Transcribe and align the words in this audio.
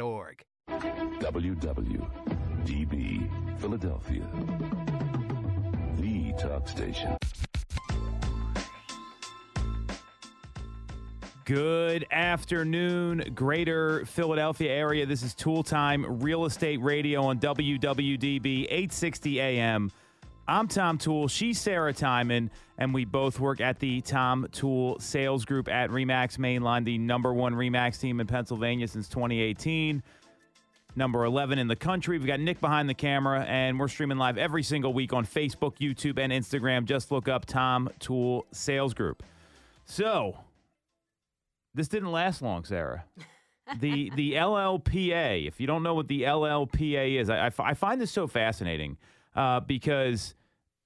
org. 0.00 0.42
WWDB 0.70 1.60
Philadelphia. 3.60 4.26
The 5.98 6.32
talk 6.38 6.66
station. 6.66 7.18
Good 11.44 12.06
afternoon, 12.10 13.32
greater 13.34 14.06
Philadelphia 14.06 14.70
area. 14.70 15.04
This 15.04 15.22
is 15.22 15.34
Toole 15.34 15.62
Time 15.62 16.22
Real 16.22 16.46
Estate 16.46 16.80
Radio 16.80 17.24
on 17.24 17.38
WWDB 17.38 18.64
860 18.64 19.40
AM. 19.40 19.92
I'm 20.48 20.66
Tom 20.66 20.98
Toole. 20.98 21.28
She's 21.28 21.60
Sarah 21.60 21.94
Timon, 21.94 22.50
and 22.76 22.92
we 22.92 23.04
both 23.04 23.38
work 23.38 23.60
at 23.60 23.78
the 23.78 24.00
Tom 24.00 24.48
Toole 24.50 24.98
Sales 24.98 25.44
Group 25.44 25.68
at 25.68 25.90
Remax 25.90 26.36
Mainline, 26.36 26.84
the 26.84 26.98
number 26.98 27.32
one 27.32 27.54
Remax 27.54 28.00
team 28.00 28.18
in 28.18 28.26
Pennsylvania 28.26 28.88
since 28.88 29.08
2018. 29.08 30.02
Number 30.96 31.24
11 31.24 31.60
in 31.60 31.68
the 31.68 31.76
country. 31.76 32.18
We've 32.18 32.26
got 32.26 32.40
Nick 32.40 32.60
behind 32.60 32.88
the 32.88 32.94
camera, 32.94 33.44
and 33.44 33.78
we're 33.78 33.86
streaming 33.88 34.18
live 34.18 34.36
every 34.36 34.64
single 34.64 34.92
week 34.92 35.12
on 35.12 35.24
Facebook, 35.24 35.78
YouTube, 35.78 36.18
and 36.18 36.32
Instagram. 36.32 36.86
Just 36.86 37.12
look 37.12 37.28
up 37.28 37.46
Tom 37.46 37.88
Toole 38.00 38.44
Sales 38.50 38.94
Group. 38.94 39.22
So, 39.84 40.38
this 41.72 41.86
didn't 41.86 42.10
last 42.10 42.42
long, 42.42 42.64
Sarah. 42.64 43.04
the 43.78 44.10
the 44.16 44.32
LLPA. 44.34 45.46
If 45.46 45.60
you 45.60 45.68
don't 45.68 45.84
know 45.84 45.94
what 45.94 46.08
the 46.08 46.22
LLPA 46.22 47.20
is, 47.20 47.30
I, 47.30 47.46
I, 47.46 47.50
I 47.60 47.74
find 47.74 48.00
this 48.00 48.10
so 48.10 48.26
fascinating 48.26 48.98
uh, 49.34 49.60
because 49.60 50.34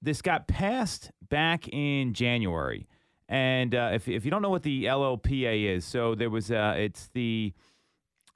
this 0.01 0.21
got 0.21 0.47
passed 0.47 1.11
back 1.29 1.67
in 1.69 2.13
January, 2.13 2.87
and 3.29 3.75
uh, 3.75 3.91
if 3.93 4.07
if 4.07 4.25
you 4.25 4.31
don't 4.31 4.41
know 4.41 4.49
what 4.49 4.63
the 4.63 4.85
LLPA 4.85 5.75
is, 5.75 5.85
so 5.85 6.15
there 6.15 6.29
was 6.29 6.51
uh, 6.51 6.75
it's 6.77 7.09
the 7.13 7.53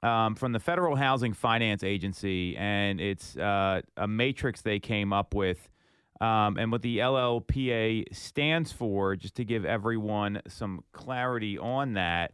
um, 0.02 0.34
from 0.34 0.52
the 0.52 0.60
Federal 0.60 0.96
Housing 0.96 1.32
Finance 1.32 1.84
Agency, 1.84 2.56
and 2.56 3.00
it's 3.00 3.36
uh, 3.36 3.82
a 3.96 4.08
matrix 4.08 4.62
they 4.62 4.78
came 4.80 5.12
up 5.12 5.34
with. 5.34 5.68
Um, 6.20 6.56
and 6.56 6.70
what 6.70 6.82
the 6.82 6.98
LLPA 6.98 8.14
stands 8.14 8.70
for, 8.70 9.16
just 9.16 9.34
to 9.36 9.44
give 9.44 9.64
everyone 9.64 10.40
some 10.46 10.84
clarity 10.92 11.58
on 11.58 11.94
that, 11.94 12.32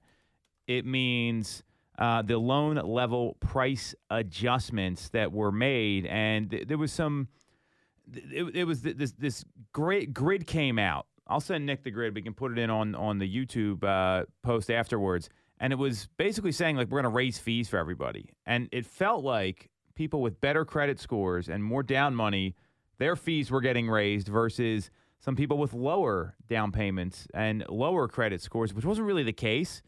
it 0.66 0.84
means 0.84 1.62
uh, 1.98 2.20
the 2.20 2.36
loan 2.36 2.77
level 2.77 3.36
price 3.41 3.94
adjustments 4.10 5.08
that 5.10 5.33
were 5.33 5.50
made, 5.53 6.06
and 6.06 6.50
th- 6.50 6.69
there 6.69 6.78
was 6.78 6.92
some. 6.92 7.28
It, 8.14 8.56
it 8.56 8.64
was 8.64 8.83
this 8.83 9.12
this 9.12 9.45
great 9.73 10.12
grid 10.12 10.47
came 10.47 10.78
out. 10.78 11.06
I'll 11.27 11.41
send 11.41 11.67
Nick 11.67 11.83
the 11.83 11.91
grid. 11.91 12.15
We 12.15 12.23
can 12.23 12.34
put 12.34 12.53
it 12.53 12.59
in 12.59 12.70
on 12.70 12.95
on 12.95 13.19
the 13.19 13.28
YouTube 13.28 13.84
uh, 13.84 14.25
post 14.42 14.70
afterwards, 14.70 15.28
and 15.59 15.73
it 15.73 15.77
was 15.77 16.09
basically 16.17 16.53
saying 16.53 16.77
like 16.77 16.89
we're 16.89 17.03
going 17.03 17.12
to 17.12 17.17
raise 17.17 17.39
fees 17.39 17.69
for 17.69 17.78
everybody, 17.78 18.31
and 18.47 18.69
it 18.73 18.87
felt 18.87 19.25
like 19.25 19.70
people 19.95 20.23
with 20.23 20.41
better 20.41 20.65
credit 20.65 21.00
scores 21.00 21.48
and 21.48 21.62
more 21.65 21.83
down 21.83 22.15
money, 22.15 22.55
their 22.98 23.17
fees 23.17 23.50
were 23.50 23.61
getting 23.61 23.89
raised 23.91 24.28
versus 24.28 24.91
some 25.20 25.34
people 25.34 25.59
with 25.59 25.75
lower 25.75 26.37
down 26.48 26.70
payments 26.70 27.27
and 27.34 27.65
lower 27.69 28.06
credit 28.06 28.41
scores, 28.41 28.72
which 28.72 28.84
wasn't 28.84 29.06
really 29.06 29.25
the 29.25 29.33
case 29.33 29.83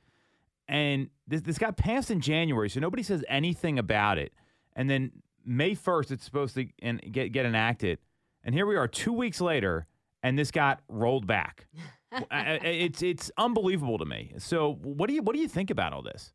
and 0.71 1.11
this 1.27 1.43
this 1.43 1.59
got 1.59 1.77
passed 1.77 2.13
in 2.13 2.21
January, 2.21 2.71
so 2.71 2.79
nobody 2.79 3.03
says 3.03 3.25
anything 3.29 3.79
about 3.79 4.19
it. 4.19 4.33
And 4.77 4.89
then 4.89 5.11
May 5.45 5.75
first, 5.75 6.13
it's 6.13 6.25
supposed 6.25 6.55
to 6.55 6.69
and 6.81 7.01
get 7.11 7.33
get 7.33 7.45
enacted, 7.45 7.99
and 8.45 8.55
here 8.55 8.67
we 8.67 8.77
are 8.77 8.89
two 8.89 9.13
weeks 9.13 9.41
later, 9.41 9.87
and 10.23 10.39
this 10.39 10.51
got 10.51 10.81
rolled 10.89 11.27
back. 11.27 11.67
I- 12.13 12.25
I- 12.31 12.67
it's 12.67 13.03
it's 13.03 13.31
unbelievable 13.37 13.99
to 13.99 14.05
me. 14.05 14.33
So 14.39 14.75
what 14.83 15.09
do 15.09 15.15
you 15.15 15.23
what 15.23 15.35
do 15.35 15.41
you 15.41 15.49
think 15.49 15.71
about 15.71 15.93
all 15.93 16.03
this? 16.03 16.33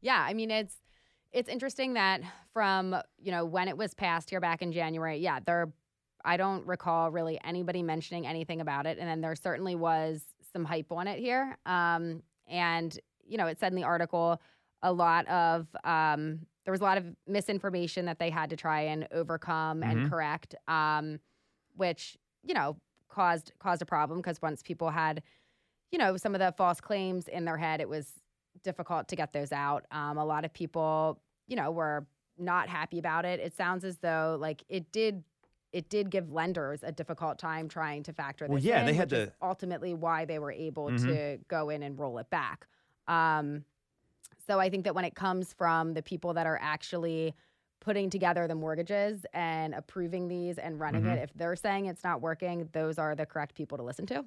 Yeah, 0.00 0.24
I 0.26 0.32
mean 0.34 0.50
it's 0.50 0.74
it's 1.32 1.48
interesting 1.48 1.94
that 1.94 2.22
from 2.52 2.96
you 3.18 3.30
know 3.30 3.44
when 3.44 3.68
it 3.68 3.76
was 3.76 3.94
passed 3.94 4.30
here 4.30 4.40
back 4.40 4.62
in 4.62 4.72
January, 4.72 5.18
yeah, 5.18 5.40
there 5.44 5.72
I 6.24 6.36
don't 6.36 6.66
recall 6.66 7.10
really 7.10 7.38
anybody 7.44 7.82
mentioning 7.82 8.26
anything 8.26 8.60
about 8.60 8.86
it, 8.86 8.98
and 8.98 9.08
then 9.08 9.20
there 9.20 9.34
certainly 9.34 9.74
was 9.74 10.22
some 10.52 10.64
hype 10.64 10.90
on 10.92 11.06
it 11.06 11.18
here. 11.18 11.56
Um, 11.66 12.22
and 12.48 12.98
you 13.26 13.36
know, 13.38 13.46
it 13.46 13.60
said 13.60 13.72
in 13.72 13.76
the 13.76 13.84
article 13.84 14.40
a 14.82 14.92
lot 14.92 15.26
of 15.28 15.66
um, 15.84 16.40
there 16.64 16.72
was 16.72 16.80
a 16.80 16.84
lot 16.84 16.96
of 16.98 17.04
misinformation 17.26 18.06
that 18.06 18.18
they 18.18 18.30
had 18.30 18.50
to 18.50 18.56
try 18.56 18.80
and 18.82 19.06
overcome 19.12 19.82
and 19.82 20.06
Mhm. 20.06 20.10
correct, 20.10 20.54
um, 20.66 21.20
which 21.80 22.16
you 22.44 22.54
know 22.54 22.76
caused 23.08 23.50
caused 23.58 23.82
a 23.82 23.86
problem 23.86 24.20
because 24.20 24.40
once 24.40 24.62
people 24.62 24.90
had 24.90 25.22
you 25.90 25.98
know 25.98 26.16
some 26.16 26.34
of 26.34 26.38
the 26.38 26.52
false 26.56 26.80
claims 26.80 27.26
in 27.26 27.44
their 27.46 27.56
head, 27.56 27.80
it 27.80 27.88
was 27.88 28.12
difficult 28.62 29.08
to 29.08 29.16
get 29.16 29.32
those 29.32 29.50
out. 29.50 29.86
Um, 29.90 30.18
a 30.18 30.24
lot 30.24 30.44
of 30.44 30.52
people, 30.52 31.18
you 31.48 31.56
know, 31.56 31.70
were 31.72 32.06
not 32.38 32.68
happy 32.68 32.98
about 32.98 33.24
it. 33.24 33.40
It 33.40 33.56
sounds 33.56 33.84
as 33.84 33.98
though 33.98 34.36
like 34.40 34.62
it 34.68 34.92
did. 34.92 35.24
It 35.72 35.88
did 35.88 36.10
give 36.10 36.32
lenders 36.32 36.82
a 36.82 36.90
difficult 36.90 37.38
time 37.38 37.68
trying 37.68 38.02
to 38.02 38.12
factor 38.12 38.44
this 38.46 38.50
Well, 38.54 38.60
yeah, 38.62 38.80
in, 38.80 38.86
they 38.86 38.92
had 38.94 39.08
to- 39.10 39.32
ultimately 39.40 39.94
why 39.94 40.24
they 40.24 40.40
were 40.40 40.50
able 40.50 40.88
Mhm. 40.88 41.06
to 41.06 41.38
go 41.46 41.70
in 41.70 41.84
and 41.84 41.96
roll 41.96 42.18
it 42.18 42.28
back. 42.28 42.66
Um, 43.06 43.64
so 44.48 44.58
I 44.58 44.68
think 44.68 44.82
that 44.82 44.96
when 44.96 45.04
it 45.04 45.14
comes 45.14 45.52
from 45.52 45.94
the 45.94 46.02
people 46.02 46.34
that 46.34 46.44
are 46.44 46.58
actually 46.60 47.36
putting 47.80 48.10
together 48.10 48.46
the 48.46 48.54
mortgages 48.54 49.24
and 49.32 49.74
approving 49.74 50.28
these 50.28 50.58
and 50.58 50.78
running 50.78 51.02
Mhm. 51.04 51.16
it, 51.16 51.18
if 51.24 51.32
they're 51.34 51.56
saying 51.56 51.86
it's 51.86 52.04
not 52.04 52.20
working, 52.20 52.68
those 52.72 52.98
are 52.98 53.14
the 53.14 53.24
correct 53.26 53.54
people 53.54 53.78
to 53.78 53.84
listen 53.84 54.06
to. 54.06 54.24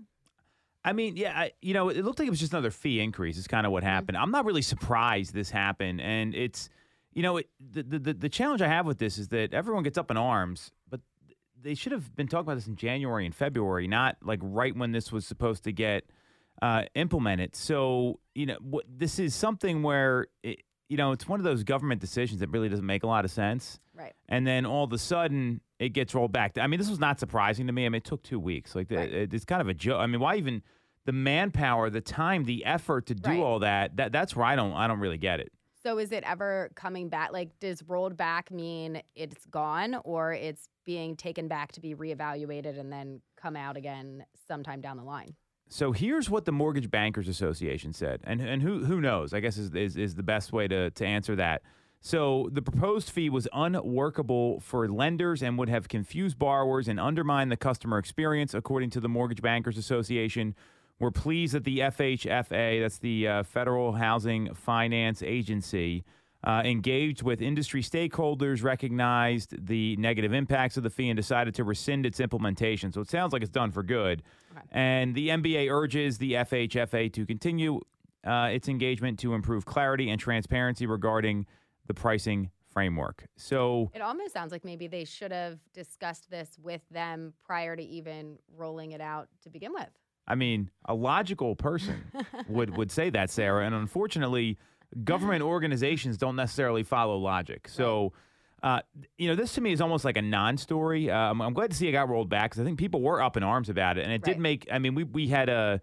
I 0.84 0.92
mean, 0.92 1.16
yeah, 1.16 1.40
I, 1.40 1.52
you 1.62 1.74
know, 1.74 1.90
it 1.90 2.04
looked 2.04 2.20
like 2.20 2.28
it 2.28 2.32
was 2.32 2.40
just 2.40 2.52
another 2.52 2.72
fee 2.72 3.00
increase. 3.00 3.38
Is 3.38 3.48
kind 3.48 3.66
of 3.66 3.72
what 3.72 3.84
happened. 3.84 4.18
I'm 4.18 4.32
not 4.32 4.44
really 4.46 4.62
surprised 4.62 5.34
this 5.34 5.50
happened, 5.50 6.02
and 6.02 6.36
it's, 6.36 6.68
you 7.14 7.22
know, 7.22 7.38
it, 7.38 7.50
the, 7.60 7.84
the 7.84 8.00
the 8.00 8.14
the 8.14 8.30
challenge 8.30 8.62
I 8.62 8.68
have 8.68 8.86
with 8.86 8.98
this 8.98 9.18
is 9.18 9.30
that 9.30 9.54
everyone 9.54 9.84
gets 9.84 9.98
up 9.98 10.12
in 10.12 10.18
arms, 10.18 10.72
but 10.90 11.00
they 11.62 11.74
should 11.76 11.94
have 11.94 12.14
been 12.18 12.28
talking 12.28 12.42
about 12.48 12.56
this 12.56 12.68
in 12.68 12.76
January 12.76 13.26
and 13.26 13.34
February, 13.34 13.88
not 13.88 14.18
like 14.24 14.40
right 14.42 14.76
when 14.76 14.92
this 14.92 15.10
was 15.12 15.26
supposed 15.26 15.64
to 15.64 15.72
get 15.72 16.04
uh, 16.62 16.84
implemented. 16.96 17.56
So, 17.56 18.20
you 18.36 18.46
know, 18.48 18.58
what, 18.60 18.84
this 18.90 19.20
is 19.20 19.34
something 19.34 19.84
where, 19.84 20.28
it, 20.44 20.64
you 20.90 20.98
know, 20.98 21.12
it's 21.12 21.28
one 21.28 21.40
of 21.40 21.44
those 21.44 21.64
government 21.64 22.02
decisions 22.02 22.40
that 22.42 22.50
really 22.50 22.70
doesn't 22.70 22.86
make 22.86 23.04
a 23.04 23.08
lot 23.08 23.26
of 23.26 23.32
sense. 23.32 23.80
Right. 23.96 24.14
And 24.30 24.46
then 24.46 24.66
all 24.66 24.84
of 24.84 24.94
a 24.94 24.98
sudden, 24.98 25.62
it 25.80 25.90
gets 25.90 26.14
rolled 26.14 26.32
back. 26.32 26.58
I 26.58 26.68
mean, 26.68 26.80
this 26.80 26.90
was 26.90 27.00
not 27.00 27.20
surprising 27.20 27.68
to 27.68 27.74
me. 27.74 27.86
I 27.86 27.90
mean, 27.90 27.98
it 28.00 28.04
took 28.04 28.22
two 28.24 28.40
weeks. 28.40 28.76
Like, 28.76 28.88
the, 28.90 29.00
it- 29.24 29.34
it's 29.34 29.46
kind 29.46 29.62
of 29.62 29.68
a 29.70 29.74
joke. 29.74 30.00
I 30.00 30.08
mean, 30.08 30.20
why 30.20 30.36
even 30.36 30.62
the 31.06 31.12
manpower, 31.14 31.90
the 31.90 32.02
time, 32.02 32.46
the 32.46 32.64
effort 32.66 33.06
to 33.08 33.16
do 33.16 33.30
Right. 33.30 33.40
all 33.40 33.60
that? 33.60 33.98
That 33.98 34.12
that's 34.12 34.36
where 34.36 34.46
I 34.46 34.56
don't 34.56 34.74
I 34.74 34.88
don't 34.88 35.00
really 35.00 35.18
get 35.18 35.40
it. 35.40 35.52
So 35.82 35.98
is 36.00 36.14
it 36.14 36.24
ever 36.26 36.72
coming 36.76 37.10
back? 37.10 37.34
Like, 37.34 37.60
does 37.60 37.84
rolled 37.84 38.16
back 38.16 38.52
mean 38.52 39.02
it's 39.16 39.46
gone 39.48 39.98
or 40.06 40.32
it's 40.32 40.70
being 40.86 41.18
taken 41.18 41.50
back 41.50 41.74
to 41.74 41.82
be 41.82 41.94
reevaluated 41.94 42.80
and 42.80 42.90
then 42.92 43.20
come 43.36 43.58
out 43.58 43.76
again 43.76 44.26
sometime 44.48 44.80
down 44.80 44.96
the 44.96 45.04
line? 45.04 45.36
So 45.74 45.92
here's 45.92 46.30
what 46.30 46.46
the 46.46 46.52
Mortgage 46.52 46.92
Bankers 46.92 47.28
Association 47.28 47.94
said, 47.94 48.22
and 48.26 48.40
and 48.40 48.62
who 48.62 48.86
who 48.86 49.02
knows? 49.02 49.34
I 49.34 49.40
guess 49.40 49.58
is 49.58 49.74
is, 49.74 49.98
is 49.98 50.14
the 50.14 50.22
best 50.22 50.54
way 50.54 50.68
to 50.68 50.92
to 50.92 51.04
answer 51.04 51.36
that. 51.38 51.64
So 52.00 52.48
the 52.52 52.62
proposed 52.62 53.10
fee 53.10 53.32
was 53.32 53.48
unworkable 53.52 54.60
for 54.60 54.88
lenders 54.88 55.42
and 55.42 55.58
would 55.58 55.70
have 55.70 55.88
confused 55.88 56.38
borrowers 56.38 56.88
and 56.88 57.00
undermined 57.00 57.52
the 57.52 57.58
customer 57.58 57.98
experience, 57.98 58.54
according 58.54 58.92
to 58.92 59.00
the 59.00 59.10
Mortgage 59.10 59.42
Bankers 59.42 59.80
Association. 59.80 60.54
We're 61.00 61.10
pleased 61.10 61.56
that 61.56 61.64
the 61.64 61.80
FHFA, 61.80 62.80
that's 62.80 63.00
the 63.00 63.28
uh, 63.28 63.44
Federal 63.44 63.94
Housing 63.94 64.54
Finance 64.54 65.24
Agency, 65.24 66.04
uh, 66.44 66.62
engaged 66.66 67.22
with 67.22 67.42
industry 67.42 67.82
stakeholders, 67.82 68.64
recognized 68.64 69.66
the 69.66 69.96
negative 69.96 70.34
impacts 70.34 70.78
of 70.78 70.84
the 70.84 70.90
fee, 70.90 71.10
and 71.10 71.18
decided 71.18 71.56
to 71.56 71.64
rescind 71.64 72.06
its 72.06 72.20
implementation. 72.20 72.92
So 72.92 73.02
it 73.02 73.10
sounds 73.10 73.32
like 73.34 73.42
it's 73.42 73.52
done 73.52 73.72
for 73.72 73.84
good. 73.84 74.24
And 74.72 75.16
the 75.16 75.30
MBA 75.30 75.72
urges 75.72 76.18
the 76.18 76.34
FHFA 76.34 77.12
to 77.14 77.26
continue 77.26 77.80
uh, 78.26 78.50
its 78.52 78.68
engagement 78.68 79.20
to 79.20 79.34
improve 79.34 79.66
clarity 79.66 80.10
and 80.10 80.20
transparency 80.20 80.86
regarding 80.86 81.46
the 81.88 81.94
pricing 81.94 82.52
framework. 82.72 83.26
So 83.38 83.92
It 83.94 84.02
almost 84.02 84.34
sounds 84.34 84.52
like 84.52 84.66
maybe 84.66 84.88
they 84.88 85.06
should 85.06 85.32
have 85.32 85.60
discussed 85.74 86.30
this 86.30 86.58
with 86.62 86.82
them 86.90 87.34
prior 87.46 87.76
to 87.76 87.84
even 87.84 88.38
rolling 88.56 88.92
it 88.92 89.02
out 89.02 89.28
to 89.44 89.50
begin 89.50 89.74
with. 89.74 89.90
I 90.28 90.36
mean, 90.36 90.70
a 90.86 90.94
logical 90.94 91.56
person 91.56 92.06
would 92.48 92.78
would 92.78 92.92
say 92.92 93.10
that, 93.10 93.30
Sarah, 93.30 93.66
and 93.66 93.76
unfortunately, 93.76 94.58
government 95.04 95.42
organizations 95.42 96.18
don't 96.18 96.36
necessarily 96.36 96.84
follow 96.84 97.18
logic. 97.18 97.68
So, 97.70 98.14
uh, 98.62 98.82
you 99.18 99.28
know, 99.28 99.36
this 99.36 99.54
to 99.56 99.62
me 99.62 99.72
is 99.74 99.82
almost 99.82 100.06
like 100.06 100.18
a 100.18 100.22
non-story. 100.22 101.10
Um, 101.12 101.42
I'm 101.42 101.54
glad 101.54 101.72
to 101.72 101.78
see 101.78 101.88
it 101.88 101.92
got 101.92 102.10
rolled 102.10 102.30
back 102.30 102.52
because 102.52 102.62
I 102.62 102.64
think 102.66 102.80
people 102.80 103.02
were 103.02 103.22
up 103.22 103.36
in 103.38 103.44
arms 103.44 103.70
about 103.70 103.98
it, 103.98 104.04
and 104.04 104.14
it 104.14 104.24
did 104.24 104.40
make. 104.40 104.68
I 104.72 104.80
mean, 104.80 104.96
we 104.96 105.04
we 105.04 105.28
had 105.28 105.50
a. 105.50 105.82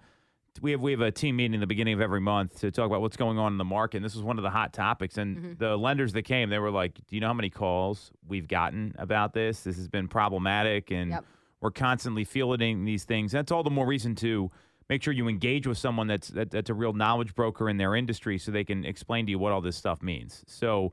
We 0.60 0.72
have 0.72 0.80
we 0.80 0.90
have 0.90 1.00
a 1.00 1.12
team 1.12 1.36
meeting 1.36 1.54
in 1.54 1.60
the 1.60 1.66
beginning 1.66 1.94
of 1.94 2.00
every 2.00 2.20
month 2.20 2.60
to 2.60 2.70
talk 2.72 2.86
about 2.86 3.00
what's 3.02 3.16
going 3.16 3.38
on 3.38 3.52
in 3.52 3.58
the 3.58 3.64
market. 3.64 3.98
And 3.98 4.04
this 4.04 4.14
was 4.16 4.24
one 4.24 4.36
of 4.36 4.42
the 4.42 4.50
hot 4.50 4.72
topics. 4.72 5.16
And 5.16 5.36
Mm-hmm. 5.36 5.52
the 5.58 5.76
lenders 5.76 6.12
that 6.14 6.22
came, 6.24 6.50
they 6.50 6.58
were 6.58 6.72
like, 6.72 6.94
"Do 6.94 7.14
you 7.14 7.20
know 7.20 7.28
how 7.28 7.34
many 7.34 7.50
calls 7.50 8.10
we've 8.26 8.48
gotten 8.48 8.94
about 8.98 9.32
this? 9.32 9.62
This 9.62 9.76
has 9.76 9.86
been 9.88 10.08
problematic, 10.08 10.90
and 10.90 11.10
Yep. 11.12 11.24
we're 11.60 11.70
constantly 11.70 12.24
fielding 12.24 12.84
these 12.84 13.04
things. 13.04 13.30
That's 13.30 13.52
all 13.52 13.62
the 13.62 13.70
more 13.70 13.86
reason 13.86 14.16
to 14.16 14.50
make 14.90 15.02
sure 15.04 15.14
you 15.14 15.28
engage 15.28 15.66
with 15.68 15.78
someone 15.78 16.08
that's 16.08 16.28
that, 16.28 16.50
that's 16.50 16.68
a 16.68 16.74
real 16.74 16.92
knowledge 16.92 17.34
broker 17.34 17.70
in 17.70 17.78
their 17.78 17.94
industry, 17.94 18.36
so 18.36 18.50
they 18.50 18.64
can 18.64 18.84
explain 18.84 19.24
to 19.24 19.30
you 19.30 19.38
what 19.38 19.52
all 19.52 19.62
this 19.62 19.76
stuff 19.76 20.02
means. 20.02 20.44
So, 20.46 20.92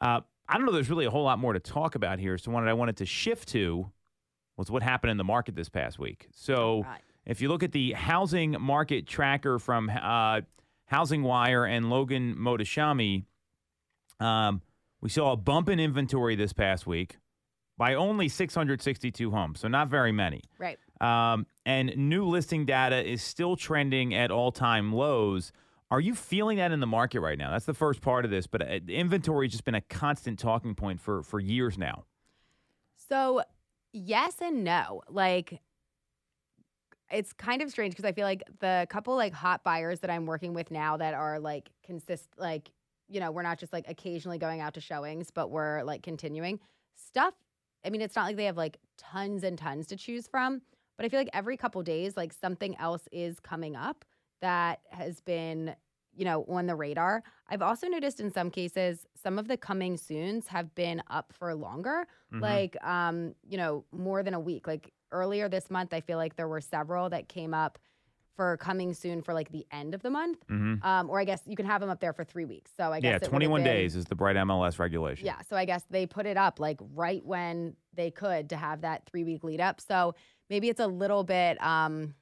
Uh, 0.00 0.20
I 0.48 0.56
don't 0.58 0.66
know. 0.66 0.72
There's 0.72 0.90
really 0.90 1.04
a 1.06 1.10
whole 1.10 1.22
lot 1.22 1.38
more 1.38 1.52
to 1.52 1.60
talk 1.60 1.94
about 1.94 2.18
here. 2.18 2.36
So, 2.36 2.50
one 2.50 2.64
that 2.64 2.70
I 2.70 2.74
wanted 2.74 2.96
to 2.96 3.06
shift 3.06 3.48
to 3.50 3.90
was 4.56 4.70
what 4.70 4.82
happened 4.82 5.10
in 5.12 5.16
the 5.18 5.24
market 5.24 5.54
this 5.54 5.68
past 5.68 5.98
week. 5.98 6.28
So, 6.32 6.82
Right. 6.82 7.00
if 7.26 7.40
you 7.40 7.48
look 7.48 7.62
at 7.62 7.72
the 7.72 7.92
housing 7.92 8.56
market 8.60 9.06
tracker 9.06 9.58
from 9.58 9.88
uh, 9.90 10.40
Housing 10.86 11.22
Wire 11.22 11.64
and 11.64 11.88
Logan 11.90 12.34
Mohtashami, 12.36 13.24
um, 14.20 14.60
we 15.00 15.08
saw 15.08 15.32
a 15.32 15.36
bump 15.36 15.68
in 15.68 15.78
inventory 15.78 16.34
this 16.34 16.52
past 16.52 16.86
week 16.86 17.18
by 17.78 17.94
only 17.94 18.28
662 18.28 19.30
homes, 19.30 19.60
so 19.60 19.68
not 19.68 19.88
very 19.88 20.12
many. 20.12 20.42
Right. 20.58 20.78
Um, 21.04 21.46
and 21.66 21.94
new 21.96 22.24
listing 22.24 22.64
data 22.64 23.06
is 23.06 23.22
still 23.22 23.56
trending 23.56 24.14
at 24.14 24.30
all 24.30 24.50
time 24.50 24.92
lows. 24.92 25.52
Are 25.90 26.00
you 26.00 26.14
feeling 26.14 26.56
that 26.56 26.72
in 26.72 26.80
the 26.80 26.86
market 26.86 27.20
right 27.20 27.38
now? 27.38 27.50
That's 27.50 27.66
the 27.66 27.74
first 27.74 28.00
part 28.00 28.24
of 28.24 28.30
this, 28.30 28.46
but 28.46 28.62
uh, 28.62 28.80
inventory 28.88 29.46
has 29.46 29.52
just 29.52 29.64
been 29.64 29.74
a 29.74 29.82
constant 29.82 30.38
talking 30.38 30.74
point 30.74 31.00
for 31.00 31.22
for 31.22 31.40
years 31.40 31.76
now. 31.76 32.04
So, 32.96 33.42
yes 33.92 34.36
and 34.40 34.64
no. 34.64 35.02
Like, 35.08 35.60
it's 37.10 37.34
kind 37.34 37.60
of 37.60 37.70
strange 37.70 37.92
because 37.92 38.06
I 38.06 38.12
feel 38.12 38.24
like 38.24 38.42
the 38.60 38.86
couple 38.88 39.14
like 39.14 39.34
hot 39.34 39.62
buyers 39.62 40.00
that 40.00 40.10
I'm 40.10 40.24
working 40.24 40.54
with 40.54 40.70
now 40.70 40.96
that 40.96 41.12
are 41.12 41.38
like 41.38 41.68
consist 41.84 42.28
like 42.38 42.70
you 43.08 43.20
know 43.20 43.30
we're 43.30 43.42
not 43.42 43.58
just 43.58 43.74
like 43.74 43.84
occasionally 43.88 44.38
going 44.38 44.62
out 44.62 44.72
to 44.74 44.80
showings, 44.80 45.30
but 45.30 45.50
we're 45.50 45.82
like 45.82 46.02
continuing 46.02 46.60
stuff. 46.94 47.34
I 47.84 47.90
mean, 47.90 48.00
it's 48.00 48.16
not 48.16 48.24
like 48.24 48.36
they 48.36 48.46
have 48.46 48.56
like 48.56 48.78
tons 48.96 49.44
and 49.44 49.58
tons 49.58 49.86
to 49.88 49.96
choose 49.96 50.26
from, 50.26 50.62
but 50.96 51.04
I 51.06 51.08
feel 51.08 51.20
like 51.20 51.30
every 51.32 51.56
couple 51.56 51.82
days, 51.82 52.16
like 52.16 52.32
something 52.32 52.76
else 52.78 53.08
is 53.12 53.40
coming 53.40 53.76
up 53.76 54.04
that 54.40 54.80
has 54.90 55.20
been 55.20 55.74
you 56.16 56.24
know 56.24 56.44
on 56.48 56.66
the 56.66 56.74
radar. 56.76 57.22
I've 57.48 57.62
also 57.62 57.88
noticed 57.88 58.20
in 58.20 58.30
some 58.30 58.48
cases 58.50 59.04
some 59.20 59.36
of 59.38 59.48
the 59.48 59.56
coming 59.56 59.96
soons 59.96 60.46
have 60.46 60.72
been 60.76 61.02
up 61.10 61.32
for 61.32 61.52
longer 61.56 62.06
Mhm. 62.32 62.40
like 62.40 62.76
um 62.84 63.34
you 63.48 63.56
know 63.56 63.84
more 63.90 64.22
than 64.22 64.32
a 64.34 64.38
week 64.40 64.66
like 64.68 64.92
earlier 65.10 65.48
this 65.48 65.70
month 65.70 65.92
i 65.94 66.00
feel 66.00 66.18
like 66.18 66.36
there 66.36 66.46
were 66.48 66.60
several 66.60 67.08
that 67.10 67.28
came 67.28 67.52
up 67.54 67.78
for 68.36 68.56
coming 68.58 68.92
soon 68.94 69.22
for 69.22 69.32
like 69.34 69.50
the 69.50 69.64
end 69.72 69.94
of 69.94 70.02
the 70.02 70.10
month 70.10 70.38
Mhm. 70.48 70.84
um 70.84 71.10
or 71.10 71.18
i 71.20 71.24
guess 71.24 71.42
you 71.46 71.56
can 71.56 71.66
have 71.66 71.80
them 71.80 71.90
up 71.90 71.98
there 72.00 72.12
for 72.12 72.22
three 72.24 72.44
weeks 72.44 72.70
so 72.76 72.92
i 72.92 73.00
guess 73.00 73.08
Yeah, 73.08 73.10
it 73.16 73.22
would've 73.22 73.28
21 73.30 73.62
been- 73.64 73.72
days 73.74 73.96
is 73.96 74.04
the 74.04 74.14
bright 74.14 74.36
MLS 74.36 74.78
regulation. 74.78 75.26
yeah 75.26 75.40
so 75.48 75.56
i 75.56 75.64
guess 75.64 75.84
they 75.90 76.06
put 76.06 76.26
it 76.26 76.36
up 76.36 76.60
like 76.60 76.78
right 76.94 77.24
when 77.24 77.76
they 77.92 78.10
could 78.12 78.50
to 78.50 78.56
have 78.56 78.82
that 78.82 79.04
three 79.06 79.24
week 79.24 79.42
lead 79.42 79.60
up 79.60 79.80
so 79.80 80.14
maybe 80.50 80.68
it's 80.68 80.80
a 80.80 80.86
little 80.86 81.24
bit 81.24 81.62
um 81.62 82.14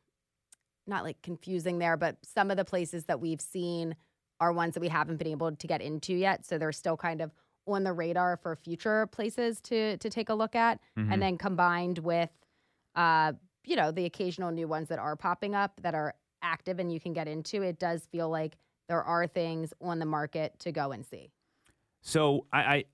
not 0.87 1.05
like 1.05 1.21
confusing 1.23 1.79
there 1.79 1.97
but 1.97 2.17
some 2.25 2.51
of 2.51 2.57
the 2.57 2.65
places 2.65 3.05
that 3.05 3.21
we've 3.21 3.41
seen 3.41 3.95
are 4.41 4.53
ones 4.53 4.75
that 4.75 4.81
we 4.81 4.89
haven't 4.89 5.17
been 5.17 5.29
able 5.29 5.55
to 5.55 5.67
get 5.67 5.81
into 5.81 6.15
yet 6.15 6.45
so 6.45 6.59
they're 6.59 6.73
still 6.73 6.97
kind 6.97 7.21
of 7.21 7.33
on 7.67 7.85
the 7.85 7.93
radar 7.93 8.37
for 8.37 8.57
future 8.57 9.07
places 9.07 9.61
to 9.61 9.97
to 9.99 10.11
take 10.11 10.29
a 10.29 10.35
look 10.35 10.57
at 10.57 10.81
Mhm. 10.99 11.13
and 11.13 11.23
then 11.23 11.39
combined 11.39 11.99
with 11.99 12.31
uh 12.97 13.33
you 13.65 13.77
know 13.77 13.93
the 13.93 14.05
occasional 14.05 14.51
new 14.51 14.67
ones 14.67 14.89
that 14.89 14.99
are 14.99 15.15
popping 15.17 15.55
up 15.55 15.81
that 15.83 15.95
are 15.95 16.15
active 16.43 16.81
and 16.81 16.93
you 16.93 16.99
can 16.99 17.13
get 17.13 17.29
into 17.29 17.63
it 17.63 17.79
does 17.79 18.07
feel 18.07 18.29
like 18.29 18.57
there 18.89 19.03
are 19.05 19.29
things 19.29 19.73
on 19.81 20.01
the 20.01 20.05
market 20.05 20.59
to 20.59 20.73
go 20.73 20.91
and 20.91 21.07
see 21.07 21.31
So 22.01 22.47
I, 22.53 22.85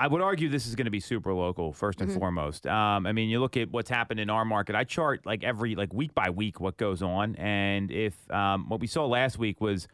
I 0.00 0.06
would 0.06 0.20
argue 0.22 0.48
this 0.48 0.66
is 0.68 0.76
going 0.76 0.84
to 0.84 0.92
be 0.92 1.00
super 1.00 1.34
local 1.34 1.72
1st 1.72 2.00
and 2.02 2.10
Mhm. 2.10 2.18
foremost. 2.18 2.66
Um, 2.68 3.04
I 3.04 3.12
mean, 3.12 3.28
you 3.28 3.40
look 3.40 3.56
at 3.56 3.70
what's 3.72 3.90
happened 3.90 4.20
in 4.20 4.30
our 4.30 4.44
market. 4.44 4.76
I 4.76 4.84
chart 4.84 5.26
like 5.26 5.42
every 5.42 5.74
like 5.74 5.92
week 5.92 6.14
by 6.14 6.30
week 6.30 6.60
what 6.60 6.76
goes 6.76 7.02
on, 7.02 7.34
and 7.34 7.90
if 7.90 8.30
um, 8.30 8.68
what 8.68 8.78
we 8.80 8.86
saw 8.86 9.06
last 9.06 9.38
week 9.38 9.60
was 9.60 9.88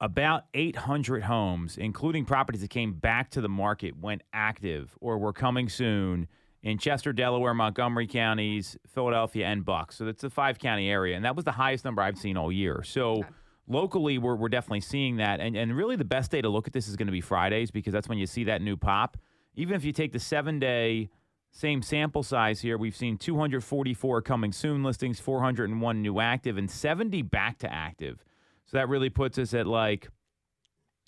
about 0.00 0.44
800 0.52 1.22
homes, 1.22 1.78
including 1.78 2.26
properties 2.26 2.60
that 2.60 2.68
came 2.68 2.92
back 2.92 3.30
to 3.30 3.40
the 3.40 3.48
market, 3.48 3.96
went 3.98 4.22
active 4.34 4.94
or 5.00 5.16
were 5.18 5.32
coming 5.32 5.70
soon 5.70 6.28
in 6.62 6.76
Chester, 6.76 7.12
Delaware, 7.12 7.54
Montgomery 7.54 8.06
counties, 8.06 8.76
Philadelphia, 8.86 9.46
and 9.46 9.64
Bucks. 9.64 9.96
So 9.96 10.04
that's 10.04 10.20
the 10.22 10.30
five 10.30 10.58
county 10.58 10.90
area, 10.90 11.16
and 11.16 11.24
that 11.24 11.34
was 11.34 11.46
the 11.46 11.52
highest 11.52 11.84
number 11.86 12.02
I've 12.02 12.18
seen 12.18 12.36
all 12.36 12.52
year. 12.52 12.82
So 12.82 13.12
Okay. 13.20 13.28
Locally, 13.68 14.18
we're, 14.18 14.36
we're 14.36 14.48
definitely 14.48 14.80
seeing 14.80 15.16
that. 15.16 15.40
And, 15.40 15.56
and 15.56 15.76
really, 15.76 15.96
the 15.96 16.04
best 16.04 16.30
day 16.30 16.42
to 16.42 16.48
look 16.48 16.66
at 16.66 16.72
this 16.72 16.88
is 16.88 16.96
going 16.96 17.06
to 17.06 17.12
be 17.12 17.20
Fridays 17.20 17.70
because 17.70 17.92
that's 17.92 18.08
when 18.08 18.18
you 18.18 18.26
see 18.26 18.44
that 18.44 18.62
new 18.62 18.76
pop. 18.76 19.16
Even 19.56 19.76
if 19.76 19.84
you 19.84 19.92
take 19.92 20.12
the 20.12 20.18
seven 20.18 20.58
day, 20.58 21.08
same 21.50 21.82
sample 21.82 22.22
size 22.22 22.60
here, 22.60 22.76
we've 22.76 22.96
seen 22.96 23.16
244 23.16 24.22
coming 24.22 24.52
soon 24.52 24.82
listings, 24.82 25.20
401 25.20 26.02
new 26.02 26.20
active, 26.20 26.58
and 26.58 26.70
70 26.70 27.22
back 27.22 27.58
to 27.58 27.72
active. 27.72 28.24
So 28.66 28.76
that 28.78 28.88
really 28.88 29.10
puts 29.10 29.38
us 29.38 29.54
at 29.54 29.66
like, 29.66 30.08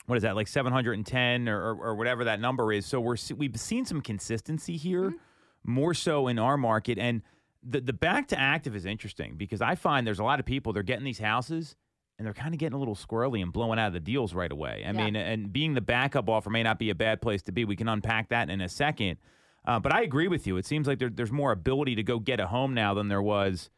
what 0.06 0.16
is 0.16 0.22
that, 0.22 0.36
like 0.36 0.46
710 0.46 1.48
or, 1.48 1.60
or, 1.60 1.86
or 1.88 1.94
whatever 1.96 2.24
that 2.24 2.40
number 2.40 2.72
is. 2.72 2.86
So 2.86 3.00
we're, 3.00 3.16
we've 3.36 3.58
seen 3.58 3.84
some 3.84 4.00
consistency 4.00 4.76
here, 4.76 5.10
mm-hmm. 5.10 5.72
more 5.72 5.94
so 5.94 6.28
in 6.28 6.38
our 6.38 6.56
market. 6.56 6.96
And 6.96 7.22
the, 7.68 7.80
the 7.80 7.92
back 7.92 8.28
to 8.28 8.38
active 8.38 8.76
is 8.76 8.86
interesting 8.86 9.34
because 9.36 9.60
I 9.60 9.74
find 9.74 10.06
there's 10.06 10.20
a 10.20 10.24
lot 10.24 10.38
of 10.38 10.46
people, 10.46 10.72
they're 10.72 10.84
getting 10.84 11.04
these 11.04 11.18
houses 11.18 11.74
and 12.18 12.26
they're 12.26 12.34
kind 12.34 12.54
of 12.54 12.58
getting 12.58 12.74
a 12.74 12.78
little 12.78 12.94
squirrely 12.94 13.42
and 13.42 13.52
blowing 13.52 13.78
out 13.78 13.88
of 13.88 13.92
the 13.92 14.00
deals 14.00 14.34
right 14.34 14.50
away. 14.50 14.82
I 14.86 14.90
Yeah. 14.90 14.92
mean, 14.92 15.16
and 15.16 15.52
being 15.52 15.74
the 15.74 15.80
backup 15.80 16.28
offer 16.28 16.50
may 16.50 16.62
not 16.62 16.78
be 16.78 16.90
a 16.90 16.94
bad 16.94 17.20
place 17.20 17.42
to 17.42 17.52
be. 17.52 17.64
We 17.64 17.76
can 17.76 17.88
unpack 17.88 18.28
that 18.30 18.48
in 18.48 18.60
a 18.60 18.68
second. 18.68 19.18
Uh, 19.66 19.80
but 19.80 19.92
I 19.92 20.02
agree 20.02 20.28
with 20.28 20.46
you. 20.46 20.56
It 20.56 20.64
seems 20.64 20.86
like 20.86 20.98
there, 20.98 21.10
there's 21.10 21.32
more 21.32 21.52
ability 21.52 21.96
to 21.96 22.02
go 22.02 22.18
get 22.18 22.40
a 22.40 22.46
home 22.46 22.72
now 22.72 22.94
than 22.94 23.08
there 23.08 23.22
was 23.22 23.68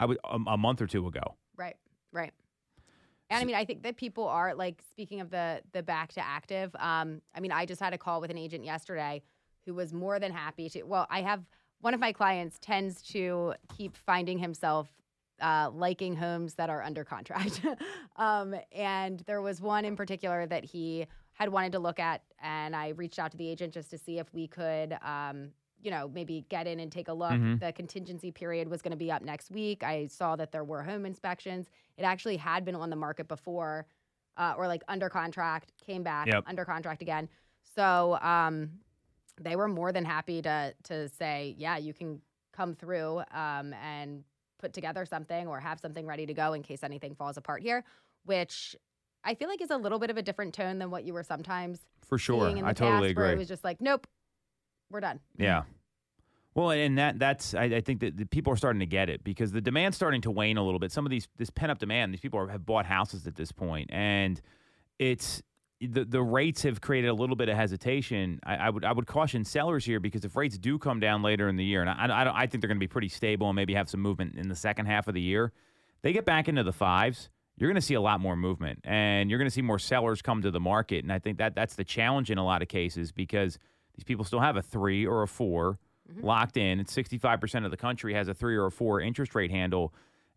I 0.00 0.06
would, 0.06 0.18
a, 0.24 0.38
a 0.48 0.56
month 0.56 0.80
or 0.82 0.86
two 0.86 1.06
ago. 1.06 1.36
Right, 1.56 1.76
right. 2.12 2.32
And 3.28 3.42
I 3.42 3.44
mean, 3.44 3.54
I 3.56 3.64
think 3.64 3.82
that 3.82 3.96
people 3.96 4.26
are 4.28 4.54
like 4.54 4.82
speaking 4.90 5.20
of 5.20 5.30
the 5.30 5.60
the 5.72 5.82
back 5.82 6.12
to 6.14 6.24
active. 6.24 6.74
Um, 6.78 7.20
I 7.34 7.40
mean, 7.40 7.50
I 7.52 7.66
just 7.66 7.80
had 7.80 7.92
a 7.92 7.98
call 7.98 8.20
with 8.20 8.30
an 8.30 8.38
agent 8.38 8.64
yesterday 8.64 9.22
who 9.64 9.74
was 9.74 9.92
more 9.92 10.18
than 10.20 10.32
happy 10.32 10.68
to. 10.70 10.82
Well, 10.84 11.06
I 11.10 11.22
have 11.22 11.44
one 11.80 11.92
of 11.92 11.98
my 12.00 12.12
clients 12.12 12.56
tends 12.60 13.02
to 13.08 13.54
keep 13.76 13.96
finding 13.96 14.38
himself 14.38 14.88
uh, 15.40 15.70
liking 15.72 16.16
homes 16.16 16.54
that 16.54 16.70
are 16.70 16.82
under 16.82 17.04
contract, 17.04 17.60
um, 18.16 18.54
and 18.72 19.20
there 19.26 19.42
was 19.42 19.60
one 19.60 19.84
in 19.84 19.96
particular 19.96 20.46
that 20.46 20.64
he 20.64 21.06
had 21.32 21.48
wanted 21.50 21.72
to 21.72 21.78
look 21.78 21.98
at, 22.00 22.22
and 22.42 22.74
I 22.74 22.88
reached 22.90 23.18
out 23.18 23.30
to 23.32 23.36
the 23.36 23.48
agent 23.48 23.74
just 23.74 23.90
to 23.90 23.98
see 23.98 24.18
if 24.18 24.32
we 24.32 24.46
could. 24.46 24.96
Um, 25.02 25.50
you 25.82 25.90
know, 25.90 26.08
maybe 26.08 26.44
get 26.48 26.66
in 26.66 26.80
and 26.80 26.90
take 26.90 27.08
a 27.08 27.12
look. 27.12 27.32
Mhm. 27.32 27.60
The 27.60 27.70
contingency 27.70 28.32
period 28.32 28.66
was 28.66 28.80
going 28.80 28.92
to 28.92 28.96
be 28.96 29.12
up 29.12 29.20
next 29.22 29.50
week. 29.50 29.82
I 29.84 30.06
saw 30.06 30.34
that 30.36 30.50
there 30.50 30.64
were 30.64 30.82
home 30.82 31.04
inspections. 31.04 31.68
It 31.98 32.02
actually 32.02 32.38
had 32.38 32.64
been 32.64 32.74
on 32.74 32.88
the 32.88 32.96
market 32.96 33.28
before, 33.28 33.86
uh, 34.38 34.54
or 34.56 34.66
like 34.68 34.82
under 34.88 35.10
contract, 35.10 35.72
came 35.76 36.02
back 36.02 36.28
Yep. 36.28 36.44
under 36.46 36.64
contract 36.64 37.02
again. 37.02 37.28
So 37.74 38.18
um, 38.22 38.70
they 39.38 39.54
were 39.54 39.68
more 39.68 39.92
than 39.92 40.04
happy 40.06 40.40
to 40.42 40.74
to 40.84 41.08
say, 41.10 41.54
yeah, 41.58 41.76
you 41.76 41.92
can 41.92 42.22
come 42.52 42.74
through 42.74 43.18
um, 43.32 43.74
and 43.74 44.24
put 44.66 44.72
together 44.72 45.04
something 45.06 45.46
or 45.46 45.60
have 45.60 45.78
something 45.78 46.06
ready 46.06 46.26
to 46.26 46.34
go 46.34 46.52
in 46.52 46.62
case 46.62 46.82
anything 46.82 47.14
falls 47.14 47.36
apart 47.36 47.62
here, 47.62 47.84
which 48.24 48.74
I 49.22 49.34
feel 49.36 49.48
like 49.48 49.62
is 49.62 49.70
a 49.70 49.76
little 49.76 50.00
bit 50.00 50.10
of 50.10 50.16
a 50.16 50.22
different 50.22 50.54
tone 50.54 50.80
than 50.80 50.90
what 50.90 51.04
you 51.04 51.14
were 51.14 51.22
sometimes 51.22 51.86
For 52.04 52.18
sure. 52.18 52.46
seeing 52.46 52.58
in 52.58 52.64
the 52.64 52.70
I 52.70 52.72
totally 52.72 53.10
agree. 53.10 53.30
it 53.30 53.38
was 53.38 53.46
just 53.46 53.62
like, 53.62 53.80
nope, 53.80 54.08
we're 54.90 55.00
done. 55.00 55.20
Yeah. 55.38 55.62
Well, 56.54 56.70
and 56.70 56.98
that 56.98 57.18
that's 57.18 57.54
I, 57.54 57.64
I 57.64 57.80
think 57.80 58.00
that 58.00 58.16
the 58.16 58.24
people 58.24 58.52
are 58.52 58.56
starting 58.56 58.80
to 58.80 58.86
get 58.86 59.08
it 59.08 59.22
because 59.22 59.52
the 59.52 59.60
demand's 59.60 59.96
starting 59.96 60.22
to 60.22 60.30
wane 60.30 60.56
a 60.56 60.64
little 60.64 60.80
bit. 60.80 60.90
Some 60.90 61.04
of 61.06 61.10
these 61.10 61.28
this 61.36 61.50
pent 61.50 61.70
up 61.70 61.78
demand, 61.78 62.12
these 62.12 62.20
people 62.20 62.40
are, 62.40 62.48
have 62.48 62.64
bought 62.66 62.86
houses 62.86 63.26
at 63.26 63.36
this 63.36 63.52
point, 63.52 63.90
and 63.92 64.40
it's 64.98 65.42
the 65.80 66.04
the 66.04 66.22
rates 66.22 66.62
have 66.62 66.80
created 66.80 67.08
a 67.08 67.14
little 67.14 67.36
bit 67.36 67.48
of 67.48 67.56
hesitation. 67.56 68.40
I, 68.44 68.56
I 68.56 68.70
would 68.70 68.84
I 68.84 68.92
would 68.92 69.06
caution 69.06 69.44
sellers 69.44 69.84
here 69.84 70.00
because 70.00 70.24
if 70.24 70.34
rates 70.36 70.56
do 70.56 70.78
come 70.78 71.00
down 71.00 71.22
later 71.22 71.48
in 71.48 71.56
the 71.56 71.64
year, 71.64 71.82
and 71.82 71.90
I 71.90 72.04
I, 72.04 72.24
don't, 72.24 72.34
I 72.34 72.46
think 72.46 72.62
they're 72.62 72.68
going 72.68 72.78
to 72.78 72.84
be 72.84 72.88
pretty 72.88 73.08
stable 73.08 73.48
and 73.48 73.56
maybe 73.56 73.74
have 73.74 73.88
some 73.88 74.00
movement 74.00 74.36
in 74.36 74.48
the 74.48 74.56
second 74.56 74.86
half 74.86 75.06
of 75.08 75.14
the 75.14 75.20
year, 75.20 75.52
they 76.02 76.12
get 76.12 76.24
back 76.24 76.48
into 76.48 76.62
the 76.62 76.72
fives. 76.72 77.28
You're 77.58 77.70
going 77.70 77.80
to 77.80 77.86
see 77.86 77.94
a 77.94 78.00
lot 78.00 78.20
more 78.20 78.36
movement, 78.36 78.80
and 78.84 79.30
you're 79.30 79.38
going 79.38 79.48
to 79.48 79.54
see 79.54 79.62
more 79.62 79.78
sellers 79.78 80.20
come 80.20 80.42
to 80.42 80.50
the 80.50 80.60
market. 80.60 81.04
And 81.04 81.12
I 81.12 81.18
think 81.18 81.38
that 81.38 81.54
that's 81.54 81.74
the 81.74 81.84
challenge 81.84 82.30
in 82.30 82.36
a 82.36 82.44
lot 82.44 82.60
of 82.60 82.68
cases 82.68 83.12
because 83.12 83.58
these 83.94 84.04
people 84.04 84.24
still 84.24 84.40
have 84.40 84.56
a 84.56 84.62
three 84.62 85.06
or 85.06 85.22
a 85.22 85.28
4 85.28 85.78
mm-hmm. 86.10 86.24
locked 86.24 86.58
in. 86.58 86.80
It's 86.80 86.94
65% 86.94 87.64
of 87.64 87.70
the 87.70 87.76
country 87.78 88.12
has 88.12 88.28
a 88.28 88.34
three 88.34 88.56
or 88.56 88.66
a 88.66 88.70
four 88.70 89.00
interest 89.00 89.34
rate 89.34 89.50
handle, 89.50 89.94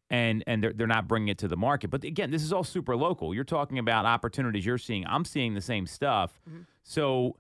and 0.10 0.44
and 0.48 0.64
they're, 0.64 0.74
they're 0.74 0.88
not 0.88 1.08
bringing 1.08 1.28
it 1.30 1.38
to 1.40 1.48
the 1.48 1.58
market. 1.58 1.90
But 1.90 2.04
again, 2.04 2.32
this 2.32 2.44
is 2.44 2.52
all 2.52 2.64
super 2.64 2.96
local. 2.96 3.34
You're 3.34 3.44
talking 3.44 3.80
about 3.80 4.06
opportunities 4.06 4.66
you're 4.66 4.78
seeing. 4.78 5.06
I'm 5.08 5.26
seeing 5.26 5.54
the 5.54 5.62
same 5.62 5.86
stuff. 5.88 6.40
So, 6.84 7.36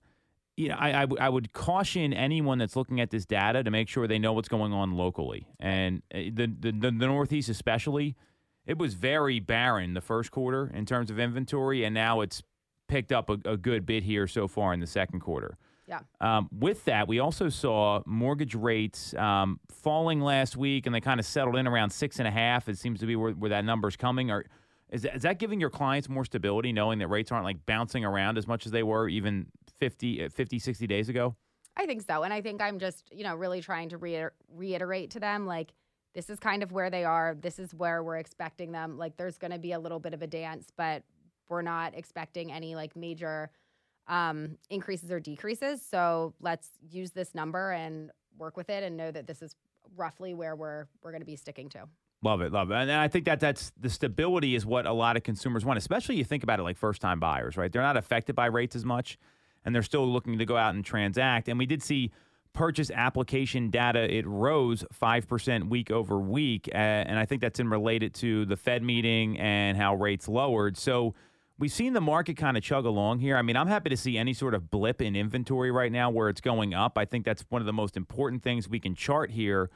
you 0.56 0.70
know, 0.70 0.76
I, 0.78 0.90
I, 0.90 1.02
w- 1.02 1.22
I 1.22 1.30
would 1.30 1.54
caution 1.54 2.14
anyone 2.14 2.58
that's 2.60 2.76
looking 2.76 3.00
at 3.00 3.10
this 3.10 3.26
data 3.26 3.64
to 3.64 3.72
make 3.72 3.88
sure 3.88 4.08
they 4.08 4.20
know 4.20 4.34
what's 4.34 4.50
going 4.50 4.74
on 4.74 4.96
locally. 4.96 5.48
And 5.60 6.04
uh, 6.14 6.18
the, 6.34 6.54
the, 6.60 6.72
the, 6.72 6.92
the 6.92 7.08
Northeast, 7.08 7.50
especially, 7.50 8.16
it 8.66 8.78
was 8.78 8.94
very 8.94 9.40
barren 9.40 9.94
the 9.94 10.02
first 10.02 10.32
quarter 10.32 10.70
in 10.74 10.86
terms 10.86 11.10
of 11.10 11.18
inventory, 11.18 11.84
and 11.84 11.94
now 11.94 12.22
it's 12.22 12.44
picked 12.88 13.12
up 13.12 13.30
a, 13.30 13.38
a 13.46 13.58
good 13.58 13.86
bit 13.86 14.04
here 14.04 14.28
so 14.28 14.48
far 14.48 14.74
in 14.74 14.80
the 14.80 14.88
second 14.88 15.22
quarter. 15.22 15.58
Yeah. 15.89 16.01
Um, 16.22 16.50
with 16.51 16.86
that, 16.86 17.08
we 17.08 17.17
also 17.17 17.50
saw 17.50 18.01
mortgage 18.05 18.53
rates 18.53 19.15
um, 19.15 19.60
falling 19.69 20.22
last 20.22 20.55
week, 20.55 20.86
and 20.86 20.93
they 20.93 21.01
kind 21.01 21.19
of 21.19 21.25
settled 21.25 21.55
in 21.55 21.67
around 21.67 21.89
six 21.89 22.19
and 22.19 22.27
a 22.27 22.31
half. 22.31 22.69
It 22.69 22.77
seems 22.77 23.00
to 23.00 23.08
be 23.08 23.15
where, 23.15 23.31
where 23.31 23.50
that 23.50 23.65
number's 23.65 23.96
coming. 23.96 24.29
Or 24.29 24.46
is 24.91 25.01
that, 25.01 25.15
is 25.15 25.24
that 25.24 25.39
giving 25.39 25.60
your 25.60 25.72
clients 25.72 26.08
more 26.08 26.24
stability, 26.24 26.72
knowing 26.72 27.00
that 27.00 27.08
rates 27.08 27.31
aren't 27.31 27.43
like 27.43 27.65
bouncing 27.65 28.05
around 28.05 28.38
as 28.38 28.46
much 28.48 28.67
as 28.67 28.72
they 28.72 28.84
were 28.84 29.10
even 29.10 29.48
50, 29.79 30.25
uh, 30.25 30.29
50 30.29 30.60
60 30.60 30.86
days 30.86 31.10
ago? 31.10 31.36
I 31.75 31.88
think 31.88 32.03
so. 32.03 32.22
And 32.22 32.31
I 32.31 32.41
think 32.41 32.62
I'm 32.62 32.77
just, 32.77 33.12
you 33.12 33.24
know, 33.24 33.36
really 33.36 33.62
trying 33.62 33.89
to 33.89 33.98
reiter- 33.98 34.34
reiterate 34.53 35.10
to 35.12 35.19
them 35.19 35.48
like, 35.48 35.74
this 36.13 36.29
is 36.29 36.39
kind 36.39 36.62
of 36.62 36.72
where 36.72 36.89
they 36.91 37.03
are. 37.03 37.36
This 37.39 37.58
is 37.58 37.74
where 37.74 38.03
we're 38.03 38.17
expecting 38.17 38.72
them. 38.72 38.98
Like, 38.98 39.17
there's 39.17 39.38
going 39.38 39.51
to 39.51 39.60
be 39.60 39.72
a 39.72 39.79
little 39.79 40.00
bit 40.00 40.13
of 40.13 40.22
a 40.22 40.27
dance, 40.27 40.67
but 40.75 41.03
we're 41.50 41.62
not 41.63 41.96
expecting 41.96 42.51
any 42.51 42.75
like 42.75 42.96
major 42.96 43.50
um, 44.10 44.58
increases 44.70 45.12
or 45.12 45.20
decreases. 45.20 45.82
So 45.82 46.34
let's 46.42 46.70
use 46.89 47.12
this 47.12 47.34
number 47.34 47.72
and 47.72 48.12
work 48.38 48.58
with 48.58 48.70
it 48.70 48.84
and 48.84 48.98
know 48.98 49.12
that 49.12 49.28
this 49.28 49.42
is 49.42 49.56
roughly 49.96 50.34
where 50.34 50.56
we're 50.56 50.88
we're 51.01 51.12
going 51.12 51.22
to 51.22 51.25
be 51.25 51.36
sticking 51.36 51.70
to. 51.70 51.86
Love 52.22 52.42
it, 52.42 52.51
love 52.51 52.70
it, 52.70 52.75
and 52.75 52.92
I 52.92 53.08
think 53.08 53.24
that 53.25 53.39
that's 53.39 53.72
the 53.80 53.89
stability 53.89 54.54
is 54.54 54.66
what 54.66 54.86
a 54.86 54.92
lot 54.92 55.16
of 55.16 55.24
consumers 55.24 55.63
want. 55.63 55.78
Especially 55.78 56.18
you 56.18 56.25
think 56.25 56.44
about 56.44 56.60
it 56.60 56.63
like 56.63 56.75
first 56.75 57.01
time 57.01 57.20
buyers, 57.20 57.56
right? 57.56 57.72
They're 57.72 57.82
not 57.82 57.96
affected 57.96 58.36
by 58.36 58.48
rates 58.48 58.75
as 58.75 58.84
much, 58.84 59.18
and 59.63 59.74
they're 59.74 59.84
still 59.84 60.06
looking 60.06 60.38
to 60.38 60.46
go 60.46 60.58
out 60.58 60.75
and 60.75 60.84
transact. 60.84 61.48
And 61.48 61.58
we 61.58 61.66
did 61.66 61.82
see 61.82 62.12
purchase 62.51 62.92
application 62.92 63.70
data 63.70 64.13
it 64.13 64.25
rose 64.25 64.84
5% 65.00 65.70
week 65.70 65.92
over 65.92 66.20
week 66.20 66.68
uh, 66.74 66.78
and 66.78 67.20
i 67.20 67.24
think 67.24 67.42
that's 67.42 67.60
in 67.60 67.70
related 67.70 68.12
to 68.13 68.44
the 68.46 68.58
fed 68.58 68.82
meeting 68.82 69.39
and 69.39 69.78
how 69.78 69.94
rates 69.94 70.28
lowered 70.28 70.75
so 70.75 71.13
we've 71.60 71.72
seen 71.72 71.94
the 71.94 72.01
market 72.01 72.36
kind 72.36 72.58
of 72.58 72.63
chug 72.63 72.86
along 72.86 73.20
here 73.20 73.38
i 73.38 73.42
mean 73.42 73.56
i'm 73.56 73.68
happy 73.68 73.89
to 73.89 73.98
see 73.98 74.18
any 74.18 74.34
sort 74.34 74.54
of 74.54 74.72
blip 74.72 75.01
in 75.01 75.16
inventory 75.16 75.70
right 75.70 75.92
now 75.92 76.10
where 76.10 76.30
it's 76.30 76.42
going 76.42 76.74
up 76.74 76.98
i 76.98 77.06
think 77.06 77.25
that's 77.25 77.44
one 77.50 77.62
of 77.62 77.66
the 77.66 77.74
most 77.74 77.96
important 77.96 78.42
things 78.42 78.68
we 78.68 78.80
can 78.80 78.96
chart 78.96 79.30
here 79.30 79.70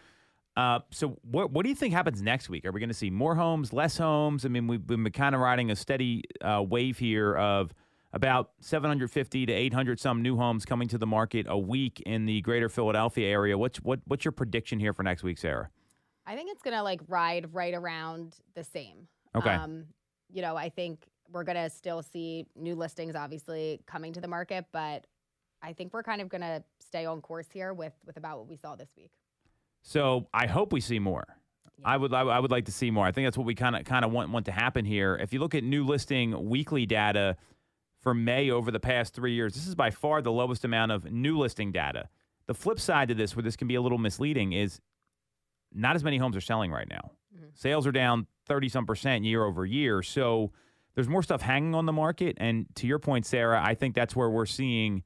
uh, 0.56 0.80
so 0.92 1.18
what 1.24 1.52
what 1.52 1.64
do 1.64 1.70
you 1.70 1.76
think 1.76 1.94
happens 1.94 2.22
next 2.22 2.48
week? 2.48 2.64
Are 2.66 2.72
we 2.72 2.80
going 2.80 2.90
to 2.90 2.94
see 2.94 3.10
more 3.10 3.36
homes, 3.36 3.74
less 3.74 3.98
homes? 3.98 4.46
I 4.46 4.50
mean, 4.50 4.68
we've 4.68 4.86
been 4.86 5.10
kind 5.12 5.34
of 5.34 5.42
riding 5.42 5.72
a 5.72 5.76
steady 5.76 6.24
uh, 6.42 6.62
wave 6.62 7.00
here 7.00 7.36
of 7.36 7.74
about 8.14 8.52
750 8.60 9.48
to 9.48 9.52
800 9.52 10.00
some 10.00 10.22
new 10.22 10.38
homes 10.38 10.66
coming 10.66 10.88
to 10.90 11.00
the 11.00 11.08
market 11.08 11.48
a 11.50 11.58
week 11.58 12.02
in 12.06 12.26
the 12.26 12.42
greater 12.42 12.70
Philadelphia 12.70 13.28
area. 13.28 13.58
What's 13.58 13.80
what 13.80 14.02
what's 14.06 14.24
your 14.24 14.32
prediction 14.32 14.80
here 14.80 14.94
for 14.94 15.02
next 15.02 15.24
week, 15.24 15.40
Sarah? 15.40 15.70
I 16.26 16.36
think 16.36 16.52
it's 16.52 16.62
going 16.62 16.76
to 16.76 16.84
like 16.84 17.02
ride 17.08 17.54
right 17.54 17.74
around 17.74 18.36
the 18.54 18.64
same. 18.64 19.08
Okay. 19.36 19.50
Um, 19.50 19.86
you 20.32 20.44
know, 20.44 20.56
I 20.56 20.70
think 20.70 21.08
we're 21.34 21.44
going 21.44 21.58
to 21.58 21.70
still 21.70 22.02
see 22.02 22.46
new 22.56 22.76
listings 22.76 23.16
obviously 23.16 23.82
coming 23.86 24.14
to 24.14 24.22
the 24.22 24.28
market, 24.28 24.66
but 24.72 25.06
I 25.62 25.74
think 25.74 25.94
we're 25.94 26.04
kind 26.04 26.22
of 26.22 26.30
going 26.30 26.42
to 26.42 26.64
stay 26.80 27.06
on 27.06 27.22
course 27.22 27.48
here 27.52 27.74
with 27.74 27.94
with 28.06 28.18
about 28.18 28.38
what 28.38 28.48
we 28.48 28.56
saw 28.56 28.76
this 28.76 28.90
week. 28.96 29.12
So 29.82 30.28
I 30.34 30.48
hope 30.48 30.72
we 30.72 30.80
see 30.80 31.00
more. 31.00 31.26
Yeah. 31.80 31.90
I 31.90 31.98
would 31.98 32.14
I 32.14 32.40
would 32.40 32.52
like 32.52 32.66
to 32.66 32.72
see 32.72 32.92
more. 32.92 33.06
I 33.06 33.12
think 33.12 33.26
that's 33.26 33.38
what 33.38 33.48
we 33.48 33.56
kind 33.56 33.76
of 33.76 33.84
kind 33.84 34.06
of 34.06 34.12
want 34.12 34.30
want 34.30 34.46
to 34.46 34.52
happen 34.52 34.86
here. 34.86 35.16
If 35.16 35.34
you 35.34 35.40
look 35.40 35.56
at 35.56 35.64
new 35.64 35.84
listing 35.84 36.48
weekly 36.50 36.86
data 36.86 37.36
for 38.02 38.14
May 38.14 38.52
over 38.52 38.70
the 38.70 38.80
past 38.80 39.14
three 39.16 39.34
years, 39.34 39.56
this 39.56 39.66
is 39.66 39.76
by 39.76 39.90
far 39.90 40.22
the 40.22 40.32
lowest 40.32 40.64
amount 40.64 40.92
of 40.92 41.12
new 41.12 41.38
listing 41.38 41.72
data. 41.72 42.10
The 42.46 42.54
flip 42.54 42.80
side 42.80 43.08
to 43.08 43.16
this, 43.16 43.36
where 43.36 43.44
this 43.44 43.56
can 43.56 43.68
be 43.68 43.76
a 43.76 43.82
little 43.82 43.98
misleading, 43.98 44.52
is 44.52 44.80
not 45.74 45.96
as 45.96 46.04
many 46.04 46.18
homes 46.18 46.36
are 46.36 46.42
selling 46.42 46.72
right 46.72 46.88
now. 46.90 47.12
Mhm. 47.36 47.58
Sales 47.58 47.88
are 47.88 47.92
down 47.92 48.28
thirty 48.46 48.70
some 48.70 48.86
percent 48.86 49.24
year 49.26 49.44
over 49.44 49.66
year. 49.66 50.04
So 50.04 50.52
there's 50.96 51.10
more 51.10 51.24
stuff 51.24 51.42
hanging 51.42 51.76
on 51.76 51.86
the 51.86 51.94
market. 51.94 52.38
And 52.40 52.68
to 52.76 52.88
your 52.88 53.00
point, 53.00 53.26
Sarah, 53.26 53.62
I 53.64 53.76
think 53.76 53.96
that's 53.96 54.16
where 54.16 54.30
we're 54.30 54.46
seeing 54.46 55.04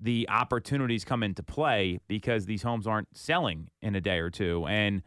the 0.00 0.28
opportunities 0.28 1.04
come 1.04 1.22
into 1.22 1.42
play 1.42 2.00
because 2.06 2.46
these 2.46 2.62
homes 2.62 2.86
aren't 2.86 3.08
selling 3.16 3.68
in 3.80 3.94
a 3.94 4.00
day 4.00 4.18
or 4.18 4.30
two. 4.30 4.66
And 4.66 5.02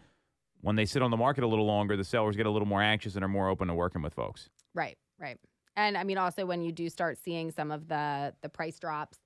when 0.62 0.76
they 0.76 0.86
sit 0.86 1.02
on 1.02 1.12
the 1.12 1.18
market 1.18 1.44
a 1.44 1.48
little 1.48 1.66
longer, 1.66 1.96
the 1.96 2.04
sellers 2.04 2.36
get 2.36 2.46
a 2.46 2.50
little 2.50 2.68
more 2.68 2.82
anxious 2.82 3.16
and 3.16 3.24
are 3.24 3.30
more 3.30 3.48
open 3.50 3.68
to 3.68 3.74
working 3.74 4.02
with 4.02 4.14
folks. 4.14 4.50
Right, 4.74 4.98
right. 5.20 5.38
And 5.76 5.98
I 5.98 6.04
mean, 6.04 6.18
also 6.18 6.46
when 6.46 6.62
you 6.62 6.72
do 6.72 6.90
start 6.90 7.18
seeing 7.18 7.52
some 7.52 7.72
of 7.72 7.88
the 7.88 8.34
the 8.42 8.50
price 8.50 8.80
drops, 8.80 9.20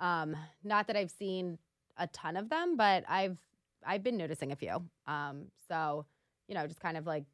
um, 0.00 0.36
not 0.64 0.86
that 0.86 0.96
I've 0.96 1.10
seen 1.10 1.58
a 1.98 2.06
ton 2.06 2.36
of 2.36 2.48
them, 2.48 2.76
but 2.76 3.04
I've 3.08 3.36
I've 3.84 4.02
been 4.02 4.16
noticing 4.16 4.52
a 4.52 4.56
few. 4.56 4.82
Um, 5.06 5.46
so 5.68 6.06
you 6.46 6.54
know, 6.54 6.66
just 6.66 6.80
kind 6.80 6.96
of 6.96 7.06
like 7.06 7.24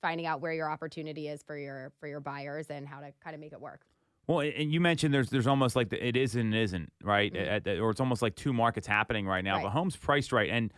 finding 0.00 0.26
out 0.26 0.40
where 0.40 0.52
your 0.52 0.70
opportunity 0.70 1.28
is 1.28 1.42
for 1.42 1.56
your 1.58 1.92
for 2.00 2.06
your 2.08 2.20
buyers 2.20 2.68
and 2.70 2.86
how 2.86 3.00
to 3.00 3.12
kind 3.22 3.34
of 3.34 3.40
make 3.40 3.52
it 3.52 3.60
work. 3.60 3.82
Well, 4.26 4.40
and 4.40 4.72
you 4.72 4.80
mentioned 4.80 5.12
there's 5.14 5.30
there's 5.30 5.46
almost 5.46 5.74
like 5.76 5.88
the, 5.88 6.06
it 6.06 6.16
is 6.16 6.36
and 6.36 6.54
it 6.54 6.60
isn't 6.62 6.92
right, 7.02 7.32
Mhm. 7.32 7.66
At- 7.66 7.78
or 7.78 7.90
it's 7.90 8.00
almost 8.00 8.22
like 8.22 8.34
two 8.34 8.52
markets 8.52 8.86
happening 8.86 9.26
right 9.26 9.42
now. 9.44 9.56
Right. 9.56 9.64
But 9.64 9.70
homes 9.70 9.96
priced 9.96 10.32
right, 10.32 10.50
and 10.50 10.72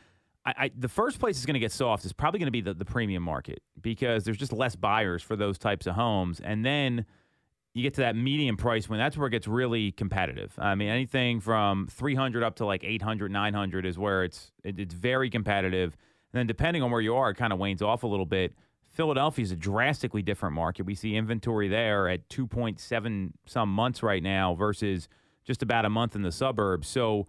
I, 0.46 0.54
I 0.56 0.70
the 0.76 0.88
first 0.88 1.18
place 1.18 1.38
is 1.38 1.46
going 1.46 1.54
to 1.54 1.60
get 1.60 1.72
soft 1.72 2.04
is 2.04 2.12
probably 2.12 2.38
going 2.38 2.46
to 2.46 2.52
be 2.52 2.60
the, 2.60 2.74
the 2.74 2.84
premium 2.84 3.22
market 3.22 3.62
because 3.80 4.24
there's 4.24 4.38
just 4.38 4.52
less 4.52 4.76
buyers 4.76 5.22
for 5.22 5.36
those 5.36 5.58
types 5.58 5.86
of 5.86 5.94
homes, 5.96 6.40
and 6.40 6.64
then 6.64 7.04
you 7.74 7.82
get 7.84 7.94
to 7.94 8.00
that 8.00 8.16
medium 8.16 8.56
price 8.56 8.88
when 8.88 8.98
that's 8.98 9.16
where 9.16 9.28
it 9.28 9.30
gets 9.30 9.46
really 9.46 9.92
competitive. 9.92 10.52
I 10.58 10.74
mean, 10.74 10.88
anything 10.88 11.38
from 11.40 11.86
300 11.88 12.42
up 12.42 12.56
to 12.56 12.66
like 12.66 12.82
800, 12.82 13.30
900 13.30 13.86
is 13.86 13.96
where 13.98 14.24
it's 14.24 14.50
it, 14.64 14.78
it's 14.78 14.94
very 14.94 15.28
competitive. 15.30 15.96
And 16.32 16.38
then 16.38 16.46
depending 16.46 16.82
on 16.84 16.90
where 16.92 17.00
you 17.00 17.14
are, 17.16 17.30
it 17.30 17.34
kind 17.36 17.52
of 17.52 17.58
wanes 17.58 17.82
off 17.82 18.02
a 18.04 18.06
little 18.06 18.26
bit. 18.26 18.54
Philadelphia 19.00 19.42
is 19.42 19.50
a 19.50 19.56
drastically 19.56 20.20
different 20.20 20.54
market. 20.54 20.84
We 20.84 20.94
see 20.94 21.16
inventory 21.16 21.68
there 21.68 22.06
at 22.06 22.28
2.7 22.28 23.32
some 23.46 23.70
months 23.70 24.02
right 24.02 24.22
now 24.22 24.54
versus 24.54 25.08
just 25.42 25.62
about 25.62 25.86
a 25.86 25.88
month 25.88 26.16
in 26.16 26.20
the 26.20 26.30
suburbs. 26.30 26.86
So 26.86 27.26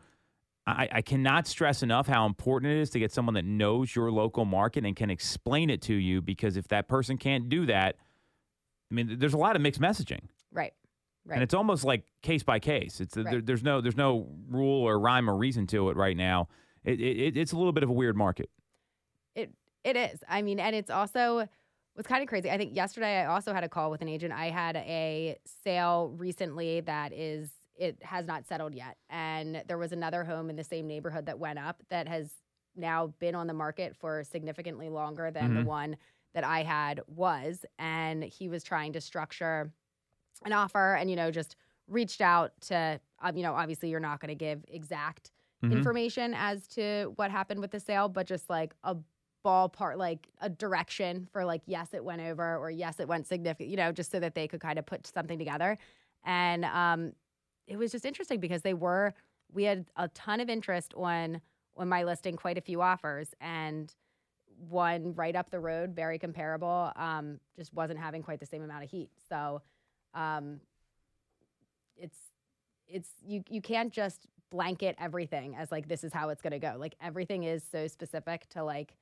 I, 0.67 0.89
I 0.91 1.01
cannot 1.01 1.47
stress 1.47 1.81
enough 1.81 2.07
how 2.07 2.25
important 2.25 2.73
it 2.73 2.81
is 2.81 2.89
to 2.89 2.99
get 2.99 3.13
someone 3.13 3.35
that 3.35 3.45
knows 3.45 3.95
your 3.95 4.11
local 4.11 4.43
market 4.43 4.85
and 4.85 4.97
can 4.97 5.09
explain 5.09 5.69
it 5.69 5.81
to 5.83 5.93
you 5.93 6.21
because 6.21 6.57
if 6.57 6.67
that 6.67 6.89
person 6.89 7.17
can't 7.17 7.47
do 7.47 7.65
that, 7.67 7.95
I 8.91 8.93
mean, 8.93 9.17
there's 9.17 9.33
a 9.33 9.37
lot 9.37 9.55
of 9.55 9.61
mixed 9.61 9.79
messaging. 9.79 10.23
Right, 10.51 10.73
right. 11.25 11.35
And 11.35 11.41
it's 11.41 11.53
almost 11.53 11.85
like 11.85 12.03
case 12.21 12.43
by 12.43 12.59
case. 12.59 12.99
It's 12.99 13.15
there, 13.15 13.39
there's 13.39 13.63
no 13.63 13.79
there's 13.79 13.95
no 13.95 14.27
rule 14.49 14.83
or 14.83 14.99
rhyme 14.99 15.29
or 15.29 15.37
reason 15.37 15.67
to 15.67 15.89
it 15.89 15.95
right 15.95 16.17
now. 16.17 16.49
It, 16.83 16.99
it, 16.99 17.37
it's 17.37 17.53
a 17.53 17.55
little 17.55 17.71
bit 17.71 17.83
of 17.83 17.89
a 17.89 17.93
weird 17.93 18.17
market. 18.17 18.49
It 19.35 19.53
it 19.85 19.95
is. 19.95 20.21
I 20.27 20.41
mean, 20.41 20.59
and 20.59 20.75
it's 20.75 20.89
also 20.89 21.47
what's 21.93 22.07
kind 22.07 22.21
of 22.23 22.29
crazy. 22.29 22.49
I 22.49 22.57
think 22.57 22.75
yesterday 22.75 23.21
I 23.21 23.25
also 23.25 23.53
had 23.53 23.63
a 23.63 23.69
call 23.69 23.91
with 23.91 24.01
an 24.01 24.07
agent. 24.07 24.33
I 24.33 24.49
had 24.49 24.75
a 24.77 25.37
sale 25.45 26.09
recently 26.17 26.81
that 26.81 27.13
is 27.13 27.51
it 27.75 28.01
has 28.03 28.25
not 28.27 28.45
settled 28.45 28.75
yet, 28.75 28.97
and 29.09 29.63
there 29.67 29.77
was 29.77 29.91
another 29.91 30.23
home 30.23 30.49
in 30.49 30.55
the 30.55 30.63
same 30.63 30.87
neighborhood 30.87 31.25
that 31.25 31.39
went 31.39 31.57
up 31.59 31.81
that 31.89 32.07
has 32.07 32.35
now 32.75 33.07
been 33.07 33.35
on 33.35 33.47
the 33.47 33.53
market 33.53 33.95
for 33.95 34.23
significantly 34.23 34.89
longer 34.89 35.31
than 35.31 35.53
Mhm. 35.53 35.53
the 35.53 35.61
one 35.61 35.97
that 36.33 36.43
I 36.43 36.63
had 36.63 37.01
was, 37.07 37.65
and 37.79 38.23
he 38.23 38.47
was 38.47 38.63
trying 38.63 38.93
to 38.93 39.01
structure 39.01 39.73
an 40.45 40.53
offer, 40.53 40.95
and 40.95 41.09
you 41.09 41.15
know 41.15 41.31
just 41.31 41.55
reached 41.87 42.21
out 42.21 42.59
to 42.61 42.99
um, 43.19 43.35
you 43.35 43.43
know 43.43 43.53
obviously 43.53 43.89
you're 43.89 43.99
not 43.99 44.19
going 44.19 44.29
to 44.29 44.35
give 44.35 44.63
exact 44.67 45.31
Mhm. 45.61 45.91
information 45.91 46.33
as 46.35 46.67
to 46.67 47.13
what 47.15 47.31
happened 47.31 47.59
with 47.61 47.71
the 47.71 47.79
sale, 47.79 48.09
but 48.09 48.27
just 48.27 48.49
like 48.49 48.73
a 48.83 48.97
ballpark, 49.43 49.97
like 49.97 50.27
a 50.41 50.49
direction 50.49 51.27
for 51.31 51.45
like, 51.45 51.61
yes, 51.65 51.93
it 51.93 52.03
went 52.03 52.21
over 52.21 52.57
or 52.57 52.69
yes, 52.69 52.99
it 52.99 53.07
went 53.07 53.27
significant, 53.27 53.69
you 53.69 53.77
know, 53.77 53.91
just 53.91 54.11
so 54.11 54.19
that 54.19 54.35
they 54.35 54.47
could 54.47 54.59
kind 54.59 54.79
of 54.79 54.85
put 54.85 55.07
something 55.07 55.39
together. 55.39 55.77
And 56.23 56.65
um, 56.65 57.13
it 57.67 57.77
was 57.77 57.91
just 57.91 58.05
interesting 58.05 58.39
because 58.39 58.61
they 58.61 58.73
were, 58.73 59.13
we 59.53 59.63
had 59.63 59.85
a 59.95 60.07
ton 60.09 60.39
of 60.39 60.49
interest 60.49 60.93
on 60.95 61.41
on 61.77 61.87
my 61.87 62.03
listing, 62.03 62.35
quite 62.35 62.57
a 62.57 62.61
few 62.61 62.81
offers, 62.81 63.29
and 63.39 63.95
one 64.69 65.13
right 65.15 65.35
up 65.35 65.49
the 65.49 65.59
road, 65.59 65.95
very 65.95 66.19
comparable, 66.19 66.91
um, 66.95 67.39
just 67.55 67.73
wasn't 67.73 67.99
having 67.99 68.21
quite 68.21 68.39
the 68.39 68.45
same 68.45 68.61
amount 68.61 68.83
of 68.83 68.89
heat. 68.89 69.09
So 69.29 69.61
um, 70.13 70.59
it's 71.97 72.17
it's 72.87 73.09
you 73.25 73.43
you 73.49 73.61
can't 73.61 73.91
just 73.91 74.27
blanket 74.49 74.95
everything 74.99 75.55
as 75.55 75.71
like 75.71 75.87
this 75.87 76.03
is 76.03 76.13
how 76.13 76.29
it's 76.29 76.41
going 76.41 76.51
to 76.51 76.59
go. 76.59 76.75
Like 76.77 76.95
everything 77.01 77.43
is 77.43 77.63
so 77.71 77.87
specific 77.87 78.47
to 78.49 78.63
like 78.63 78.95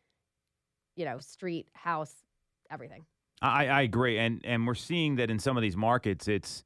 you 1.00 1.06
know, 1.06 1.18
street, 1.20 1.70
house, 1.74 2.14
everything. 2.70 3.06
I, 3.42 3.68
I 3.68 3.82
agree, 3.84 4.20
and 4.20 4.42
and 4.44 4.68
we're 4.68 4.76
seeing 4.76 5.16
that 5.16 5.32
in 5.32 5.40
some 5.40 5.56
of 5.56 5.64
these 5.64 5.78
markets, 5.78 6.28
it's 6.28 6.66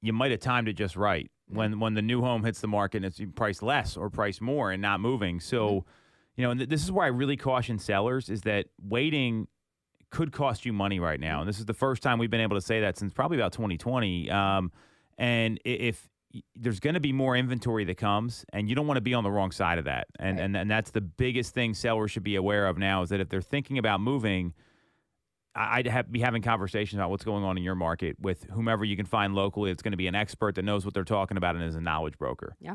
you 0.00 0.14
might 0.14 0.30
have 0.30 0.40
timed 0.40 0.68
it 0.68 0.72
just 0.72 0.96
right 0.96 1.30
when 1.46 1.78
when 1.78 1.92
the 1.92 2.00
new 2.00 2.22
home 2.22 2.44
hits 2.44 2.62
the 2.62 2.66
market 2.66 2.98
and 2.98 3.04
it's 3.04 3.20
priced 3.34 3.62
less 3.62 3.94
or 3.94 4.08
priced 4.08 4.40
more 4.40 4.72
and 4.72 4.80
not 4.80 5.00
moving. 5.00 5.38
So, 5.38 5.84
you 6.36 6.44
know, 6.44 6.50
and 6.50 6.60
th- 6.60 6.70
this 6.70 6.82
is 6.82 6.90
where 6.90 7.04
I 7.04 7.08
really 7.08 7.36
caution 7.36 7.78
sellers 7.78 8.30
is 8.30 8.40
that 8.42 8.68
waiting 8.82 9.48
could 10.10 10.32
cost 10.32 10.64
you 10.64 10.72
money 10.72 10.98
right 10.98 11.20
now, 11.20 11.40
and 11.40 11.48
this 11.48 11.58
is 11.58 11.66
the 11.66 11.74
first 11.74 12.02
time 12.02 12.18
we've 12.18 12.30
been 12.30 12.40
able 12.40 12.56
to 12.56 12.62
say 12.62 12.80
that 12.80 12.96
since 12.96 13.12
probably 13.12 13.36
about 13.36 13.52
2020. 13.52 14.30
Um, 14.30 14.72
and 15.18 15.60
if 15.66 16.08
there's 16.54 16.80
going 16.80 16.94
to 16.94 17.00
be 17.00 17.12
more 17.12 17.36
inventory 17.36 17.84
that 17.84 17.96
comes, 17.96 18.44
and 18.52 18.68
you 18.68 18.74
don't 18.74 18.86
want 18.86 18.96
to 18.98 19.02
be 19.02 19.14
on 19.14 19.24
the 19.24 19.30
wrong 19.30 19.50
side 19.52 19.78
of 19.78 19.84
that, 19.84 20.06
and 20.18 20.38
Right. 20.38 20.44
and 20.44 20.56
and 20.56 20.70
that's 20.70 20.90
the 20.90 21.00
biggest 21.00 21.54
thing 21.54 21.74
sellers 21.74 22.10
should 22.10 22.22
be 22.24 22.36
aware 22.36 22.66
of 22.66 22.78
now 22.78 23.02
is 23.02 23.10
that 23.10 23.20
if 23.20 23.28
they're 23.28 23.40
thinking 23.42 23.78
about 23.78 24.00
moving. 24.00 24.54
I'd 25.58 25.86
have, 25.86 26.12
be 26.12 26.20
having 26.20 26.42
conversations 26.42 26.98
about 26.98 27.08
what's 27.08 27.24
going 27.24 27.42
on 27.42 27.56
in 27.56 27.64
your 27.64 27.74
market 27.74 28.16
with 28.20 28.44
whomever 28.50 28.84
you 28.84 28.94
can 28.94 29.06
find 29.06 29.34
locally. 29.34 29.70
It's 29.70 29.82
going 29.82 29.92
to 29.92 29.96
be 29.96 30.06
an 30.06 30.14
expert 30.14 30.54
that 30.56 30.64
knows 30.66 30.84
what 30.84 30.92
they're 30.92 31.02
talking 31.02 31.38
about 31.38 31.54
and 31.56 31.64
is 31.64 31.74
a 31.76 31.80
knowledge 31.80 32.18
broker. 32.18 32.54
Yeah. 32.60 32.74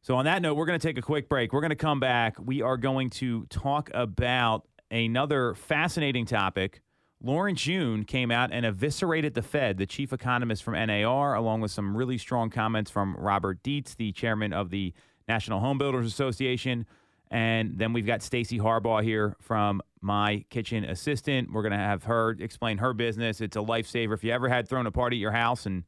So, 0.00 0.16
on 0.16 0.24
that 0.24 0.40
note, 0.40 0.54
we're 0.54 0.64
going 0.64 0.80
to 0.80 0.86
take 0.88 0.96
a 0.96 1.02
quick 1.02 1.28
break. 1.28 1.52
We're 1.52 1.60
going 1.60 1.68
to 1.68 1.76
come 1.76 2.00
back. 2.00 2.36
We 2.42 2.62
are 2.62 2.78
going 2.78 3.10
to 3.10 3.44
talk 3.50 3.90
about 3.92 4.66
another 4.90 5.52
fascinating 5.54 6.24
topic 6.24 6.80
Lawrence 7.22 7.66
Yun 7.66 8.04
came 8.04 8.30
out 8.30 8.50
and 8.50 8.64
eviscerated 8.64 9.34
the 9.34 9.42
Fed, 9.42 9.76
the 9.76 9.84
chief 9.84 10.12
economist 10.12 10.62
from 10.62 10.74
NAR, 10.74 11.34
along 11.34 11.60
with 11.60 11.70
some 11.70 11.94
really 11.94 12.16
strong 12.16 12.48
comments 12.48 12.90
from 12.90 13.14
Robert 13.16 13.62
Dietz, 13.62 13.94
the 13.94 14.10
chairman 14.12 14.54
of 14.54 14.70
the 14.70 14.94
National 15.28 15.60
Home 15.60 15.76
Builders 15.76 16.06
Association. 16.06 16.86
And 17.30 17.78
then 17.78 17.92
we've 17.92 18.06
got 18.06 18.22
Stacy 18.22 18.58
Harbaugh 18.58 19.02
here 19.02 19.36
from 19.38 19.82
My 20.00 20.46
Kitchen 20.48 20.84
Assistant. 20.84 21.52
We're 21.52 21.62
going 21.62 21.72
to 21.72 21.78
have 21.78 22.04
her 22.04 22.30
explain 22.40 22.78
her 22.78 22.94
business. 22.94 23.42
It's 23.42 23.56
a 23.56 23.60
lifesaver. 23.60 24.14
If 24.14 24.24
you 24.24 24.32
ever 24.32 24.48
had 24.48 24.66
thrown 24.66 24.86
a 24.86 24.90
party 24.90 25.16
at 25.16 25.20
your 25.20 25.30
house 25.30 25.66
and 25.66 25.84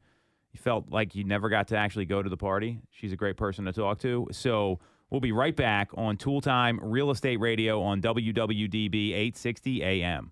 you 0.51 0.59
felt 0.59 0.91
like 0.91 1.15
you 1.15 1.23
never 1.23 1.49
got 1.49 1.67
to 1.69 1.77
actually 1.77 2.05
go 2.05 2.21
to 2.21 2.29
the 2.29 2.37
party, 2.37 2.79
she's 2.91 3.11
a 3.11 3.17
great 3.17 3.37
person 3.37 3.65
to 3.65 3.73
talk 3.73 3.97
to. 4.01 4.27
So 4.31 4.79
we'll 5.09 5.19
be 5.19 5.31
right 5.31 5.55
back 5.55 5.89
on 5.95 6.15
Toole 6.15 6.41
Time 6.41 6.79
Real 6.81 7.09
Estate 7.09 7.39
Radio 7.39 7.81
on 7.81 8.01
WWDB 8.01 9.13
860 9.13 9.83
AM. 9.83 10.31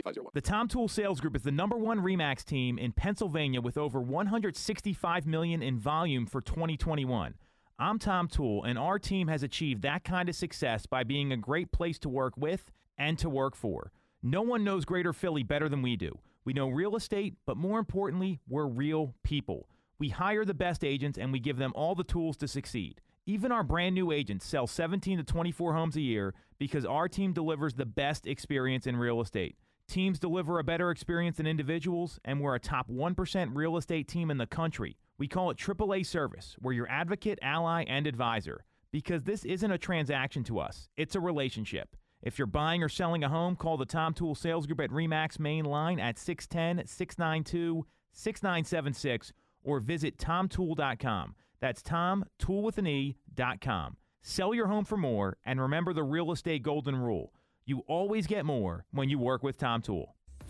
The 0.33 0.41
Tom 0.41 0.67
Toole 0.67 0.87
Sales 0.87 1.19
Group 1.19 1.35
is 1.35 1.43
the 1.43 1.51
number 1.51 1.77
one 1.77 1.99
Remax 1.99 2.43
team 2.43 2.77
in 2.77 2.91
Pennsylvania 2.91 3.61
with 3.61 3.77
over 3.77 4.01
165 4.01 5.27
million 5.27 5.61
in 5.61 5.79
volume 5.79 6.25
for 6.25 6.41
2021. 6.41 7.35
I'm 7.77 7.99
Tom 7.99 8.27
Toole, 8.27 8.63
and 8.63 8.77
our 8.77 8.99
team 8.99 9.27
has 9.27 9.43
achieved 9.43 9.81
that 9.81 10.03
kind 10.03 10.29
of 10.29 10.35
success 10.35 10.85
by 10.85 11.03
being 11.03 11.31
a 11.31 11.37
great 11.37 11.71
place 11.71 11.97
to 11.99 12.09
work 12.09 12.33
with 12.37 12.71
and 12.97 13.17
to 13.19 13.29
work 13.29 13.55
for. 13.55 13.91
No 14.23 14.41
one 14.41 14.63
knows 14.63 14.85
Greater 14.85 15.13
Philly 15.13 15.43
better 15.43 15.67
than 15.67 15.81
we 15.81 15.95
do. 15.95 16.19
We 16.45 16.53
know 16.53 16.69
real 16.69 16.95
estate, 16.95 17.35
but 17.45 17.57
more 17.57 17.79
importantly, 17.79 18.39
we're 18.47 18.67
real 18.67 19.15
people. 19.23 19.67
We 19.99 20.09
hire 20.09 20.45
the 20.45 20.53
best 20.53 20.83
agents 20.83 21.17
and 21.17 21.31
we 21.31 21.39
give 21.39 21.57
them 21.57 21.73
all 21.75 21.95
the 21.95 22.03
tools 22.03 22.37
to 22.37 22.47
succeed. 22.47 23.01
Even 23.27 23.51
our 23.51 23.63
brand 23.63 23.93
new 23.93 24.11
agents 24.11 24.45
sell 24.45 24.65
17 24.65 25.19
to 25.19 25.23
24 25.23 25.73
homes 25.73 25.95
a 25.95 26.01
year 26.01 26.33
because 26.57 26.85
our 26.85 27.07
team 27.07 27.33
delivers 27.33 27.75
the 27.75 27.85
best 27.85 28.25
experience 28.25 28.87
in 28.87 28.95
real 28.95 29.21
estate. 29.21 29.55
Teams 29.87 30.19
deliver 30.19 30.59
a 30.59 30.63
better 30.63 30.91
experience 30.91 31.37
than 31.37 31.47
individuals, 31.47 32.19
and 32.23 32.39
we're 32.39 32.55
a 32.55 32.59
top 32.59 32.89
1% 32.89 33.49
real 33.53 33.77
estate 33.77 34.07
team 34.07 34.31
in 34.31 34.37
the 34.37 34.47
country. 34.47 34.97
We 35.17 35.27
call 35.27 35.49
it 35.51 35.57
AAA 35.57 36.05
service. 36.05 36.55
We're 36.61 36.73
your 36.73 36.89
advocate, 36.89 37.39
ally, 37.41 37.83
and 37.87 38.07
advisor 38.07 38.65
because 38.91 39.23
this 39.23 39.45
isn't 39.45 39.71
a 39.71 39.77
transaction 39.77 40.43
to 40.45 40.59
us, 40.59 40.89
it's 40.97 41.15
a 41.15 41.19
relationship. 41.19 41.95
If 42.21 42.37
you're 42.37 42.45
buying 42.45 42.83
or 42.83 42.89
selling 42.89 43.23
a 43.23 43.29
home, 43.29 43.55
call 43.55 43.77
the 43.77 43.85
Tom 43.85 44.13
Toole 44.13 44.35
Sales 44.35 44.67
Group 44.67 44.79
at 44.79 44.91
REMAX 44.91 45.39
main 45.39 45.65
line 45.65 45.99
at 45.99 46.19
610 46.19 46.85
692 46.85 47.85
6976 48.13 49.33
or 49.63 49.79
visit 49.79 50.17
tomtoole.com. 50.17 51.35
That's 51.59 51.81
Tom, 51.81 52.25
tool 52.37 52.63
with 52.63 52.77
an 52.77 52.87
E, 52.87 53.15
dot 53.33 53.61
com. 53.61 53.97
Sell 54.21 54.53
your 54.53 54.67
home 54.67 54.85
for 54.85 54.97
more 54.97 55.37
and 55.45 55.59
remember 55.59 55.93
the 55.93 56.03
real 56.03 56.31
estate 56.31 56.61
golden 56.61 56.95
rule. 56.95 57.33
You 57.71 57.85
always 57.87 58.27
get 58.27 58.45
more 58.45 58.83
when 58.91 59.07
you 59.07 59.17
work 59.17 59.43
with 59.43 59.57
Tom 59.57 59.81
Toole. 59.81 60.13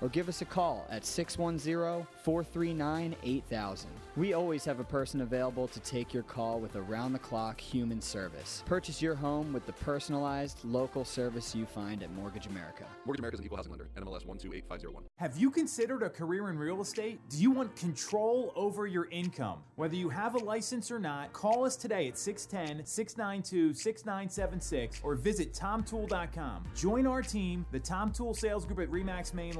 or 0.00 0.08
give 0.08 0.28
us 0.28 0.42
a 0.42 0.44
call 0.44 0.86
at 0.90 1.04
610 1.04 2.06
439 2.22 3.16
8000. 3.22 3.90
We 4.16 4.32
always 4.32 4.64
have 4.66 4.78
a 4.78 4.84
person 4.84 5.22
available 5.22 5.66
to 5.66 5.80
take 5.80 6.14
your 6.14 6.22
call 6.22 6.60
with 6.60 6.76
around 6.76 7.14
the 7.14 7.18
clock 7.18 7.60
human 7.60 8.00
service. 8.00 8.62
Purchase 8.64 9.02
your 9.02 9.16
home 9.16 9.52
with 9.52 9.66
the 9.66 9.72
personalized 9.72 10.58
local 10.64 11.04
service 11.04 11.52
you 11.52 11.66
find 11.66 12.00
at 12.00 12.12
Mortgage 12.12 12.46
America. 12.46 12.84
Mortgage 13.06 13.18
America's 13.18 13.40
equal 13.44 13.56
housing 13.56 13.72
lender, 13.72 13.88
NMLS 13.96 14.24
128501. 14.24 15.02
Have 15.18 15.36
you 15.36 15.50
considered 15.50 16.04
a 16.04 16.10
career 16.10 16.48
in 16.48 16.56
real 16.56 16.80
estate? 16.80 17.18
Do 17.28 17.38
you 17.38 17.50
want 17.50 17.74
control 17.74 18.52
over 18.54 18.86
your 18.86 19.08
income? 19.10 19.58
Whether 19.74 19.96
you 19.96 20.08
have 20.10 20.36
a 20.36 20.38
license 20.38 20.92
or 20.92 21.00
not, 21.00 21.32
call 21.32 21.64
us 21.64 21.74
today 21.74 22.06
at 22.06 22.16
610 22.16 22.86
692 22.86 23.74
6976 23.74 25.00
or 25.02 25.16
visit 25.16 25.52
tomtoole.com. 25.52 26.64
Join 26.76 27.08
our 27.08 27.22
team, 27.22 27.66
the 27.72 27.80
Tom 27.80 28.12
Toole 28.12 28.34
Sales 28.34 28.64
Group 28.64 28.78
at 28.78 28.90
REMAX 28.90 29.34
Main 29.34 29.54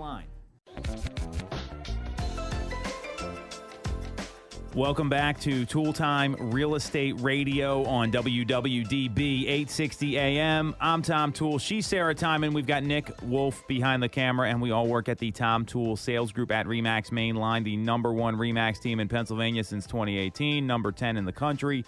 Welcome 4.74 5.08
back 5.08 5.38
to 5.42 5.64
Toole 5.64 5.92
Time 5.92 6.34
Real 6.50 6.74
Estate 6.74 7.20
Radio 7.20 7.84
on 7.84 8.10
WWDB 8.10 9.42
860 9.44 10.18
AM. 10.18 10.74
I'm 10.80 11.00
Tom 11.00 11.30
Toole. 11.32 11.60
She's 11.60 11.86
Sarah 11.86 12.12
Timon. 12.12 12.52
We've 12.52 12.66
got 12.66 12.82
Nick 12.82 13.08
Wolf 13.22 13.64
behind 13.68 14.02
the 14.02 14.08
camera, 14.08 14.48
and 14.48 14.60
we 14.60 14.72
all 14.72 14.88
work 14.88 15.08
at 15.08 15.18
the 15.18 15.30
Tom 15.30 15.64
Toole 15.64 15.94
Sales 15.96 16.32
Group 16.32 16.50
at 16.50 16.66
Remax 16.66 17.12
Main 17.12 17.36
Line, 17.36 17.62
the 17.62 17.76
number 17.76 18.12
one 18.12 18.34
Remax 18.34 18.82
team 18.82 18.98
in 18.98 19.06
Pennsylvania 19.06 19.62
since 19.62 19.86
2018, 19.86 20.66
number 20.66 20.90
10 20.90 21.18
in 21.18 21.24
the 21.24 21.32
country. 21.32 21.84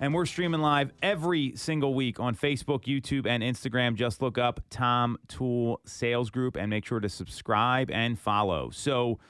And 0.00 0.12
we're 0.12 0.26
streaming 0.26 0.60
live 0.60 0.92
every 1.04 1.54
single 1.54 1.94
week 1.94 2.18
on 2.18 2.34
Facebook, 2.34 2.82
YouTube, 2.82 3.28
and 3.28 3.44
Instagram. 3.44 3.94
Just 3.94 4.20
look 4.20 4.38
up 4.38 4.60
Tom 4.70 5.18
Toole 5.28 5.80
Sales 5.84 6.30
Group 6.30 6.56
and 6.56 6.68
make 6.68 6.84
sure 6.84 6.98
to 6.98 7.08
subscribe 7.08 7.92
and 7.92 8.18
follow. 8.18 8.70
So, 8.70 9.20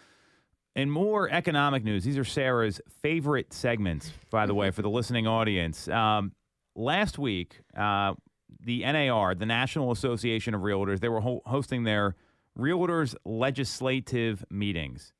in 0.76 0.90
more 0.90 1.30
economic 1.30 1.84
news, 1.84 2.04
these 2.04 2.18
are 2.18 2.24
Sarah's 2.24 2.80
favorite 3.02 3.52
segments, 3.52 4.12
by 4.30 4.46
the 4.46 4.54
way, 4.54 4.70
for 4.70 4.82
the 4.82 4.90
listening 4.90 5.26
audience. 5.26 5.88
Um, 5.88 6.32
last 6.74 7.18
week, 7.18 7.60
uh, 7.76 8.14
the 8.60 8.80
NAR, 8.80 9.34
the 9.34 9.46
National 9.46 9.92
Association 9.92 10.54
of 10.54 10.62
Realtors, 10.62 11.00
they 11.00 11.08
were 11.08 11.20
ho- 11.20 11.42
hosting 11.46 11.84
their 11.84 12.16
Realtors 12.58 13.14
legislative 13.24 14.44
meetings. 14.50 15.12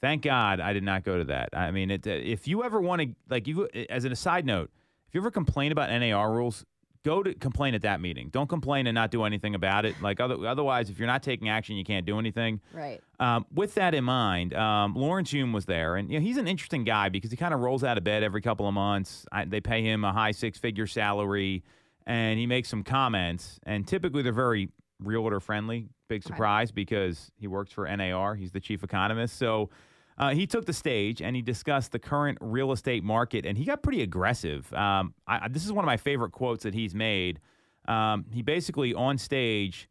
Thank 0.00 0.22
God 0.22 0.60
I 0.60 0.72
did 0.72 0.84
not 0.84 1.04
go 1.04 1.18
to 1.18 1.24
that. 1.24 1.50
I 1.52 1.70
mean, 1.70 1.90
it, 1.90 2.06
if 2.06 2.46
you 2.46 2.62
ever 2.62 2.80
want 2.80 3.02
to, 3.02 3.08
like, 3.28 3.46
you 3.46 3.68
as 3.90 4.04
an 4.04 4.12
aside 4.12 4.44
note, 4.44 4.70
if 5.08 5.14
you 5.14 5.20
ever 5.20 5.30
complain 5.30 5.72
about 5.72 5.90
NAR 5.90 6.32
rules, 6.32 6.64
go 7.06 7.22
to 7.22 7.32
complain 7.34 7.72
at 7.74 7.82
that 7.82 8.00
meeting. 8.00 8.28
Don't 8.30 8.48
complain 8.48 8.88
and 8.88 8.94
not 8.96 9.12
do 9.12 9.22
anything 9.22 9.54
about 9.54 9.84
it. 9.84 9.94
Like 10.02 10.18
other, 10.18 10.44
otherwise, 10.44 10.90
if 10.90 10.98
you're 10.98 11.06
not 11.06 11.22
taking 11.22 11.48
action, 11.48 11.76
you 11.76 11.84
can't 11.84 12.04
do 12.04 12.18
anything. 12.18 12.60
Right. 12.72 13.00
Um, 13.20 13.46
with 13.54 13.74
that 13.76 13.94
in 13.94 14.02
mind, 14.02 14.52
um, 14.54 14.94
Lawrence 14.94 15.32
Yun 15.32 15.52
was 15.52 15.66
there, 15.66 15.94
and 15.94 16.10
you 16.10 16.18
know 16.18 16.26
he's 16.26 16.36
an 16.36 16.48
interesting 16.48 16.82
guy 16.82 17.08
because 17.08 17.30
he 17.30 17.36
kind 17.36 17.54
of 17.54 17.60
rolls 17.60 17.84
out 17.84 17.96
of 17.96 18.02
bed 18.02 18.24
every 18.24 18.42
couple 18.42 18.66
of 18.66 18.74
months. 18.74 19.24
I, 19.30 19.44
they 19.44 19.60
pay 19.60 19.82
him 19.82 20.04
a 20.04 20.12
high 20.12 20.32
six-figure 20.32 20.88
salary, 20.88 21.62
and 22.06 22.40
he 22.40 22.46
makes 22.46 22.68
some 22.68 22.82
comments, 22.82 23.60
and 23.64 23.86
typically 23.86 24.22
they're 24.22 24.32
very 24.32 24.70
realtor 24.98 25.38
friendly. 25.38 25.88
Big 26.08 26.24
surprise 26.24 26.72
because 26.72 27.30
he 27.38 27.46
works 27.46 27.72
for 27.72 27.86
NAR. 27.96 28.34
He's 28.34 28.50
the 28.50 28.60
chief 28.60 28.82
economist, 28.82 29.38
so. 29.38 29.70
Uh, 30.18 30.30
he 30.30 30.46
took 30.46 30.64
the 30.64 30.72
stage 30.72 31.20
and 31.20 31.36
he 31.36 31.42
discussed 31.42 31.92
the 31.92 31.98
current 31.98 32.38
real 32.40 32.72
estate 32.72 33.04
market, 33.04 33.44
and 33.44 33.58
he 33.58 33.64
got 33.64 33.82
pretty 33.82 34.02
aggressive. 34.02 34.72
Um, 34.72 35.14
I, 35.26 35.48
this 35.48 35.64
is 35.64 35.72
one 35.72 35.84
of 35.84 35.86
my 35.86 35.98
favorite 35.98 36.32
quotes 36.32 36.62
that 36.62 36.74
he's 36.74 36.94
made. 36.94 37.40
Um, 37.86 38.24
he 38.32 38.42
basically, 38.42 38.94
on 38.94 39.18
stage, 39.18 39.88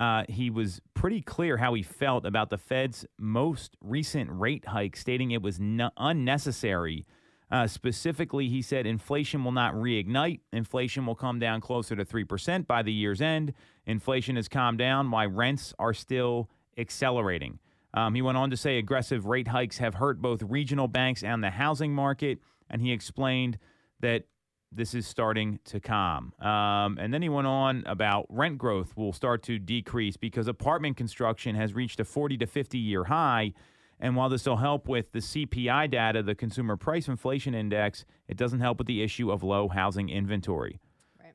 uh, 0.00 0.24
he 0.28 0.50
was 0.50 0.80
pretty 0.94 1.20
clear 1.20 1.58
how 1.58 1.74
he 1.74 1.82
felt 1.82 2.24
about 2.26 2.50
the 2.50 2.58
Fed's 2.58 3.06
most 3.18 3.76
recent 3.80 4.30
rate 4.32 4.66
hike, 4.66 4.96
stating 4.96 5.30
it 5.30 5.42
was 5.42 5.60
n- 5.60 5.90
unnecessary. 5.96 7.06
Uh, 7.50 7.66
specifically, 7.66 8.48
he 8.48 8.62
said 8.62 8.86
inflation 8.86 9.44
will 9.44 9.52
not 9.52 9.74
reignite. 9.74 10.40
Inflation 10.52 11.04
will 11.04 11.14
come 11.14 11.38
down 11.38 11.60
closer 11.60 11.96
to 11.96 12.04
3% 12.04 12.66
by 12.66 12.82
the 12.82 12.92
year's 12.92 13.20
end. 13.20 13.52
Inflation 13.86 14.36
has 14.36 14.48
calmed 14.48 14.78
down 14.78 15.10
while 15.10 15.28
rents 15.28 15.74
are 15.78 15.92
still 15.92 16.48
accelerating. 16.78 17.58
Um, 17.94 18.14
he 18.14 18.22
went 18.22 18.38
on 18.38 18.50
to 18.50 18.56
say 18.56 18.78
aggressive 18.78 19.26
rate 19.26 19.48
hikes 19.48 19.78
have 19.78 19.94
hurt 19.94 20.20
both 20.20 20.42
regional 20.42 20.88
banks 20.88 21.22
and 21.22 21.42
the 21.42 21.50
housing 21.50 21.92
market. 21.92 22.38
And 22.68 22.80
he 22.80 22.92
explained 22.92 23.58
that 24.00 24.24
this 24.72 24.94
is 24.94 25.06
starting 25.06 25.58
to 25.64 25.80
calm. 25.80 26.32
Um, 26.40 26.96
and 26.98 27.12
then 27.12 27.22
he 27.22 27.28
went 27.28 27.48
on 27.48 27.82
about 27.86 28.26
rent 28.28 28.58
growth 28.58 28.96
will 28.96 29.12
start 29.12 29.42
to 29.44 29.58
decrease 29.58 30.16
because 30.16 30.46
apartment 30.46 30.96
construction 30.96 31.56
has 31.56 31.74
reached 31.74 31.98
a 31.98 32.04
40 32.04 32.38
to 32.38 32.46
50 32.46 32.78
year 32.78 33.04
high. 33.04 33.52
And 33.98 34.16
while 34.16 34.28
this 34.28 34.46
will 34.46 34.56
help 34.56 34.88
with 34.88 35.12
the 35.12 35.18
CPI 35.18 35.90
data, 35.90 36.22
the 36.22 36.34
Consumer 36.34 36.76
Price 36.76 37.08
Inflation 37.08 37.54
Index, 37.54 38.04
it 38.28 38.36
doesn't 38.36 38.60
help 38.60 38.78
with 38.78 38.86
the 38.86 39.02
issue 39.02 39.30
of 39.30 39.42
low 39.42 39.68
housing 39.68 40.08
inventory. 40.08 40.80
Right. 41.20 41.34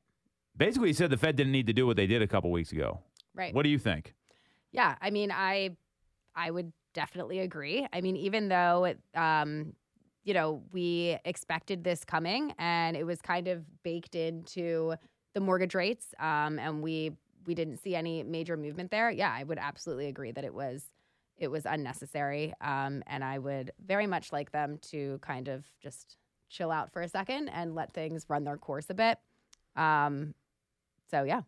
Basically, 0.58 0.90
he 0.90 0.94
said 0.94 1.12
the 1.12 1.18
Fed 1.18 1.36
didn't 1.36 1.52
need 1.52 1.68
to 1.68 1.74
do 1.74 1.86
what 1.86 1.96
they 1.96 2.08
did 2.08 2.24
a 2.24 2.28
couple 2.28 2.52
weeks 2.52 2.72
ago. 2.72 3.02
Right. 3.36 3.54
What 3.54 3.64
do 3.64 3.70
you 3.70 3.78
think? 3.78 4.16
Yeah, 4.72 4.96
I 5.00 5.10
mean, 5.10 5.32
I 5.32 5.72
I 6.36 6.52
would 6.52 6.72
definitely 6.94 7.40
agree. 7.40 7.88
I 7.94 8.02
mean, 8.02 8.16
even 8.16 8.50
though 8.50 8.94
um, 9.14 9.74
you 10.24 10.34
know, 10.34 10.64
we 10.72 11.18
expected 11.24 11.84
this 11.84 12.04
coming 12.04 12.54
and 12.58 12.98
it 12.98 13.06
was 13.06 13.22
kind 13.22 13.48
of 13.48 13.84
baked 13.84 14.16
into 14.16 14.96
the 15.34 15.40
mortgage 15.40 15.76
rates, 15.76 16.14
um, 16.20 16.58
and 16.60 16.82
we 16.82 17.12
we 17.46 17.54
didn't 17.54 17.78
see 17.78 17.96
any 17.96 18.24
major 18.24 18.58
movement 18.58 18.90
there. 18.90 19.12
Yeah, 19.12 19.32
I 19.32 19.44
would 19.44 19.60
absolutely 19.60 20.08
agree 20.08 20.32
that 20.32 20.44
it 20.44 20.54
was 20.54 20.84
it 21.38 21.50
was 21.50 21.66
unnecessary, 21.66 22.54
um, 22.60 23.04
and 23.06 23.24
I 23.24 23.38
would 23.38 23.72
very 23.86 24.08
much 24.08 24.34
like 24.34 24.52
them 24.52 24.80
to 24.90 25.20
kind 25.22 25.48
of 25.48 25.66
just 25.80 26.18
chill 26.50 26.72
out 26.72 26.92
for 26.92 27.02
a 27.02 27.08
second 27.10 27.50
and 27.50 27.76
let 27.76 27.94
things 27.94 28.26
run 28.28 28.46
their 28.46 28.58
course 28.58 28.88
a 28.90 28.94
bit. 28.96 29.20
Um, 29.76 30.34
so 31.12 31.24
yeah. 31.24 31.42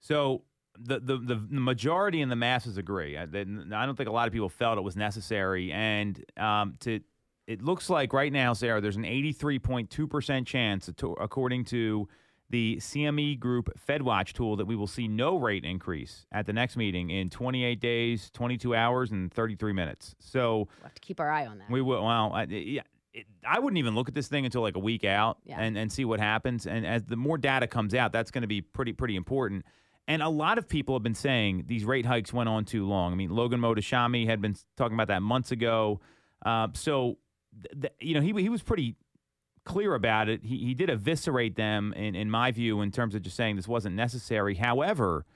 So 0.00 0.42
the, 0.80 1.00
the 1.00 1.16
the 1.18 1.36
majority 1.50 2.20
and 2.22 2.30
the 2.30 2.36
masses 2.36 2.76
agree. 2.78 3.16
I, 3.16 3.26
they- 3.26 3.40
I 3.40 3.86
don't 3.86 3.96
think 3.96 4.08
a 4.08 4.12
lot 4.12 4.26
of 4.28 4.32
people 4.32 4.48
felt 4.48 4.78
it 4.78 4.82
was 4.82 4.96
necessary, 4.96 5.72
and 5.72 6.22
um, 6.36 6.76
to 6.80 7.00
it 7.46 7.62
looks 7.62 7.88
like 7.88 8.12
right 8.12 8.32
now, 8.32 8.52
Sarah, 8.52 8.80
there's 8.80 8.96
an 8.96 9.04
83.2 9.04 10.08
percent 10.10 10.46
chance, 10.46 10.88
according 10.88 11.64
to 11.66 12.06
the 12.50 12.76
CME 12.76 13.38
Group 13.38 13.70
FedWatch 13.86 14.32
tool, 14.32 14.56
that 14.56 14.66
we 14.66 14.74
will 14.76 14.86
see 14.86 15.06
no 15.08 15.36
rate 15.38 15.64
increase 15.64 16.26
at 16.32 16.46
the 16.46 16.52
next 16.52 16.76
meeting 16.78 17.10
in 17.10 17.28
28 17.28 17.78
days, 17.80 18.30
22 18.32 18.74
hours, 18.74 19.10
and 19.10 19.32
33 19.32 19.72
minutes. 19.74 20.14
So 20.18 20.58
We'll 20.58 20.68
have 20.84 20.94
to 20.94 21.00
keep 21.00 21.20
our 21.20 21.30
eye 21.30 21.46
on 21.46 21.58
that. 21.58 21.70
we 21.70 21.82
will. 21.82 22.04
Well, 22.04 22.32
I, 22.32 22.44
yeah, 22.44 22.82
it, 23.12 23.26
I 23.46 23.58
wouldn't 23.58 23.78
even 23.78 23.94
look 23.94 24.08
at 24.08 24.14
this 24.14 24.28
thing 24.28 24.46
until 24.46 24.62
like 24.62 24.76
a 24.76 24.80
week 24.80 25.04
out 25.04 25.38
Yeah. 25.44 25.60
and, 25.60 25.76
and 25.76 25.92
see 25.92 26.06
what 26.06 26.20
happens. 26.20 26.66
And 26.66 26.86
as 26.86 27.02
the 27.04 27.16
more 27.16 27.36
data 27.36 27.66
comes 27.66 27.94
out, 27.94 28.12
that's 28.12 28.30
going 28.30 28.42
to 28.42 28.48
be 28.48 28.62
pretty 28.62 28.94
pretty 28.94 29.16
important. 29.16 29.66
And 30.08 30.22
a 30.22 30.28
lot 30.28 30.56
of 30.56 30.66
people 30.66 30.94
have 30.94 31.02
been 31.02 31.14
saying 31.14 31.64
these 31.66 31.84
rate 31.84 32.06
hikes 32.06 32.32
went 32.32 32.48
on 32.48 32.64
too 32.64 32.86
long. 32.86 33.12
I 33.12 33.14
mean, 33.14 33.28
Logan 33.28 33.60
Mohtashami 33.60 34.26
had 34.26 34.40
been 34.40 34.56
talking 34.74 34.94
about 34.94 35.08
that 35.08 35.20
months 35.20 35.52
ago. 35.52 36.00
Uh, 36.44 36.68
so, 36.72 37.18
th- 37.62 37.82
th- 37.82 37.92
you 38.00 38.14
know, 38.14 38.22
he 38.22 38.32
he 38.42 38.48
was 38.48 38.62
pretty 38.62 38.96
clear 39.64 39.94
about 39.94 40.30
it. 40.30 40.42
He 40.42 40.56
he 40.56 40.72
did 40.72 40.88
eviscerate 40.88 41.56
them 41.56 41.92
in 41.92 42.14
in 42.14 42.30
my 42.30 42.50
view 42.52 42.80
in 42.80 42.90
terms 42.90 43.14
of 43.14 43.20
just 43.20 43.36
saying 43.36 43.56
this 43.56 43.68
wasn't 43.68 43.96
necessary. 43.96 44.54
However, 44.54 45.26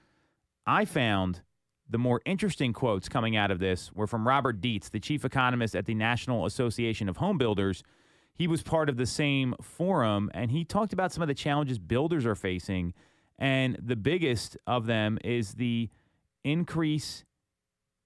I 0.65 0.85
found 0.85 1.41
the 1.87 1.99
more 1.99 2.21
interesting 2.25 2.73
quotes 2.73 3.07
coming 3.07 3.35
out 3.35 3.51
of 3.51 3.59
this 3.59 3.93
were 3.93 4.07
from 4.07 4.27
Robert 4.27 4.59
Dietz, 4.59 4.89
the 4.89 4.99
chief 4.99 5.23
economist 5.23 5.75
at 5.75 5.85
the 5.85 5.93
National 5.93 6.47
Association 6.47 7.07
of 7.07 7.17
Home 7.17 7.37
Builders. 7.37 7.83
He 8.33 8.47
was 8.47 8.63
part 8.63 8.89
of 8.89 8.97
the 8.97 9.05
same 9.05 9.53
forum, 9.61 10.31
and 10.33 10.49
he 10.49 10.65
talked 10.65 10.93
about 10.93 11.11
some 11.11 11.21
of 11.21 11.27
the 11.27 11.35
challenges 11.35 11.77
builders 11.77 12.25
are 12.25 12.33
facing. 12.33 12.95
And 13.39 13.77
the 13.83 13.95
biggest 13.95 14.57
of 14.67 14.85
them 14.85 15.17
is 15.23 15.53
the 15.53 15.89
increase 16.43 17.25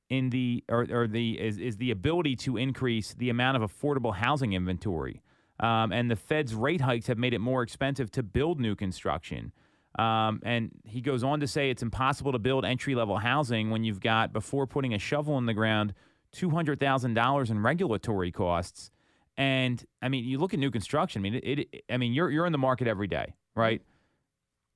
in 0.10 0.30
the 0.30 0.64
or, 0.70 0.88
or 0.90 1.08
the 1.08 1.40
is, 1.40 1.58
is 1.58 1.78
the 1.78 1.92
ability 1.92 2.36
to 2.36 2.58
increase 2.58 3.14
the 3.14 3.30
amount 3.30 3.62
of 3.62 3.72
affordable 3.72 4.16
housing 4.16 4.54
inventory. 4.54 5.22
Um, 5.60 5.92
and 5.92 6.10
the 6.10 6.16
Fed's 6.16 6.54
rate 6.54 6.82
hikes 6.82 7.08
have 7.08 7.18
made 7.18 7.34
it 7.34 7.40
more 7.40 7.64
expensive 7.64 8.12
to 8.12 8.24
build 8.24 8.60
new 8.60 8.76
construction. 8.76 9.52
Um, 9.98 10.40
and 10.44 10.72
he 10.86 11.02
goes 11.02 11.24
on 11.24 11.40
to 11.40 11.48
say 11.48 11.72
it's 11.72 11.82
impossible 11.82 12.32
to 12.32 12.40
build 12.40 12.64
entry 12.64 12.94
level 12.94 13.18
housing 13.18 13.72
when 13.72 13.84
you've 13.84 14.00
got, 14.00 14.32
before 14.32 14.68
putting 14.68 14.94
a 14.94 15.00
shovel 15.00 15.38
in 15.40 15.48
the 15.48 15.56
ground, 15.56 15.96
$200,000 16.36 17.50
in 17.50 17.64
regulatory 17.64 18.32
costs. 18.32 18.92
And 19.38 19.84
I 20.02 20.10
mean, 20.10 20.26
you 20.26 20.38
look 20.38 20.54
at 20.54 20.60
new 20.60 20.70
construction. 20.70 21.22
I 21.22 21.24
mean, 21.24 21.34
it, 21.36 21.60
it, 21.60 21.84
I 21.90 21.98
mean, 21.98 22.14
you're, 22.14 22.30
you're 22.30 22.46
in 22.46 22.52
the 22.52 22.58
market 22.60 22.88
every 22.88 23.08
day, 23.08 23.34
right? 23.56 23.82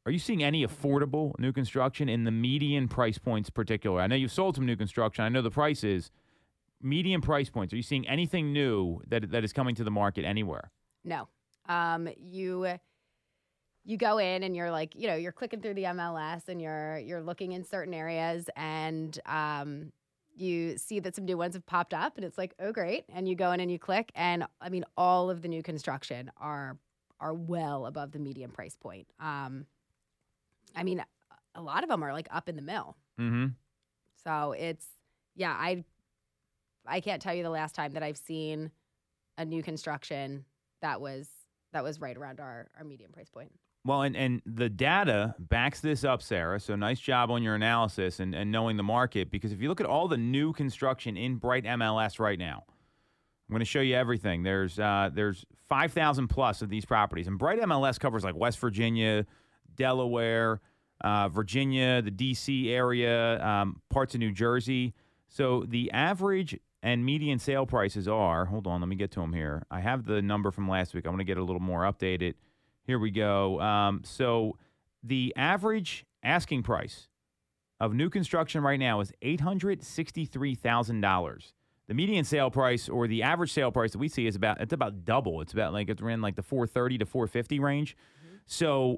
Are 0.05 0.11
you 0.11 0.19
seeing 0.19 0.41
any 0.43 0.65
affordable 0.65 1.37
new 1.37 1.53
construction 1.53 2.09
in 2.09 2.23
the 2.23 2.31
median 2.31 2.87
price 2.87 3.19
points, 3.19 3.49
particular? 3.51 4.01
I 4.01 4.07
know 4.07 4.15
you've 4.15 4.31
sold 4.31 4.55
some 4.55 4.65
new 4.65 4.75
construction. 4.75 5.23
I 5.23 5.29
know 5.29 5.41
the 5.43 5.51
prices. 5.51 6.09
median 6.81 7.21
price 7.21 7.49
points. 7.51 7.71
Are 7.73 7.75
you 7.77 7.83
seeing 7.83 8.07
anything 8.07 8.51
new 8.51 8.99
that 9.07 9.29
that 9.31 9.43
is 9.43 9.53
coming 9.53 9.75
to 9.75 9.83
the 9.83 9.91
market 9.91 10.25
anywhere? 10.25 10.71
No. 11.03 11.27
Um, 11.69 12.09
you 12.17 12.67
you 13.83 13.97
go 13.97 14.17
in 14.17 14.43
and 14.43 14.55
you're 14.55 14.71
like, 14.71 14.95
you 14.95 15.07
know, 15.07 15.15
you're 15.15 15.31
clicking 15.31 15.61
through 15.61 15.75
the 15.75 15.83
MLS 15.83 16.47
and 16.47 16.59
you're 16.59 16.97
you're 16.97 17.21
looking 17.21 17.51
in 17.51 17.63
certain 17.63 17.93
areas 17.93 18.49
and 18.55 19.19
um, 19.27 19.91
you 20.35 20.77
see 20.77 20.99
that 20.99 21.15
some 21.15 21.25
new 21.25 21.37
ones 21.37 21.53
have 21.53 21.65
popped 21.67 21.93
up 21.93 22.15
and 22.15 22.25
it's 22.25 22.37
like, 22.39 22.55
oh 22.59 22.71
great, 22.71 23.05
and 23.09 23.27
you 23.29 23.35
go 23.35 23.51
in 23.51 23.59
and 23.59 23.71
you 23.71 23.77
click 23.77 24.11
and 24.15 24.45
I 24.59 24.69
mean, 24.69 24.85
all 24.97 25.29
of 25.29 25.43
the 25.43 25.47
new 25.47 25.61
construction 25.61 26.31
are 26.37 26.77
are 27.19 27.35
well 27.35 27.85
above 27.85 28.11
the 28.13 28.19
median 28.19 28.49
price 28.49 28.75
point. 28.75 29.07
Um, 29.19 29.67
I 30.75 30.83
mean, 30.83 31.03
a 31.55 31.61
lot 31.61 31.83
of 31.83 31.89
them 31.89 32.03
are 32.03 32.13
like 32.13 32.27
up 32.31 32.49
in 32.49 32.55
the 32.55 32.61
mill. 32.61 32.95
Mm-hmm. 33.19 33.47
So 34.23 34.53
it's 34.53 34.87
yeah, 35.35 35.51
I 35.51 35.83
I 36.85 37.01
can't 37.01 37.21
tell 37.21 37.33
you 37.33 37.43
the 37.43 37.49
last 37.49 37.75
time 37.75 37.93
that 37.93 38.03
I've 38.03 38.17
seen 38.17 38.71
a 39.37 39.45
new 39.45 39.63
construction 39.63 40.45
that 40.81 41.01
was 41.01 41.29
that 41.73 41.83
was 41.83 41.99
right 41.99 42.17
around 42.17 42.39
our 42.39 42.69
our 42.77 42.83
median 42.83 43.11
price 43.11 43.29
point. 43.29 43.51
Well, 43.83 44.03
and, 44.03 44.15
and 44.15 44.41
the 44.45 44.69
data 44.69 45.33
backs 45.39 45.79
this 45.79 46.03
up, 46.03 46.21
Sarah. 46.21 46.59
So 46.59 46.75
nice 46.75 46.99
job 46.99 47.31
on 47.31 47.41
your 47.41 47.55
analysis 47.55 48.19
and, 48.19 48.35
and 48.35 48.51
knowing 48.51 48.77
the 48.77 48.83
market. 48.83 49.31
Because 49.31 49.51
if 49.51 49.59
you 49.59 49.69
look 49.69 49.81
at 49.81 49.87
all 49.87 50.07
the 50.07 50.17
new 50.17 50.53
construction 50.53 51.17
in 51.17 51.37
Bright 51.37 51.63
MLS 51.63 52.19
right 52.19 52.37
now, 52.37 52.63
I'm 52.67 53.53
going 53.53 53.59
to 53.59 53.65
show 53.65 53.81
you 53.81 53.95
everything. 53.95 54.43
There's 54.43 54.79
uh, 54.79 55.09
there's 55.13 55.45
5,000 55.67 56.27
plus 56.27 56.61
of 56.61 56.69
these 56.69 56.85
properties, 56.85 57.27
and 57.27 57.39
Bright 57.39 57.59
MLS 57.61 57.99
covers 57.99 58.23
like 58.23 58.35
West 58.35 58.59
Virginia, 58.59 59.25
Delaware, 59.75 60.61
uh, 61.01 61.29
Virginia, 61.29 62.01
the 62.01 62.11
D.C. 62.11 62.71
area, 62.71 63.43
um, 63.45 63.81
parts 63.89 64.13
of 64.13 64.19
New 64.19 64.31
Jersey. 64.31 64.93
So 65.27 65.65
the 65.67 65.91
average 65.91 66.59
and 66.83 67.05
median 67.05 67.39
sale 67.39 67.65
prices 67.65 68.07
are. 68.07 68.45
Hold 68.45 68.67
on, 68.67 68.81
let 68.81 68.87
me 68.87 68.95
get 68.95 69.11
to 69.11 69.19
them 69.19 69.33
here. 69.33 69.63
I 69.71 69.79
have 69.79 70.05
the 70.05 70.21
number 70.21 70.51
from 70.51 70.67
last 70.67 70.93
week. 70.93 71.05
I'm 71.05 71.11
going 71.11 71.19
to 71.19 71.23
get 71.23 71.37
a 71.37 71.43
little 71.43 71.61
more 71.61 71.81
updated. 71.81 72.33
Here 72.85 72.99
we 72.99 73.11
go. 73.11 73.59
Um, 73.61 74.01
so 74.03 74.57
the 75.03 75.33
average 75.37 76.05
asking 76.23 76.63
price 76.63 77.07
of 77.79 77.93
new 77.93 78.09
construction 78.09 78.61
right 78.61 78.79
now 78.79 78.99
is 78.99 79.11
eight 79.21 79.41
hundred 79.41 79.83
sixty-three 79.83 80.55
thousand 80.55 81.01
dollars. 81.01 81.53
The 81.87 81.93
median 81.93 82.25
sale 82.25 82.51
price 82.51 82.87
or 82.87 83.07
the 83.07 83.23
average 83.23 83.51
sale 83.51 83.71
price 83.71 83.91
that 83.91 83.97
we 83.97 84.07
see 84.07 84.27
is 84.27 84.35
about 84.35 84.61
it's 84.61 84.73
about 84.73 85.03
double. 85.03 85.41
It's 85.41 85.53
about 85.53 85.73
like 85.73 85.89
it's 85.89 86.01
in 86.01 86.21
like 86.21 86.35
the 86.35 86.43
four 86.43 86.67
thirty 86.67 86.97
to 86.97 87.05
four 87.05 87.27
fifty 87.27 87.59
range. 87.59 87.95
So 88.45 88.97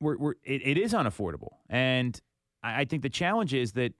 we're, 0.00 0.16
we're 0.18 0.34
it, 0.44 0.62
it 0.66 0.78
is 0.78 0.92
unaffordable, 0.92 1.54
and 1.68 2.20
I, 2.62 2.80
I 2.82 2.84
think 2.84 3.02
the 3.02 3.10
challenge 3.10 3.54
is 3.54 3.72
that 3.72 3.92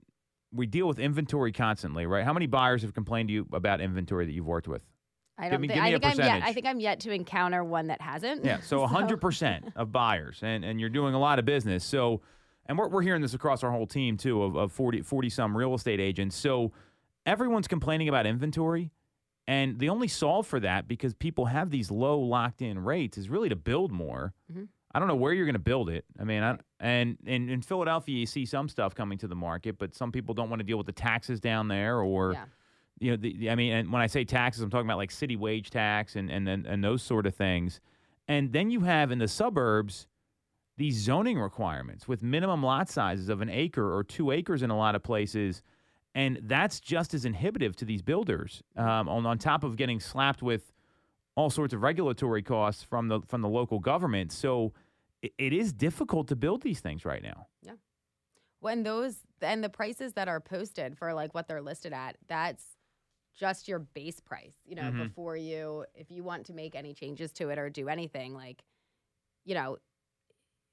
we 0.53 0.65
deal 0.65 0.87
with 0.87 0.99
inventory 0.99 1.51
constantly, 1.51 2.05
right? 2.05 2.23
How 2.23 2.33
many 2.33 2.47
buyers 2.47 2.81
have 2.83 2.93
complained 2.93 3.29
to 3.29 3.33
you 3.33 3.47
about 3.53 3.81
inventory 3.81 4.25
that 4.25 4.31
you've 4.31 4.45
worked 4.47 4.67
with? 4.67 4.81
I 5.37 5.49
don't 5.49 5.61
me- 5.61 5.67
think 5.67 5.75
give 5.75 5.83
me 5.83 5.89
I 5.93 5.95
a 5.95 5.99
think 5.99 6.19
I'm 6.19 6.25
yet 6.25 6.43
I 6.43 6.53
think 6.53 6.65
I'm 6.65 6.79
yet 6.79 6.99
to 7.01 7.11
encounter 7.11 7.63
one 7.63 7.87
that 7.87 8.01
hasn't. 8.01 8.43
Yeah, 8.45 8.59
so 8.61 8.79
100% 8.87 9.71
of 9.75 9.91
buyers, 9.91 10.39
and, 10.41 10.63
and 10.65 10.79
you're 10.79 10.89
doing 10.89 11.13
a 11.13 11.19
lot 11.19 11.37
of 11.39 11.45
business. 11.45 11.83
So, 11.83 12.21
and 12.65 12.77
we're, 12.77 12.87
we're 12.87 13.01
hearing 13.01 13.21
this 13.21 13.33
across 13.33 13.63
our 13.63 13.71
whole 13.71 13.87
team, 13.87 14.17
too, 14.17 14.41
of, 14.43 14.55
of 14.55 14.71
40, 14.71 15.01
40 15.01 15.29
some 15.29 15.55
real 15.55 15.73
estate 15.75 15.99
agents. 15.99 16.35
So, 16.35 16.71
everyone's 17.25 17.67
complaining 17.67 18.09
about 18.09 18.25
inventory. 18.25 18.91
And 19.49 19.79
the 19.79 19.87
only 19.89 20.07
solve 20.09 20.45
for 20.47 20.59
that, 20.59 20.87
because 20.89 21.13
people 21.13 21.45
have 21.45 21.69
these 21.69 21.89
low 21.89 22.19
locked 22.19 22.61
in 22.61 22.79
rates, 22.79 23.17
is 23.17 23.29
really 23.29 23.47
to 23.47 23.55
build 23.55 23.91
more. 23.93 24.33
Mhm. 24.51 24.67
I 24.97 24.99
don't 24.99 25.07
know 25.07 25.15
where 25.15 25.31
you're 25.31 25.45
going 25.45 25.53
to 25.53 25.59
build 25.59 25.89
it. 25.91 26.05
I 26.19 26.23
mean, 26.23 26.41
I, 26.41 26.57
and, 26.79 27.19
and 27.27 27.51
in 27.51 27.61
Philadelphia, 27.61 28.17
you 28.17 28.25
see 28.25 28.47
some 28.47 28.67
stuff 28.67 28.95
coming 28.95 29.19
to 29.19 29.27
the 29.27 29.35
market, 29.35 29.77
but 29.77 29.93
some 29.93 30.11
people 30.11 30.33
don't 30.33 30.49
want 30.49 30.59
to 30.59 30.63
deal 30.63 30.77
with 30.79 30.87
the 30.87 30.91
taxes 30.91 31.39
down 31.39 31.67
there 31.67 31.99
or 32.01 32.33
Yeah. 32.33 32.45
you 32.99 33.11
know, 33.11 33.17
the, 33.17 33.37
the- 33.37 33.49
I 33.51 33.55
mean, 33.55 33.73
and 33.73 33.91
when 33.91 34.01
I 34.01 34.07
say 34.07 34.23
taxes, 34.25 34.63
I'm 34.63 34.71
talking 34.71 34.87
about 34.87 34.97
like 34.97 35.11
city 35.11 35.35
wage 35.35 35.69
tax 35.69 36.15
and 36.15 36.31
and 36.31 36.49
and, 36.49 36.65
and 36.65 36.83
those 36.83 37.03
sort 37.03 37.27
of 37.27 37.35
things. 37.35 37.79
And 38.27 38.51
then 38.53 38.71
you 38.71 38.79
have 38.81 39.11
in 39.11 39.19
the 39.19 39.27
suburbs 39.27 40.07
these 40.77 40.95
zoning 40.97 41.39
requirements 41.39 42.07
with 42.07 42.23
minimum 42.23 42.63
lot 42.63 42.89
sizes 42.89 43.29
of 43.29 43.41
an 43.41 43.49
acre 43.51 43.95
or 43.95 44.03
two 44.03 44.31
acres 44.31 44.63
in 44.63 44.71
a 44.71 44.77
lot 44.77 44.95
of 44.95 45.03
places, 45.03 45.61
and 46.15 46.39
that's 46.41 46.79
just 46.79 47.13
as 47.13 47.23
inhibitive 47.23 47.75
to 47.75 47.85
these 47.85 48.01
builders. 48.01 48.63
Um, 48.75 49.07
on 49.07 49.27
on 49.27 49.37
top 49.37 49.63
of 49.63 49.75
getting 49.75 49.99
slapped 49.99 50.41
with 50.41 50.73
all 51.35 51.51
sorts 51.51 51.71
of 51.71 51.83
regulatory 51.83 52.41
costs 52.41 52.81
from 52.83 53.09
the 53.09 53.21
from 53.27 53.41
the 53.43 53.47
local 53.49 53.77
government, 53.79 54.31
so 54.31 54.73
it, 55.21 55.33
it 55.37 55.53
is 55.53 55.73
difficult 55.73 56.27
to 56.29 56.35
build 56.35 56.61
these 56.61 56.79
things 56.79 57.05
right 57.05 57.21
now. 57.23 57.47
Yeah. 57.61 57.73
When 58.59 58.83
those 58.83 59.17
and 59.41 59.63
the 59.63 59.69
prices 59.69 60.13
that 60.13 60.27
are 60.27 60.39
posted 60.39 60.97
for 60.97 61.13
like 61.13 61.33
what 61.35 61.47
they're 61.47 61.61
listed 61.61 61.93
at, 61.93 62.17
that's 62.27 62.63
just 63.35 63.67
your 63.67 63.79
base 63.79 64.19
price. 64.19 64.55
You 64.65 64.75
know, 64.75 64.83
Mhm. 64.91 65.03
before 65.09 65.37
you 65.37 65.85
if 65.93 66.09
you 66.09 66.23
want 66.23 66.47
to 66.47 66.53
make 66.53 66.75
any 66.75 66.93
changes 66.93 67.31
to 67.33 67.49
it 67.49 67.59
or 67.59 67.69
do 67.69 67.87
anything, 67.89 68.33
like 68.33 68.63
you 69.45 69.53
know, 69.55 69.77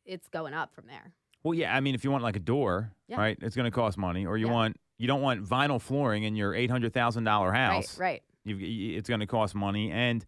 it's 0.04 0.28
going 0.28 0.54
up 0.54 0.74
from 0.74 0.86
there. 0.86 1.12
Well, 1.42 1.54
yeah. 1.54 1.74
I 1.76 1.80
mean, 1.80 1.94
if 1.94 2.04
you 2.04 2.10
want 2.10 2.22
like 2.24 2.36
a 2.36 2.40
door, 2.40 2.90
Yeah. 3.06 3.18
right, 3.18 3.38
it's 3.40 3.54
going 3.54 3.70
to 3.70 3.74
cost 3.74 3.96
money. 3.98 4.24
Or 4.26 4.36
you 4.38 4.46
Yeah. 4.46 4.52
want 4.52 4.76
you 4.96 5.06
don't 5.08 5.22
want 5.22 5.44
vinyl 5.44 5.80
flooring 5.80 6.22
in 6.22 6.36
your 6.36 6.54
eight 6.54 6.70
hundred 6.70 6.92
thousand 6.94 7.24
dollar 7.24 7.52
house. 7.52 7.98
Right, 7.98 8.12
right. 8.12 8.22
You've, 8.44 8.62
it's 8.98 9.08
going 9.08 9.20
to 9.20 9.26
cost 9.26 9.54
money, 9.54 9.90
and 9.90 10.24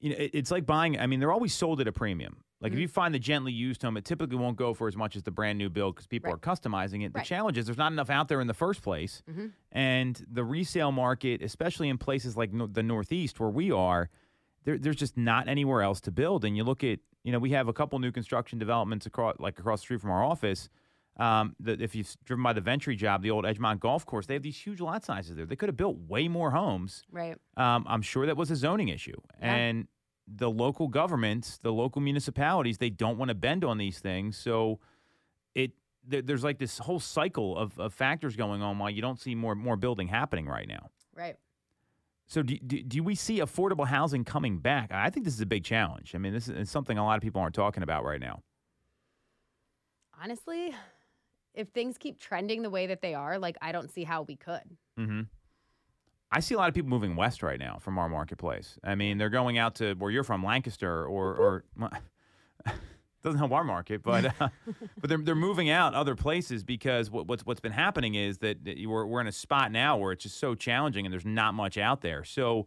you 0.00 0.10
know 0.10 0.16
it's 0.18 0.50
like 0.50 0.64
buying. 0.66 0.98
I 0.98 1.06
mean, 1.06 1.20
they're 1.20 1.32
always 1.32 1.54
sold 1.54 1.80
at 1.80 1.88
a 1.88 1.92
premium. 1.92 2.42
Like 2.60 2.70
Mm-hmm. 2.72 2.76
if 2.78 2.80
you 2.80 2.88
find 2.88 3.14
the 3.14 3.18
gently 3.18 3.52
used 3.52 3.82
home, 3.82 3.96
it 3.98 4.04
typically 4.04 4.36
won't 4.36 4.56
go 4.56 4.72
for 4.72 4.88
as 4.88 4.96
much 4.96 5.14
as 5.14 5.22
the 5.22 5.30
brand 5.30 5.58
new 5.58 5.68
build 5.68 5.94
because 5.94 6.06
people 6.06 6.30
Right. 6.32 6.36
are 6.36 6.38
customizing 6.56 7.04
it. 7.04 7.12
The 7.12 7.18
Right. 7.18 7.26
challenge 7.26 7.58
is 7.58 7.66
there's 7.66 7.76
not 7.78 7.92
enough 7.92 8.08
out 8.10 8.28
there 8.28 8.40
in 8.40 8.46
the 8.46 8.54
first 8.54 8.82
place, 8.82 9.22
Mhm. 9.28 9.52
and 9.72 10.24
the 10.30 10.42
resale 10.44 10.90
market, 10.92 11.42
especially 11.42 11.88
in 11.88 11.98
places 11.98 12.36
like 12.36 12.52
no, 12.52 12.66
the 12.66 12.82
Northeast 12.82 13.38
where 13.40 13.50
we 13.50 13.70
are, 13.70 14.08
there, 14.64 14.78
there's 14.78 14.96
just 14.96 15.16
not 15.16 15.48
anywhere 15.48 15.82
else 15.82 16.00
to 16.02 16.10
build. 16.10 16.44
And 16.44 16.56
you 16.56 16.64
look 16.64 16.82
at, 16.82 16.98
you 17.24 17.30
know, 17.32 17.38
we 17.38 17.50
have 17.50 17.68
a 17.68 17.72
couple 17.74 17.98
new 17.98 18.10
construction 18.10 18.58
developments 18.58 19.04
across, 19.06 19.36
like 19.38 19.58
across 19.58 19.80
the 19.80 19.82
street 19.84 20.00
from 20.00 20.10
our 20.10 20.24
office. 20.24 20.68
Um, 21.18 21.56
that 21.60 21.80
if 21.80 21.94
you've 21.94 22.14
driven 22.26 22.42
by 22.42 22.52
the 22.52 22.60
Ventry 22.60 22.94
job, 22.94 23.22
the 23.22 23.30
old 23.30 23.46
Edgemont 23.46 23.80
Golf 23.80 24.04
Course, 24.04 24.26
they 24.26 24.34
have 24.34 24.42
these 24.42 24.58
huge 24.58 24.82
lot 24.82 25.02
sizes 25.02 25.34
there. 25.34 25.46
They 25.46 25.56
could 25.56 25.70
have 25.70 25.76
built 25.76 25.96
way 25.96 26.28
more 26.28 26.50
homes. 26.50 27.04
Right. 27.10 27.38
Um, 27.56 27.86
I'm 27.88 28.02
sure 28.02 28.26
that 28.26 28.36
was 28.36 28.50
a 28.50 28.56
zoning 28.56 28.88
issue, 28.88 29.18
Yeah. 29.40 29.54
and 29.54 29.88
the 30.26 30.50
local 30.50 30.88
governments, 30.88 31.58
the 31.62 31.72
local 31.72 32.00
municipalities, 32.02 32.78
they 32.78 32.90
don't 32.90 33.18
want 33.18 33.28
to 33.28 33.34
bend 33.34 33.64
on 33.64 33.78
these 33.78 33.98
things. 33.98 34.36
So 34.36 34.80
it 35.54 35.72
there, 36.06 36.22
there's 36.22 36.44
like 36.44 36.58
this 36.58 36.78
whole 36.78 37.00
cycle 37.00 37.56
of, 37.56 37.78
of 37.78 37.92
factors 37.94 38.36
going 38.36 38.62
on 38.62 38.78
why 38.78 38.90
you 38.90 39.02
don't 39.02 39.20
see 39.20 39.34
more 39.34 39.54
more 39.54 39.76
building 39.76 40.08
happening 40.08 40.46
right 40.46 40.68
now. 40.68 40.90
Right. 41.14 41.36
So 42.28 42.42
do, 42.42 42.58
do, 42.58 42.82
do 42.82 43.02
we 43.04 43.14
see 43.14 43.38
affordable 43.38 43.86
housing 43.86 44.24
coming 44.24 44.58
back? 44.58 44.90
I 44.92 45.10
think 45.10 45.24
this 45.24 45.34
is 45.34 45.40
a 45.40 45.46
big 45.46 45.62
challenge. 45.62 46.12
I 46.14 46.18
mean, 46.18 46.32
this 46.32 46.48
is 46.48 46.68
something 46.68 46.98
a 46.98 47.04
lot 47.04 47.16
of 47.16 47.22
people 47.22 47.40
aren't 47.40 47.54
talking 47.54 47.84
about 47.84 48.04
right 48.04 48.20
now. 48.20 48.40
Honestly, 50.20 50.74
if 51.54 51.68
things 51.68 51.96
keep 51.98 52.18
trending 52.18 52.62
the 52.62 52.70
way 52.70 52.88
that 52.88 53.00
they 53.00 53.14
are, 53.14 53.38
like 53.38 53.56
I 53.62 53.70
don't 53.70 53.92
see 53.92 54.02
how 54.02 54.22
we 54.22 54.34
could. 54.36 54.76
hmm 54.96 55.22
I 56.36 56.40
see 56.40 56.54
a 56.54 56.58
lot 56.58 56.68
of 56.68 56.74
people 56.74 56.90
moving 56.90 57.16
west 57.16 57.42
right 57.42 57.58
now 57.58 57.78
from 57.80 57.98
our 57.98 58.10
marketplace. 58.10 58.78
I 58.84 58.94
mean, 58.94 59.16
they're 59.16 59.30
going 59.30 59.56
out 59.56 59.76
to 59.76 59.94
where 59.94 60.10
you're 60.10 60.22
from, 60.22 60.44
Lancaster, 60.44 61.06
or 61.06 61.34
or 61.34 61.64
well, 61.78 61.90
doesn't 63.22 63.38
help 63.38 63.52
our 63.52 63.64
market, 63.64 64.02
but 64.02 64.26
uh, 64.40 64.48
but 65.00 65.08
they're 65.08 65.16
they're 65.16 65.34
moving 65.34 65.70
out 65.70 65.94
other 65.94 66.14
places 66.14 66.62
because 66.62 67.10
what, 67.10 67.26
what's 67.26 67.46
what's 67.46 67.60
been 67.60 67.72
happening 67.72 68.16
is 68.16 68.36
that, 68.38 68.62
that 68.66 68.76
you- 68.76 68.90
we're 68.90 69.06
we're 69.06 69.22
in 69.22 69.26
a 69.28 69.32
spot 69.32 69.72
now 69.72 69.96
where 69.96 70.12
it's 70.12 70.24
just 70.24 70.38
so 70.38 70.54
challenging 70.54 71.06
and 71.06 71.12
there's 71.12 71.24
not 71.24 71.54
much 71.54 71.78
out 71.78 72.02
there. 72.02 72.22
So, 72.22 72.66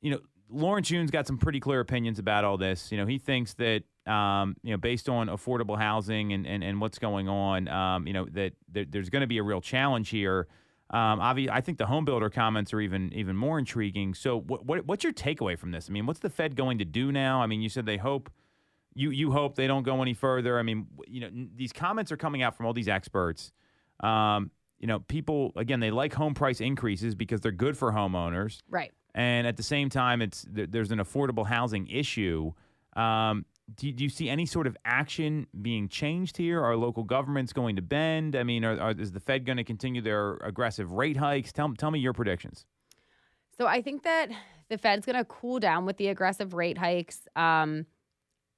you 0.00 0.10
know, 0.10 0.20
Lawrence 0.48 0.90
Yun's 0.90 1.10
got 1.10 1.26
some 1.26 1.36
pretty 1.36 1.60
clear 1.60 1.80
opinions 1.80 2.18
about 2.18 2.44
all 2.44 2.56
this. 2.56 2.90
You 2.90 2.96
know, 2.96 3.04
he 3.04 3.18
thinks 3.18 3.52
that 3.54 3.82
um, 4.06 4.56
you 4.62 4.70
know, 4.70 4.78
based 4.78 5.10
on 5.10 5.28
affordable 5.28 5.76
housing 5.78 6.32
and 6.32 6.46
and, 6.46 6.64
and 6.64 6.80
what's 6.80 6.98
going 6.98 7.28
on, 7.28 7.68
um, 7.68 8.06
you 8.06 8.14
know, 8.14 8.24
that 8.32 8.54
there, 8.72 8.86
there's 8.88 9.10
going 9.10 9.20
to 9.20 9.26
be 9.26 9.36
a 9.36 9.42
real 9.42 9.60
challenge 9.60 10.08
here. 10.08 10.48
Um, 10.94 11.18
obvi- 11.18 11.50
I 11.50 11.60
think 11.60 11.78
the 11.78 11.86
home 11.86 12.04
builder 12.04 12.30
comments 12.30 12.72
are 12.72 12.80
even 12.80 13.12
even 13.12 13.34
more 13.36 13.58
intriguing. 13.58 14.14
So, 14.14 14.38
what, 14.40 14.64
what 14.64 14.86
what's 14.86 15.02
your 15.02 15.12
takeaway 15.12 15.58
from 15.58 15.72
this? 15.72 15.88
I 15.90 15.92
mean, 15.92 16.06
what's 16.06 16.20
the 16.20 16.30
Fed 16.30 16.54
going 16.54 16.78
to 16.78 16.84
do 16.84 17.10
now? 17.10 17.42
I 17.42 17.46
mean, 17.46 17.60
you 17.62 17.68
said 17.68 17.84
they 17.84 17.96
hope 17.96 18.30
you 18.94 19.10
you 19.10 19.32
hope 19.32 19.56
they 19.56 19.66
don't 19.66 19.82
go 19.82 20.00
any 20.02 20.14
further. 20.14 20.58
I 20.58 20.62
mean, 20.62 20.86
you 21.08 21.20
know, 21.20 21.30
these 21.56 21.72
comments 21.72 22.12
are 22.12 22.16
coming 22.16 22.42
out 22.42 22.56
from 22.56 22.66
all 22.66 22.72
these 22.72 22.86
experts. 22.88 23.52
Um, 24.00 24.50
you 24.78 24.86
know, 24.86 25.00
people 25.00 25.52
again, 25.56 25.80
they 25.80 25.90
like 25.90 26.14
home 26.14 26.34
price 26.34 26.60
increases 26.60 27.14
because 27.16 27.40
they're 27.40 27.50
good 27.52 27.76
for 27.76 27.90
homeowners, 27.92 28.60
Right. 28.68 28.92
and 29.16 29.46
at 29.48 29.56
the 29.56 29.62
same 29.64 29.88
time, 29.90 30.22
it's 30.22 30.46
there's 30.48 30.92
an 30.92 30.98
affordable 31.00 31.46
housing 31.46 31.88
issue. 31.88 32.52
Um, 32.94 33.46
do, 33.72 33.90
do 33.92 34.04
you 34.04 34.10
see 34.10 34.28
any 34.28 34.46
sort 34.46 34.66
of 34.66 34.76
action 34.84 35.46
being 35.62 35.88
changed 35.88 36.36
here? 36.36 36.62
Are 36.62 36.76
local 36.76 37.02
governments 37.02 37.52
going 37.52 37.76
to 37.76 37.82
bend? 37.82 38.36
I 38.36 38.42
mean, 38.42 38.64
are, 38.64 38.78
are, 38.78 38.90
is 38.92 39.12
the 39.12 39.20
Fed 39.20 39.46
going 39.46 39.56
to 39.56 39.64
continue 39.64 40.02
their 40.02 40.34
aggressive 40.36 40.92
rate 40.92 41.16
hikes? 41.16 41.52
Tell, 41.52 41.72
tell 41.74 41.90
me 41.90 41.98
your 41.98 42.12
predictions. 42.12 42.66
So 43.56 43.66
I 43.66 43.80
think 43.82 44.02
that 44.02 44.30
the 44.68 44.78
Fed's 44.78 45.06
going 45.06 45.16
to 45.16 45.24
cool 45.24 45.60
down 45.60 45.86
with 45.86 45.96
the 45.96 46.08
aggressive 46.08 46.54
rate 46.54 46.76
hikes. 46.76 47.26
Um, 47.36 47.86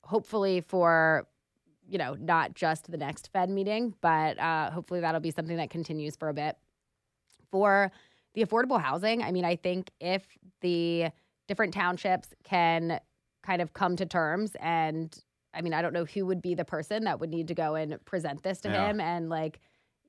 hopefully 0.06 0.60
for 0.60 1.26
you 1.88 1.98
know 1.98 2.16
not 2.18 2.54
just 2.54 2.90
the 2.90 2.96
next 2.96 3.30
Fed 3.32 3.50
meeting, 3.50 3.94
but 4.00 4.38
uh, 4.38 4.70
hopefully 4.70 5.00
that'll 5.00 5.20
be 5.20 5.30
something 5.30 5.56
that 5.56 5.70
continues 5.70 6.16
for 6.16 6.28
a 6.28 6.34
bit. 6.34 6.56
For 7.50 7.92
the 8.34 8.44
affordable 8.44 8.80
housing, 8.80 9.22
I 9.22 9.30
mean, 9.30 9.44
I 9.44 9.56
think 9.56 9.90
if 10.00 10.26
the 10.60 11.10
different 11.46 11.74
townships 11.74 12.34
can 12.42 13.00
kind 13.46 13.62
of 13.62 13.72
come 13.72 13.94
to 13.96 14.06
terms 14.06 14.56
and 14.60 15.16
I 15.54 15.62
mean, 15.62 15.72
I 15.72 15.80
don't 15.80 15.94
know 15.94 16.04
who 16.04 16.26
would 16.26 16.42
be 16.42 16.54
the 16.54 16.66
person 16.66 17.04
that 17.04 17.18
would 17.20 17.30
need 17.30 17.48
to 17.48 17.54
go 17.54 17.76
and 17.76 18.04
present 18.04 18.42
this 18.42 18.60
to 18.62 18.68
Yeah. 18.68 18.88
him 18.90 19.00
and 19.00 19.30
like, 19.30 19.60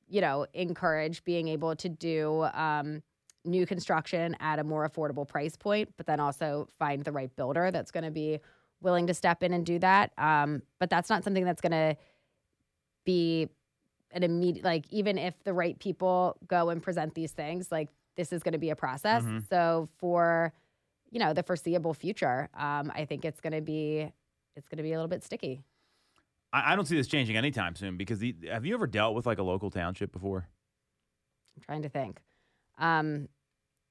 you 0.10 0.20
know, 0.20 0.46
encourage 0.54 1.24
being 1.24 1.48
able 1.48 1.74
to 1.78 1.88
do 1.88 2.44
um, 2.54 3.02
new 3.46 3.66
construction 3.66 4.36
at 4.42 4.60
a 4.60 4.64
more 4.66 4.90
affordable 4.90 5.26
price 5.26 5.56
point, 5.56 5.94
but 5.96 6.06
then 6.06 6.20
also 6.20 6.68
find 6.78 7.06
the 7.06 7.14
right 7.14 7.34
builder 7.38 7.72
that's 7.72 7.92
going 7.92 8.04
to 8.04 8.12
be 8.12 8.40
willing 8.82 9.08
to 9.08 9.14
step 9.14 9.42
in 9.42 9.54
and 9.54 9.66
do 9.66 9.80
that. 9.80 10.12
Um, 10.18 10.64
but 10.80 10.90
that's 10.90 11.10
not 11.10 11.24
something 11.24 11.46
that's 11.46 11.62
going 11.62 11.72
to 11.72 11.96
be 13.06 13.48
an 14.12 14.24
immediate, 14.24 14.66
like, 14.66 14.86
even 14.92 15.18
if 15.18 15.34
the 15.44 15.54
right 15.54 15.78
people 15.80 16.38
go 16.48 16.70
and 16.70 16.82
present 16.84 17.14
these 17.16 17.32
things, 17.32 17.72
like, 17.72 17.90
this 18.18 18.34
is 18.34 18.44
going 18.44 18.54
to 18.54 18.58
be 18.60 18.70
a 18.70 18.76
process. 18.76 19.24
Mhm. 19.24 19.48
So 19.48 19.88
for, 19.98 20.52
you 21.10 21.20
know, 21.20 21.34
the 21.34 21.44
foreseeable 21.44 21.94
future, 21.94 22.50
um, 22.58 22.92
I 22.94 23.06
think 23.06 23.26
it's 23.26 23.40
going 23.42 23.54
to 23.54 23.62
be, 23.62 24.12
it's 24.56 24.68
going 24.68 24.78
to 24.78 24.84
be 24.84 24.94
a 24.94 24.96
little 24.96 25.08
bit 25.08 25.24
sticky. 25.24 25.64
I, 26.54 26.74
I 26.74 26.76
don't 26.76 26.86
see 26.86 26.96
this 26.96 27.08
changing 27.08 27.38
anytime 27.38 27.76
soon 27.76 27.98
because 27.98 28.20
the, 28.20 28.36
have 28.52 28.66
you 28.66 28.74
ever 28.74 28.88
dealt 28.88 29.16
with 29.16 29.26
like 29.26 29.38
a 29.38 29.44
local 29.44 29.70
township 29.70 30.12
before? 30.12 30.48
I'm 31.56 31.64
trying 31.64 31.82
to 31.84 31.90
think. 31.90 32.22
Um, 32.78 33.30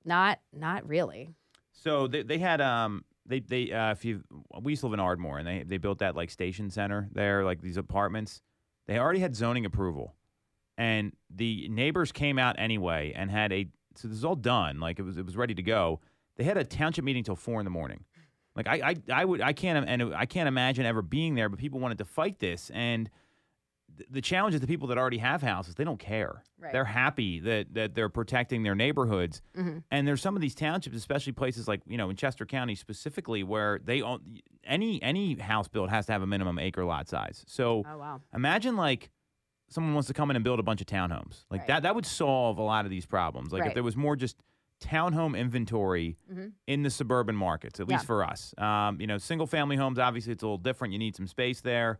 not, 0.05 0.40
not 0.52 0.88
really. 0.88 1.35
So 1.72 2.07
they, 2.07 2.22
they 2.22 2.38
had 2.38 2.61
um 2.61 3.05
they 3.26 3.40
they 3.40 3.72
uh, 3.72 3.92
if 3.92 4.05
you 4.05 4.22
we 4.61 4.72
used 4.72 4.81
to 4.81 4.87
live 4.87 4.94
in 4.94 5.00
Ardmore 5.00 5.38
and 5.38 5.46
they 5.46 5.62
they 5.62 5.79
built 5.79 5.98
that 5.98 6.16
like 6.16 6.31
station 6.31 6.70
center 6.70 7.09
there 7.12 7.44
like 7.44 7.61
these 7.61 7.76
apartments. 7.76 8.40
They 8.87 8.98
already 8.98 9.20
had 9.20 9.35
zoning 9.35 9.66
approval, 9.66 10.14
and 10.79 11.12
the 11.29 11.68
neighbors 11.68 12.12
came 12.12 12.38
out 12.38 12.57
anyway 12.59 13.12
and 13.14 13.31
had 13.31 13.52
a 13.52 13.68
so 13.96 14.09
this 14.09 14.16
is 14.16 14.24
all 14.24 14.37
done 14.37 14.81
like 14.81 14.98
it 14.98 15.02
was 15.02 15.16
it 15.16 15.26
was 15.26 15.37
ready 15.37 15.55
to 15.55 15.62
go. 15.62 16.00
They 16.37 16.44
had 16.44 16.57
a 16.57 16.64
township 16.64 17.05
meeting 17.05 17.25
till 17.25 17.37
four 17.37 17.61
in 17.61 17.64
the 17.64 17.70
morning. 17.70 18.05
Like 18.55 18.68
I 18.68 18.90
I, 18.90 18.94
I 19.12 19.25
would 19.25 19.40
I 19.40 19.53
can't 19.53 19.88
and 19.88 20.14
I 20.14 20.27
can't 20.27 20.49
imagine 20.49 20.87
ever 20.87 21.03
being 21.03 21.35
there, 21.35 21.49
but 21.49 21.59
people 21.59 21.81
wanted 21.81 21.99
to 21.99 22.05
fight 22.05 22.38
this 22.38 22.70
and. 22.70 23.11
th- 23.99 24.09
The 24.11 24.20
challenge 24.20 24.55
is 24.55 24.61
the 24.61 24.66
people 24.66 24.88
that 24.88 24.99
already 24.99 25.18
have 25.18 25.42
houses; 25.42 25.75
they 25.75 25.85
don't 25.85 25.99
care. 26.01 26.42
Right. 26.59 26.72
They're 26.72 26.85
happy 27.05 27.40
that 27.40 27.75
that 27.75 27.94
they're 27.94 28.09
protecting 28.09 28.62
their 28.62 28.75
neighborhoods. 28.75 29.42
Mhm. 29.57 29.83
And 29.90 30.07
there's 30.09 30.20
some 30.22 30.37
of 30.37 30.42
these 30.42 30.55
townships, 30.55 30.96
especially 30.96 31.33
places 31.33 31.66
like 31.68 31.81
you 31.87 31.96
know 31.99 32.09
in 32.11 32.16
Chester 32.16 32.46
County 32.46 32.75
specifically, 32.75 33.42
where 33.42 33.79
they 33.85 34.01
own 34.03 34.20
any 34.64 35.03
any 35.03 35.35
house 35.37 35.68
built 35.68 35.90
has 35.90 36.07
to 36.07 36.12
have 36.12 36.22
a 36.22 36.27
minimum 36.27 36.59
acre 36.59 36.85
lot 36.85 37.09
size. 37.09 37.44
So 37.46 37.85
Oh, 37.87 37.99
wow. 37.99 38.20
imagine 38.35 38.77
like 38.77 39.11
someone 39.68 39.94
wants 39.94 40.07
to 40.09 40.14
come 40.14 40.31
in 40.31 40.37
and 40.37 40.44
build 40.44 40.61
a 40.61 40.62
bunch 40.62 40.81
of 40.81 40.87
townhomes. 40.87 41.44
Like 41.51 41.61
Right. 41.61 41.68
that 41.68 41.83
that 41.85 41.94
would 41.94 42.07
solve 42.07 42.59
a 42.59 42.62
lot 42.62 42.85
of 42.87 42.90
these 42.90 43.05
problems. 43.07 43.53
Like 43.53 43.66
if 43.66 43.75
there 43.75 43.83
was 43.83 43.96
more 43.96 44.16
just 44.16 44.37
townhome 44.80 45.38
inventory 45.38 46.18
Mhm. 46.30 46.52
in 46.66 46.82
the 46.82 46.90
suburban 46.90 47.34
markets, 47.36 47.80
at 47.80 47.88
least 47.88 48.02
Yeah. 48.04 48.06
for 48.06 48.24
us. 48.24 48.54
Um, 48.58 49.00
you 49.00 49.06
know, 49.06 49.18
single 49.18 49.46
family 49.46 49.76
homes 49.76 49.98
obviously 49.98 50.32
it's 50.32 50.42
a 50.42 50.46
little 50.46 50.58
different. 50.58 50.92
You 50.92 50.98
need 50.98 51.16
some 51.16 51.26
space 51.26 51.60
there. 51.60 51.98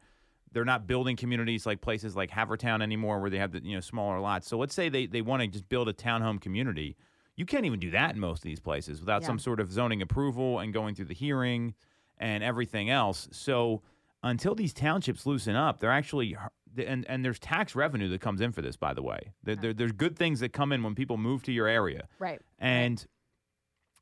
They're 0.53 0.65
not 0.65 0.87
building 0.87 1.17
communities 1.17 1.67
like 1.67 1.81
places 1.81 2.15
like 2.17 2.31
Havertown 2.31 2.83
anymore, 2.83 3.21
where 3.21 3.31
they 3.31 3.39
have 3.39 3.53
the 3.53 3.61
you 3.65 3.75
know 3.75 3.81
smaller 3.81 4.21
lots. 4.21 4.47
So 4.47 4.59
let's 4.59 4.75
say 4.75 4.89
they 4.89 5.07
they 5.07 5.23
want 5.23 5.43
to 5.43 5.49
just 5.49 5.69
build 5.69 5.89
a 5.89 5.93
townhome 5.93 6.41
community. 6.41 6.97
You 7.35 7.45
can't 7.45 7.65
even 7.67 7.81
do 7.81 7.91
that 7.91 8.15
in 8.15 8.21
most 8.21 8.39
of 8.39 8.45
these 8.45 8.61
places 8.61 9.01
without 9.01 9.23
Yeah. 9.23 9.27
some 9.29 9.39
sort 9.39 9.61
of 9.61 9.71
zoning 9.73 10.01
approval 10.03 10.59
and 10.61 10.73
going 10.73 10.95
through 10.95 11.07
the 11.07 11.15
hearing 11.15 11.75
and 12.19 12.43
everything 12.45 12.89
else. 12.89 13.29
So 13.33 13.83
until 14.23 14.55
these 14.55 14.73
townships 14.73 15.27
loosen 15.27 15.55
up, 15.57 15.81
they're 15.81 15.91
actually 15.91 16.35
and 16.79 17.05
and 17.09 17.25
there's 17.25 17.39
tax 17.39 17.75
revenue 17.75 18.09
that 18.11 18.21
comes 18.21 18.41
in 18.41 18.53
for 18.53 18.63
this. 18.63 18.77
By 18.77 18.95
the 18.95 19.03
way, 19.03 19.33
there, 19.43 19.57
there, 19.57 19.75
there's 19.75 19.93
good 19.93 20.17
things 20.17 20.41
that 20.41 20.53
come 20.53 20.73
in 20.73 20.83
when 20.83 20.95
people 20.95 21.17
move 21.17 21.43
to 21.45 21.53
your 21.53 21.67
area. 21.67 22.09
Right. 22.19 22.41
And 22.59 23.05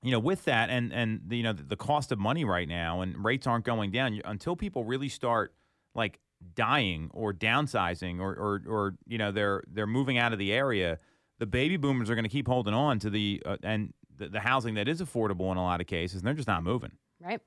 you 0.03 0.11
know, 0.11 0.19
with 0.19 0.45
that, 0.45 0.71
and 0.71 0.93
and 0.93 1.21
the, 1.27 1.37
you 1.39 1.43
know, 1.43 1.53
the, 1.53 1.63
the 1.63 1.77
cost 1.77 2.13
of 2.13 2.19
money 2.19 2.45
right 2.45 2.69
now, 2.69 3.01
and 3.01 3.25
rates 3.25 3.47
aren't 3.47 3.65
going 3.65 3.91
down 3.91 4.21
until 4.25 4.55
people 4.55 4.85
really 4.85 5.09
start 5.09 5.55
like 5.95 6.21
dying 6.55 7.11
or 7.15 7.33
downsizing, 7.33 8.21
or 8.21 8.35
or 8.35 8.63
or 8.67 8.95
you 9.07 9.19
know, 9.19 9.33
they're 9.33 9.63
they're 9.67 9.87
moving 9.87 10.19
out 10.19 10.33
of 10.33 10.39
the 10.39 10.53
area. 10.53 10.99
The 11.39 11.47
baby 11.47 11.77
boomers 11.77 12.11
are 12.11 12.15
going 12.15 12.25
to 12.25 12.31
keep 12.31 12.47
holding 12.47 12.75
on 12.75 12.99
to 13.01 13.11
the 13.11 13.43
uh, 13.47 13.57
and 13.63 13.95
the, 14.17 14.29
the 14.29 14.41
housing 14.41 14.75
that 14.75 14.89
is 14.89 15.01
affordable 15.01 15.51
in 15.51 15.57
a 15.57 15.63
lot 15.63 15.81
of 15.81 15.87
cases, 15.87 16.21
and 16.21 16.27
they're 16.27 16.35
just 16.35 16.49
not 16.49 16.63
moving. 16.63 16.93
right? 17.21 17.41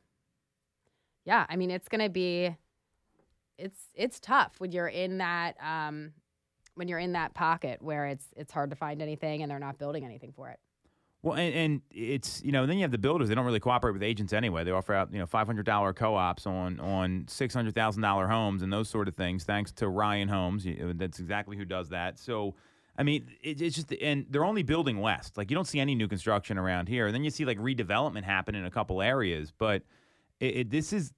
Yeah, 1.26 1.46
I 1.50 1.58
mean 1.58 1.70
it's 1.72 1.90
going 1.90 2.02
to 2.02 2.10
be 2.10 2.56
it's 3.58 3.90
it's 3.94 4.20
tough 4.20 4.54
when 4.60 4.72
you're 4.72 4.88
in 4.88 5.18
that 5.18 5.56
um 5.62 6.12
when 6.76 6.88
you're 6.88 7.00
in 7.00 7.14
that 7.14 7.34
pocket 7.34 7.82
where 7.82 8.06
it's 8.06 8.28
it's 8.36 8.52
hard 8.52 8.70
to 8.70 8.76
find 8.76 9.02
anything 9.02 9.42
and 9.42 9.52
they're 9.52 9.60
not 9.60 9.78
building 9.78 10.06
anything 10.06 10.32
for 10.36 10.50
it. 10.50 10.60
Well, 11.24 11.36
and, 11.36 11.54
and 11.54 11.82
it's 11.92 12.42
you 12.44 12.52
know 12.52 12.66
then 12.66 12.78
you 12.78 12.84
have 12.84 12.92
the 12.92 12.98
builders. 12.98 13.28
They 13.28 13.36
don't 13.36 13.46
really 13.46 13.60
cooperate 13.60 13.94
with 13.94 14.04
agents 14.04 14.34
anyway. 14.34 14.64
They 14.64 14.72
offer 14.72 14.94
out 14.94 15.12
you 15.12 15.20
know 15.20 15.26
five 15.26 15.48
hundred 15.48 15.66
dollar 15.66 15.92
co-ops 15.92 16.46
on 16.46 16.80
on 16.80 17.26
six 17.28 17.54
hundred 17.54 17.74
thousand 17.74 18.04
dollar 18.04 18.28
homes 18.28 18.62
and 18.62 18.72
those 18.72 18.88
sort 18.88 19.08
of 19.08 19.16
things. 19.16 19.44
Thanks 19.44 19.72
to 19.74 19.90
Ryan 19.90 20.28
Homes, 20.28 20.66
that's 20.96 21.20
exactly 21.20 21.58
who 21.58 21.66
does 21.66 21.90
that. 21.90 22.20
So, 22.20 22.54
I 22.98 23.04
mean, 23.04 23.28
it, 23.42 23.62
it's 23.62 23.76
just 23.76 23.92
and 23.94 24.28
they're 24.30 24.46
only 24.46 24.64
building 24.64 25.00
west. 25.00 25.38
Like 25.38 25.50
you 25.50 25.56
don't 25.56 25.68
see 25.68 25.80
any 25.80 25.96
new 25.96 26.08
construction 26.08 26.58
around 26.58 26.88
here. 26.88 27.08
And 27.08 27.16
then 27.16 27.24
you 27.24 27.32
see 27.32 27.46
like 27.46 27.58
redevelopment 27.58 28.24
happen 28.24 28.54
in 28.54 28.66
a 28.66 28.72
couple 28.72 29.02
areas, 29.02 29.52
but 29.58 29.82
it, 30.40 30.56
it, 30.56 30.70
this 30.70 30.94
is 30.94 31.14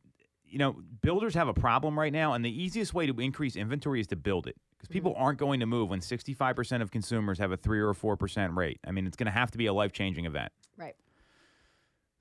you 0.50 0.58
know 0.58 0.82
builders 1.02 1.34
have 1.36 1.48
a 1.48 1.54
problem 1.54 1.98
right 1.98 2.14
now, 2.14 2.34
and 2.34 2.44
the 2.44 2.64
easiest 2.64 2.94
way 2.94 3.06
to 3.06 3.20
increase 3.20 3.56
inventory 3.56 4.00
is 4.00 4.08
to 4.08 4.16
build 4.16 4.48
it 4.48 4.56
because 4.78 4.90
people 4.90 5.14
aren't 5.18 5.40
going 5.40 5.60
to 5.60 5.66
move 5.66 5.90
when 5.90 6.02
sixty 6.02 6.34
five 6.34 6.56
percent 6.56 6.84
of 6.84 6.92
consumers 6.92 7.38
have 7.40 7.52
a 7.52 7.58
three 7.58 7.80
or 7.80 7.94
four 7.94 8.18
percent 8.18 8.54
rate. 8.56 8.80
I 8.86 8.92
mean, 8.92 9.08
it's 9.08 9.16
going 9.16 9.26
to 9.26 9.32
have 9.32 9.52
to 9.52 9.58
be 9.58 9.68
a 9.68 9.74
life 9.74 9.92
changing 9.92 10.26
event. 10.26 10.52
Right. 10.78 10.96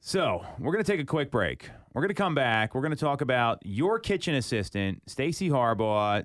So 0.00 0.44
we're 0.58 0.72
going 0.72 0.84
to 0.84 0.90
take 0.90 1.00
a 1.00 1.04
quick 1.04 1.30
break. 1.30 1.70
We're 1.92 2.02
going 2.02 2.08
to 2.08 2.14
come 2.14 2.34
back. 2.34 2.74
We're 2.74 2.82
going 2.82 2.92
to 2.92 2.96
talk 2.96 3.20
about 3.20 3.58
your 3.64 3.98
kitchen 3.98 4.34
assistant, 4.34 5.02
Stacy 5.06 5.50
Harbaugh. 5.50 6.24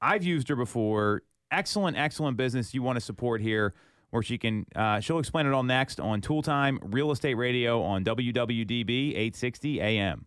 I've 0.00 0.24
used 0.24 0.48
her 0.48 0.56
before. 0.56 1.22
Excellent, 1.50 1.96
excellent 1.98 2.36
business 2.38 2.72
you 2.72 2.82
want 2.82 2.96
to 2.96 3.00
support 3.00 3.40
here. 3.40 3.74
Where 4.10 4.22
she 4.22 4.36
can, 4.36 4.66
uh, 4.76 5.00
she'll 5.00 5.18
explain 5.18 5.46
it 5.46 5.52
all 5.52 5.62
next 5.62 5.98
on 5.98 6.20
Toole 6.20 6.42
Time 6.42 6.78
Real 6.82 7.12
Estate 7.12 7.34
Radio 7.34 7.82
on 7.82 8.04
WWDB 8.04 9.12
860 9.12 9.80
AM. 9.80 10.26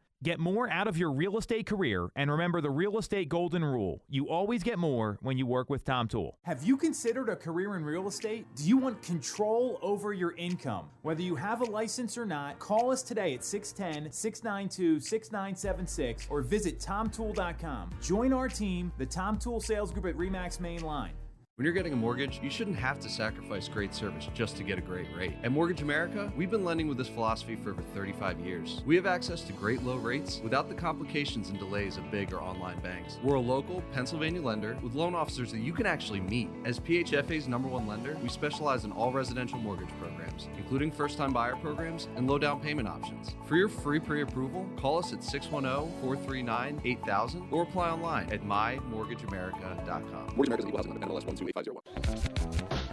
Get 0.23 0.39
more 0.39 0.69
out 0.69 0.87
of 0.87 0.97
your 0.97 1.11
real 1.11 1.39
estate 1.39 1.65
career 1.65 2.11
and 2.15 2.29
remember 2.29 2.61
the 2.61 2.69
real 2.69 2.99
estate 2.99 3.27
golden 3.27 3.65
rule. 3.65 4.03
You 4.07 4.29
always 4.29 4.61
get 4.61 4.77
more 4.77 5.17
when 5.23 5.39
you 5.39 5.47
work 5.47 5.67
with 5.71 5.83
Tom 5.83 6.07
Toole. 6.07 6.37
Have 6.43 6.63
you 6.63 6.77
considered 6.77 7.27
a 7.27 7.35
career 7.35 7.75
in 7.75 7.83
real 7.83 8.07
estate? 8.07 8.45
Do 8.55 8.63
you 8.63 8.77
want 8.77 9.01
control 9.01 9.79
over 9.81 10.13
your 10.13 10.35
income? 10.37 10.89
Whether 11.01 11.23
you 11.23 11.35
have 11.35 11.61
a 11.61 11.65
license 11.65 12.19
or 12.19 12.27
not, 12.27 12.59
call 12.59 12.91
us 12.91 13.01
today 13.01 13.33
at 13.33 13.43
610 13.43 14.11
692 14.11 14.99
6976 14.99 16.27
or 16.29 16.41
visit 16.43 16.79
tomtoole.com. 16.79 17.89
Join 17.99 18.31
our 18.31 18.47
team, 18.47 18.91
the 18.99 19.05
Tom 19.07 19.39
Toole 19.39 19.59
Sales 19.59 19.91
Group 19.91 20.05
at 20.05 20.15
Remax 20.15 20.59
Main 20.59 20.83
Line. 20.83 21.13
When 21.61 21.65
you're 21.65 21.75
getting 21.75 21.93
a 21.93 21.95
mortgage, 21.95 22.39
you 22.41 22.49
shouldn't 22.49 22.77
have 22.77 22.99
to 23.01 23.07
sacrifice 23.07 23.67
great 23.67 23.93
service 23.93 24.27
just 24.33 24.57
to 24.57 24.63
get 24.63 24.79
a 24.79 24.81
great 24.81 25.05
rate. 25.15 25.35
At 25.43 25.51
Mortgage 25.51 25.83
America, 25.83 26.33
we've 26.35 26.49
been 26.49 26.65
lending 26.65 26.87
with 26.87 26.97
this 26.97 27.07
philosophy 27.07 27.55
for 27.55 27.69
over 27.69 27.83
35 27.93 28.39
years. 28.39 28.81
We 28.83 28.95
have 28.95 29.05
access 29.05 29.41
to 29.41 29.53
great 29.53 29.83
low 29.83 29.97
rates 29.97 30.41
without 30.43 30.69
the 30.69 30.73
complications 30.73 31.49
and 31.49 31.59
delays 31.59 31.97
of 31.97 32.09
big 32.09 32.33
or 32.33 32.41
online 32.41 32.79
banks. 32.79 33.19
We're 33.21 33.35
a 33.35 33.39
local 33.39 33.83
Pennsylvania 33.93 34.41
lender 34.41 34.75
with 34.81 34.95
loan 34.95 35.13
officers 35.13 35.51
that 35.51 35.59
you 35.59 35.71
can 35.71 35.85
actually 35.85 36.19
meet. 36.19 36.49
As 36.65 36.79
PHFA's 36.79 37.47
number 37.47 37.67
one 37.67 37.85
lender, 37.85 38.17
we 38.23 38.29
specialize 38.29 38.83
in 38.83 38.91
all 38.91 39.11
residential 39.11 39.59
mortgage 39.59 39.91
programs, 39.99 40.20
including 40.57 40.91
first 40.91 41.17
time 41.17 41.33
buyer 41.33 41.55
programs 41.55 42.07
and 42.15 42.29
low 42.29 42.37
down 42.37 42.59
payment 42.59 42.87
options. 42.87 43.35
For 43.45 43.55
your 43.55 43.69
free 43.69 43.99
pre 43.99 44.21
approval, 44.21 44.67
call 44.77 44.99
us 44.99 45.13
at 45.13 45.23
610 45.23 45.91
439 46.01 46.81
8000 46.83 47.47
or 47.51 47.63
apply 47.63 47.89
online 47.89 48.31
at 48.31 48.43
mymortgageamerica.com. 48.43 50.33
Mortgage 50.35 50.47
America's 50.47 50.65
equal 50.65 50.77
housing 50.77 50.91
lender. 50.91 51.07
NMLS 51.07 51.25
128501. 51.25 52.91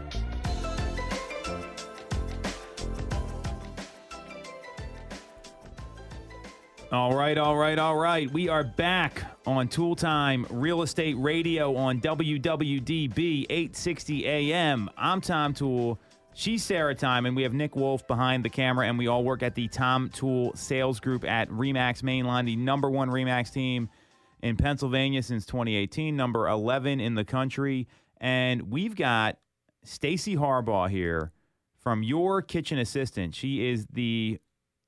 All 6.91 7.15
right, 7.15 7.37
all 7.37 7.55
right, 7.55 7.79
all 7.79 7.97
right. 7.97 8.33
We 8.33 8.49
are 8.49 8.65
back 8.65 9.23
on 9.47 9.69
Toole 9.69 9.95
Time 9.95 10.47
Real 10.49 10.81
Estate 10.81 11.17
Radio 11.19 11.77
on 11.77 12.01
WWDB 12.01 13.45
860 13.51 14.27
AM. 14.27 14.89
I'm 14.97 15.21
Tom 15.21 15.53
Toole. 15.53 16.01
She's 16.39 16.63
Sarah 16.63 16.95
Time, 16.95 17.27
and 17.27 17.35
we 17.35 17.43
have 17.43 17.53
Nick 17.53 17.75
Wolf 17.75 18.07
behind 18.07 18.45
the 18.45 18.49
camera, 18.49 18.87
and 18.87 18.97
we 18.97 19.09
all 19.09 19.25
work 19.25 19.43
at 19.43 19.57
the 19.57 19.67
Tom 19.67 20.09
Toole 20.09 20.53
Sales 20.55 21.01
Group 21.01 21.25
at 21.25 21.51
Remax 21.51 22.01
Mainline, 22.01 22.47
the 22.47 22.55
number 22.55 22.89
one 22.89 23.09
Remax 23.09 23.53
team 23.53 23.89
in 24.41 24.57
Pennsylvania 24.57 25.21
since 25.21 25.45
2018, 25.47 26.15
number 26.15 26.47
11 26.47 27.01
in 27.01 27.17
the 27.17 27.25
country. 27.25 27.89
And 28.21 28.71
we've 28.71 28.95
got 28.95 29.39
Stacy 29.83 30.37
Harbaugh 30.37 30.89
here 30.89 31.33
from 31.81 32.05
Your 32.05 32.41
Kitchen 32.41 32.79
Assistant. 32.79 33.35
She 33.35 33.69
is 33.69 33.87
the 33.87 34.39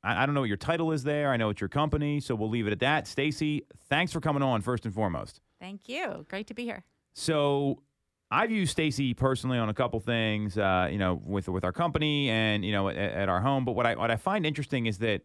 I, 0.04 0.22
I 0.22 0.26
don't 0.26 0.36
know 0.36 0.42
what 0.42 0.48
your 0.48 0.56
title 0.56 0.92
is 0.92 1.02
there. 1.02 1.32
I 1.32 1.36
know 1.36 1.50
it's 1.50 1.60
your 1.60 1.66
company, 1.66 2.20
so 2.20 2.36
we'll 2.36 2.48
leave 2.48 2.68
it 2.68 2.72
at 2.72 2.78
that. 2.78 3.08
Stacy, 3.08 3.66
thanks 3.88 4.12
for 4.12 4.20
coming 4.20 4.44
on 4.44 4.62
first 4.62 4.84
and 4.84 4.94
foremost. 4.94 5.40
Thank 5.58 5.88
you. 5.88 6.24
Great 6.28 6.46
to 6.46 6.54
be 6.54 6.62
here. 6.62 6.84
So 7.12 7.82
I've 8.30 8.50
used 8.50 8.70
Stacy 8.70 9.12
personally 9.12 9.58
on 9.58 9.68
a 9.68 9.74
couple 9.74 9.98
things, 9.98 10.56
uh, 10.56 10.88
you 10.90 10.98
know, 10.98 11.20
with 11.24 11.48
with 11.48 11.64
our 11.64 11.72
company 11.72 12.30
and 12.30 12.64
you 12.64 12.72
know 12.72 12.88
at, 12.88 12.96
at 12.96 13.28
our 13.28 13.40
home. 13.40 13.64
But 13.64 13.72
what 13.72 13.86
I 13.86 13.96
what 13.96 14.10
I 14.10 14.16
find 14.16 14.46
interesting 14.46 14.86
is 14.86 14.98
that 14.98 15.22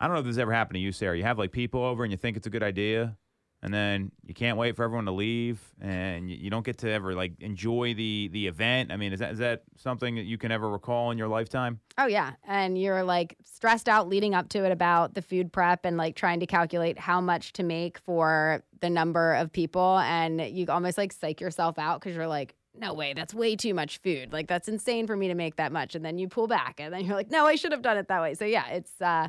I 0.00 0.06
don't 0.06 0.14
know 0.14 0.20
if 0.20 0.26
this 0.26 0.38
ever 0.38 0.52
happened 0.52 0.74
to 0.74 0.80
you, 0.80 0.90
Sarah. 0.90 1.16
You 1.16 1.22
have 1.22 1.38
like 1.38 1.52
people 1.52 1.82
over 1.82 2.02
and 2.02 2.10
you 2.10 2.16
think 2.16 2.36
it's 2.36 2.46
a 2.46 2.50
good 2.50 2.62
idea, 2.62 3.16
and 3.64 3.72
then 3.72 4.12
you 4.26 4.34
can't 4.34 4.58
wait 4.58 4.76
for 4.76 4.84
everyone 4.84 5.06
to 5.06 5.12
leave, 5.12 5.58
and 5.80 6.30
you, 6.30 6.50
don't 6.50 6.66
get 6.66 6.76
to 6.78 6.90
ever 6.90 7.14
like 7.14 7.32
enjoy 7.40 7.94
the 7.94 8.28
the 8.30 8.46
event. 8.46 8.92
I 8.92 8.98
mean, 8.98 9.14
is 9.14 9.20
that 9.20 9.32
is 9.32 9.38
that 9.38 9.62
something 9.78 10.16
that 10.16 10.24
you 10.24 10.36
can 10.36 10.52
ever 10.52 10.68
recall 10.68 11.10
in 11.10 11.16
your 11.16 11.28
lifetime? 11.28 11.80
Oh 11.96 12.06
yeah, 12.06 12.32
and 12.46 12.78
you're 12.78 13.02
like 13.02 13.38
stressed 13.42 13.88
out 13.88 14.06
leading 14.06 14.34
up 14.34 14.50
to 14.50 14.66
it 14.66 14.70
about 14.70 15.14
the 15.14 15.22
food 15.22 15.50
prep 15.50 15.86
and 15.86 15.96
like 15.96 16.14
trying 16.14 16.40
to 16.40 16.46
calculate 16.46 16.98
how 16.98 17.22
much 17.22 17.54
to 17.54 17.62
make 17.62 17.96
for 17.98 18.62
the 18.80 18.90
number 18.90 19.32
of 19.32 19.50
people, 19.50 19.98
and 19.98 20.42
you 20.42 20.66
almost 20.68 20.98
like 20.98 21.14
psych 21.14 21.40
yourself 21.40 21.78
out 21.78 22.00
because 22.00 22.14
you're 22.14 22.26
like, 22.26 22.54
no 22.78 22.92
way, 22.92 23.14
that's 23.14 23.32
way 23.32 23.56
too 23.56 23.72
much 23.72 23.96
food. 23.96 24.30
Like 24.30 24.46
that's 24.46 24.68
insane 24.68 25.06
for 25.06 25.16
me 25.16 25.28
to 25.28 25.34
make 25.34 25.56
that 25.56 25.72
much, 25.72 25.94
and 25.94 26.04
then 26.04 26.18
you 26.18 26.28
pull 26.28 26.48
back, 26.48 26.80
and 26.80 26.92
then 26.92 27.06
you're 27.06 27.16
like, 27.16 27.30
no, 27.30 27.46
I 27.46 27.54
should 27.54 27.72
have 27.72 27.82
done 27.82 27.96
it 27.96 28.08
that 28.08 28.20
way. 28.20 28.34
So 28.34 28.44
yeah, 28.44 28.68
it's 28.68 29.00
uh, 29.00 29.28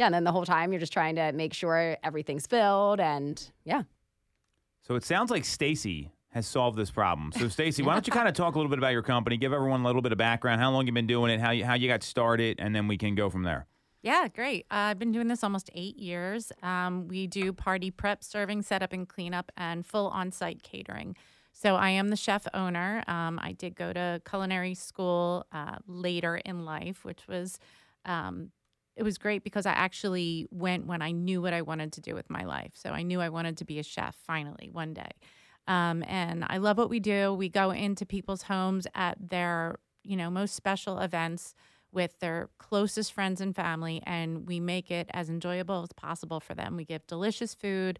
yeah, 0.00 0.06
and 0.06 0.14
then 0.14 0.24
the 0.24 0.32
whole 0.32 0.46
time 0.46 0.72
you're 0.72 0.80
just 0.80 0.94
trying 0.94 1.16
to 1.16 1.30
make 1.32 1.52
sure 1.52 1.98
everything's 2.02 2.46
filled, 2.46 3.00
and 3.00 3.52
yeah. 3.64 3.82
So 4.80 4.94
it 4.94 5.04
sounds 5.04 5.30
like 5.30 5.44
Stacy 5.44 6.10
has 6.30 6.46
solved 6.46 6.78
this 6.78 6.90
problem. 6.90 7.32
So 7.32 7.48
Stacy, 7.48 7.82
why 7.82 7.92
don't 7.92 8.06
you 8.06 8.12
kind 8.14 8.26
of 8.26 8.32
talk 8.32 8.54
a 8.54 8.58
little 8.58 8.70
bit 8.70 8.78
about 8.78 8.94
your 8.94 9.02
company, 9.02 9.36
give 9.36 9.52
everyone 9.52 9.82
a 9.82 9.86
little 9.86 10.00
bit 10.00 10.10
of 10.10 10.16
background, 10.16 10.58
how 10.58 10.70
long 10.70 10.86
you've 10.86 10.94
been 10.94 11.06
doing 11.06 11.30
it, 11.30 11.38
how 11.38 11.50
you, 11.50 11.66
how 11.66 11.74
you 11.74 11.86
got 11.86 12.02
started, 12.02 12.60
and 12.60 12.74
then 12.74 12.88
we 12.88 12.96
can 12.96 13.14
go 13.14 13.28
from 13.28 13.42
there. 13.42 13.66
Yeah, 14.00 14.26
great. 14.28 14.64
Uh, 14.70 14.88
I've 14.88 14.98
been 14.98 15.12
doing 15.12 15.28
this 15.28 15.44
almost 15.44 15.68
eight 15.74 15.98
years. 15.98 16.50
Um, 16.62 17.06
we 17.06 17.26
do 17.26 17.52
party 17.52 17.90
prep, 17.90 18.24
serving, 18.24 18.62
setup, 18.62 18.94
and 18.94 19.06
cleanup, 19.06 19.52
and 19.58 19.84
full 19.84 20.08
on 20.08 20.32
site 20.32 20.62
catering. 20.62 21.14
So 21.52 21.76
I 21.76 21.90
am 21.90 22.08
the 22.08 22.16
chef 22.16 22.46
owner. 22.54 23.04
Um, 23.06 23.38
I 23.42 23.52
did 23.52 23.76
go 23.76 23.92
to 23.92 24.22
culinary 24.26 24.72
school 24.72 25.44
uh, 25.52 25.76
later 25.86 26.36
in 26.36 26.64
life, 26.64 27.04
which 27.04 27.28
was 27.28 27.58
um, 28.06 28.50
it 29.00 29.02
was 29.02 29.16
great 29.16 29.42
because 29.42 29.64
I 29.64 29.72
actually 29.72 30.46
went 30.50 30.84
when 30.86 31.00
I 31.00 31.10
knew 31.10 31.40
what 31.40 31.54
I 31.54 31.62
wanted 31.62 31.94
to 31.94 32.02
do 32.02 32.14
with 32.14 32.28
my 32.28 32.44
life. 32.44 32.72
So 32.74 32.90
I 32.90 33.02
knew 33.02 33.18
I 33.22 33.30
wanted 33.30 33.56
to 33.56 33.64
be 33.64 33.78
a 33.78 33.82
chef 33.82 34.14
finally 34.14 34.68
one 34.70 34.92
day. 34.92 35.10
Um, 35.66 36.04
and 36.06 36.44
I 36.50 36.58
love 36.58 36.76
what 36.76 36.90
we 36.90 37.00
do. 37.00 37.32
We 37.32 37.48
go 37.48 37.70
into 37.70 38.04
people's 38.04 38.42
homes 38.42 38.86
at 38.94 39.16
their, 39.30 39.76
you 40.02 40.18
know, 40.18 40.28
most 40.28 40.54
special 40.54 40.98
events 40.98 41.54
with 41.92 42.20
their 42.20 42.50
closest 42.58 43.14
friends 43.14 43.40
and 43.40 43.56
family, 43.56 44.02
and 44.04 44.46
we 44.46 44.60
make 44.60 44.90
it 44.90 45.08
as 45.14 45.30
enjoyable 45.30 45.82
as 45.82 45.92
possible 45.94 46.38
for 46.38 46.54
them. 46.54 46.76
We 46.76 46.84
give 46.84 47.06
delicious 47.06 47.54
food. 47.54 47.98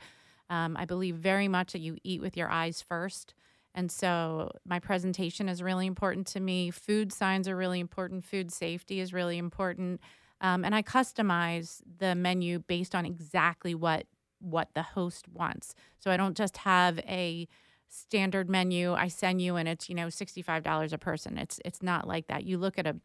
Um, 0.51 0.76
I 0.76 0.84
believe 0.84 1.16
very 1.16 1.48
much 1.48 1.72
that 1.72 1.80
you 1.80 1.96
eat 2.05 2.20
with 2.20 2.36
your 2.36 2.51
eyes 2.51 2.82
first. 2.82 3.32
And 3.74 3.90
so 3.90 4.51
my 4.66 4.80
presentation 4.80 5.48
is 5.48 5.62
really 5.62 5.86
important 5.86 6.26
to 6.28 6.40
me. 6.40 6.70
Food 6.70 7.11
signs 7.11 7.48
are 7.48 7.57
really 7.57 7.80
important. 7.80 8.26
Food 8.26 8.53
safety 8.53 9.01
is 9.01 9.14
really 9.14 9.38
important. 9.38 10.03
Um, 10.41 10.64
and 10.64 10.74
I 10.74 10.82
customize 10.82 11.82
the 11.99 12.14
menu 12.14 12.61
based 12.61 12.95
on 12.95 13.07
exactly 13.07 13.74
what 13.74 14.07
what 14.41 14.70
the 14.74 14.82
host 14.82 15.28
wants. 15.28 15.74
So 15.99 16.11
I 16.11 16.16
don't 16.16 16.36
just 16.36 16.57
have 16.59 16.99
a 17.01 17.47
standard 17.88 18.49
menu 18.49 18.95
I 18.95 19.09
send 19.09 19.43
you 19.43 19.57
and 19.57 19.68
it's 19.68 19.88
you 19.88 19.95
know 19.95 20.07
$65 20.07 20.93
a 20.93 20.99
person. 20.99 21.36
It's 21.38 21.61
it's 21.64 21.82
not 21.82 22.07
like 22.07 22.28
that. 22.28 22.45
You 22.45 22.57
look 22.57 22.78
at 22.78 22.86
a, 22.86 22.97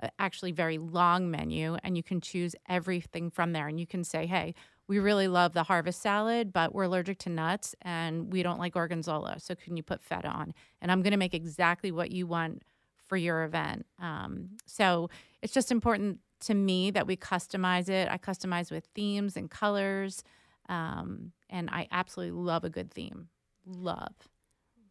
a 0.00 0.10
actually 0.18 0.52
very 0.52 0.78
long 0.78 1.30
menu 1.30 1.76
and 1.82 1.96
you 1.96 2.02
can 2.02 2.20
choose 2.20 2.54
everything 2.68 3.30
from 3.30 3.52
there 3.52 3.66
and 3.66 3.80
you 3.80 3.86
can 3.86 4.04
say, 4.04 4.26
"Hey, 4.26 4.54
we 4.88 4.98
really 4.98 5.28
love 5.28 5.52
the 5.52 5.64
harvest 5.64 6.00
salad, 6.00 6.52
but 6.52 6.74
we're 6.74 6.84
allergic 6.84 7.18
to 7.18 7.30
nuts 7.30 7.74
and 7.82 8.32
we 8.32 8.42
don't 8.42 8.58
like 8.58 8.74
gorgonzola. 8.74 9.40
So 9.40 9.54
can 9.54 9.76
you 9.76 9.82
put 9.82 10.02
feta 10.02 10.28
on? 10.28 10.54
And 10.80 10.92
I'm 10.92 11.02
going 11.02 11.12
to 11.12 11.16
make 11.16 11.34
exactly 11.34 11.90
what 11.90 12.12
you 12.12 12.26
want 12.26 12.62
for 13.08 13.16
your 13.16 13.44
event. 13.44 13.86
Um, 14.00 14.50
so 14.66 15.10
it's 15.42 15.52
just 15.52 15.72
important 15.72 16.20
to 16.40 16.54
me 16.54 16.90
that 16.90 17.06
we 17.06 17.16
customize 17.16 17.88
it. 17.88 18.08
I 18.10 18.18
customize 18.18 18.70
with 18.70 18.86
themes 18.94 19.36
and 19.36 19.50
colors. 19.50 20.22
Um, 20.68 21.32
and 21.48 21.70
I 21.70 21.88
absolutely 21.90 22.40
love 22.40 22.64
a 22.64 22.70
good 22.70 22.90
theme. 22.90 23.28
Love. 23.64 24.14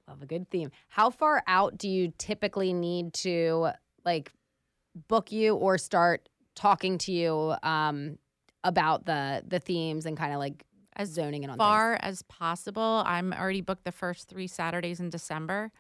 Love 0.08 0.22
a 0.22 0.26
good 0.26 0.50
theme. 0.50 0.72
How 0.88 1.10
far 1.10 1.44
out 1.48 1.78
do 1.78 1.90
you 1.90 2.14
typically 2.18 2.74
need 2.74 3.14
to 3.16 3.70
like 4.06 4.32
book 5.08 5.32
you 5.32 5.56
or 5.56 5.78
start 5.78 6.30
talking 6.56 6.98
to 7.00 7.12
you 7.12 7.56
um, 7.64 8.18
about 8.64 9.06
the 9.06 9.44
the 9.48 9.60
themes 9.60 10.06
and 10.06 10.16
kind 10.16 10.34
of 10.34 10.40
like 10.40 10.64
As 10.96 11.10
zoning 11.10 11.44
in 11.44 11.50
on 11.50 11.58
Far 11.58 11.98
as 12.02 12.22
possible. 12.24 13.04
I'm 13.06 13.34
already 13.34 13.62
booked 13.62 13.84
the 13.84 13.92
first 13.92 14.30
three 14.30 14.48
Saturdays 14.48 15.00
in 15.00 15.10
December. 15.10 15.72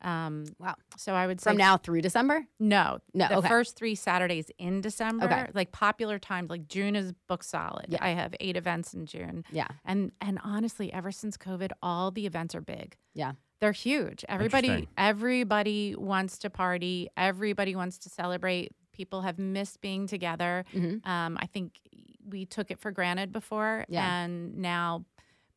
Um, 0.00 0.44
Wow. 0.58 0.74
So 0.96 1.14
I 1.14 1.26
would 1.26 1.38
things? 1.38 1.42
say 1.44 1.50
from 1.50 1.56
now 1.58 1.76
through 1.76 2.02
December? 2.02 2.46
No, 2.60 2.98
No, 3.14 3.28
The 3.28 3.36
okay. 3.38 3.48
first 3.48 3.76
three 3.76 3.94
Saturdays 3.94 4.50
in 4.58 4.80
December, 4.80 5.24
Okay. 5.26 5.46
like 5.54 5.72
popular 5.72 6.18
times, 6.18 6.50
like 6.50 6.68
June 6.68 6.94
is 6.96 7.12
book 7.26 7.42
solid. 7.42 7.86
Yeah. 7.88 7.98
I 8.00 8.10
have 8.10 8.34
eight 8.40 8.56
events 8.56 8.94
in 8.94 9.06
June, 9.06 9.44
Yeah. 9.50 9.66
and 9.84 10.12
and 10.20 10.38
honestly, 10.44 10.92
ever 10.92 11.10
since 11.12 11.36
COVID, 11.36 11.72
all 11.82 12.10
the 12.10 12.26
events 12.26 12.54
are 12.54 12.60
big. 12.60 12.96
Yeah. 13.14 13.32
They're 13.60 13.72
huge. 13.72 14.24
Everybody, 14.28 14.88
everybody 14.96 15.96
wants 15.96 16.38
to 16.38 16.50
party. 16.50 17.08
Everybody 17.16 17.74
wants 17.74 17.98
to 17.98 18.08
celebrate. 18.08 18.72
People 18.92 19.22
have 19.22 19.36
missed 19.38 19.80
being 19.80 20.06
together. 20.06 20.64
Mhm. 20.72 21.04
Um, 21.06 21.36
I 21.40 21.46
think 21.46 21.80
we 22.24 22.44
took 22.46 22.70
it 22.70 22.78
for 22.78 22.92
granted 22.92 23.32
before, 23.32 23.84
Yeah. 23.88 24.22
and 24.22 24.58
now 24.58 25.06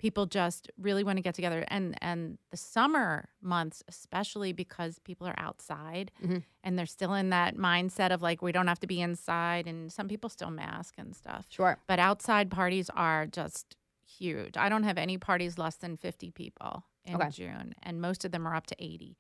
people 0.02 0.26
just 0.26 0.70
really 0.78 1.04
want 1.04 1.18
to 1.18 1.22
get 1.22 1.36
together. 1.36 1.64
And 1.68 1.96
and 2.02 2.38
the 2.50 2.58
summer 2.58 3.30
months, 3.42 3.84
especially 3.88 4.52
because 4.52 5.00
people 5.00 5.28
are 5.28 5.36
outside 5.38 6.12
Mhm. 6.24 6.44
and 6.64 6.78
they're 6.78 6.86
still 6.88 7.14
in 7.14 7.30
that 7.30 7.56
mindset 7.56 8.12
of 8.12 8.22
like 8.22 8.42
we 8.42 8.52
don't 8.52 8.68
have 8.68 8.80
to 8.82 8.88
be 8.88 9.00
inside, 9.00 9.68
and 9.68 9.92
some 9.92 10.08
people 10.08 10.30
still 10.30 10.52
mask 10.52 10.96
and 10.98 11.16
stuff. 11.16 11.46
Sure. 11.50 11.78
But 11.88 12.00
outside 12.00 12.50
parties 12.50 12.90
are 12.96 13.28
just 13.28 13.78
huge. 14.04 14.58
I 14.58 14.68
don't 14.70 14.84
have 14.84 14.98
any 14.98 15.18
parties 15.18 15.58
less 15.58 15.76
than 15.76 15.98
50 15.98 16.32
people 16.32 16.84
in 17.06 17.16
Okay. 17.16 17.30
June, 17.30 17.74
and 17.84 18.02
most 18.02 18.26
of 18.26 18.32
them 18.32 18.48
are 18.48 18.56
up 18.56 18.68
to 18.68 18.76
80, 18.80 19.18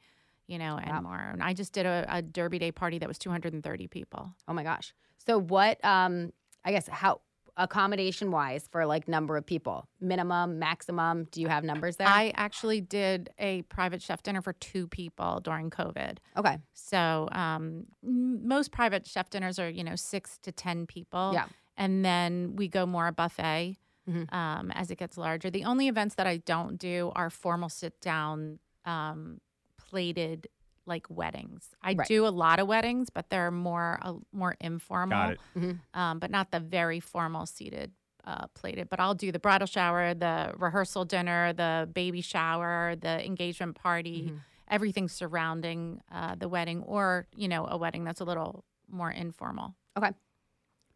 you 0.47 0.57
know, 0.57 0.77
and 0.77 0.93
Wow. 0.95 1.01
more. 1.01 1.29
And 1.33 1.41
I 1.43 1.53
just 1.53 1.73
did 1.73 1.85
a, 1.85 2.05
a 2.09 2.21
Derby 2.21 2.59
Day 2.59 2.71
party 2.71 2.97
that 2.99 3.07
was 3.07 3.17
230 3.19 3.87
people. 3.87 4.33
Oh 4.47 4.53
my 4.53 4.63
gosh. 4.63 4.93
So 5.17 5.39
what 5.39 5.83
um 5.85 6.31
I 6.65 6.71
guess 6.71 6.87
how 6.87 7.21
accommodation 7.57 8.31
wise 8.31 8.67
for 8.71 8.85
like 8.85 9.07
number 9.07 9.37
of 9.37 9.45
people? 9.45 9.87
Minimum, 9.99 10.59
maximum, 10.59 11.25
do 11.31 11.41
you 11.41 11.47
have 11.47 11.63
numbers 11.63 11.97
there? 11.97 12.07
I 12.07 12.31
actually 12.35 12.81
did 12.81 13.29
a 13.39 13.61
private 13.63 14.01
chef 14.01 14.23
dinner 14.23 14.41
for 14.41 14.53
two 14.53 14.87
people 14.87 15.39
during 15.43 15.69
COVID. 15.69 16.17
okay. 16.37 16.57
So 16.73 17.27
um, 17.31 17.85
most 18.03 18.71
private 18.71 19.05
chef 19.07 19.29
dinners 19.29 19.59
are, 19.59 19.69
you 19.69 19.83
know, 19.83 19.95
six 19.95 20.37
to 20.43 20.51
10 20.51 20.85
people. 20.87 21.31
Yeah. 21.33 21.45
And 21.77 22.03
then 22.05 22.55
we 22.55 22.67
go 22.67 22.85
more 22.85 23.07
a 23.07 23.11
buffet 23.11 23.77
Mhm. 24.09 24.33
um, 24.33 24.71
as 24.71 24.89
it 24.89 24.97
gets 24.97 25.15
larger. 25.15 25.51
The 25.51 25.63
only 25.63 25.87
events 25.87 26.15
that 26.15 26.25
I 26.25 26.37
don't 26.37 26.77
do 26.77 27.11
are 27.15 27.29
formal 27.29 27.69
sit 27.69 28.01
down, 28.01 28.57
um, 28.83 29.39
plated 29.77 30.47
like 30.85 31.07
weddings. 31.09 31.69
I 31.81 31.93
Right. 31.93 32.07
do 32.07 32.25
a 32.25 32.29
lot 32.29 32.59
of 32.59 32.67
weddings, 32.67 33.09
but 33.09 33.29
they're 33.29 33.51
more 33.51 33.99
uh, 34.01 34.13
more 34.31 34.55
informal. 34.59 35.17
Got 35.17 35.31
it. 35.33 35.39
Mhm. 35.55 35.79
Um, 35.93 36.19
but 36.19 36.31
not 36.31 36.51
the 36.51 36.59
very 36.59 36.99
formal 36.99 37.45
seated 37.45 37.91
uh, 38.23 38.47
plated. 38.53 38.89
But 38.89 38.99
I'll 38.99 39.15
do 39.15 39.31
the 39.31 39.39
bridal 39.39 39.67
shower, 39.67 40.13
the 40.13 40.53
rehearsal 40.57 41.05
dinner, 41.05 41.53
the 41.53 41.89
baby 41.93 42.21
shower, 42.21 42.95
the 42.95 43.23
engagement 43.25 43.75
party, 43.75 44.23
Mm-hmm. 44.27 44.37
everything 44.67 45.07
surrounding 45.09 46.01
uh, 46.11 46.35
the 46.35 46.47
wedding, 46.47 46.83
or 46.83 47.27
you 47.35 47.47
know, 47.47 47.65
a 47.67 47.77
wedding 47.77 48.03
that's 48.03 48.21
a 48.21 48.25
little 48.25 48.63
more 48.89 49.11
informal. 49.11 49.75
Okay. 49.97 50.11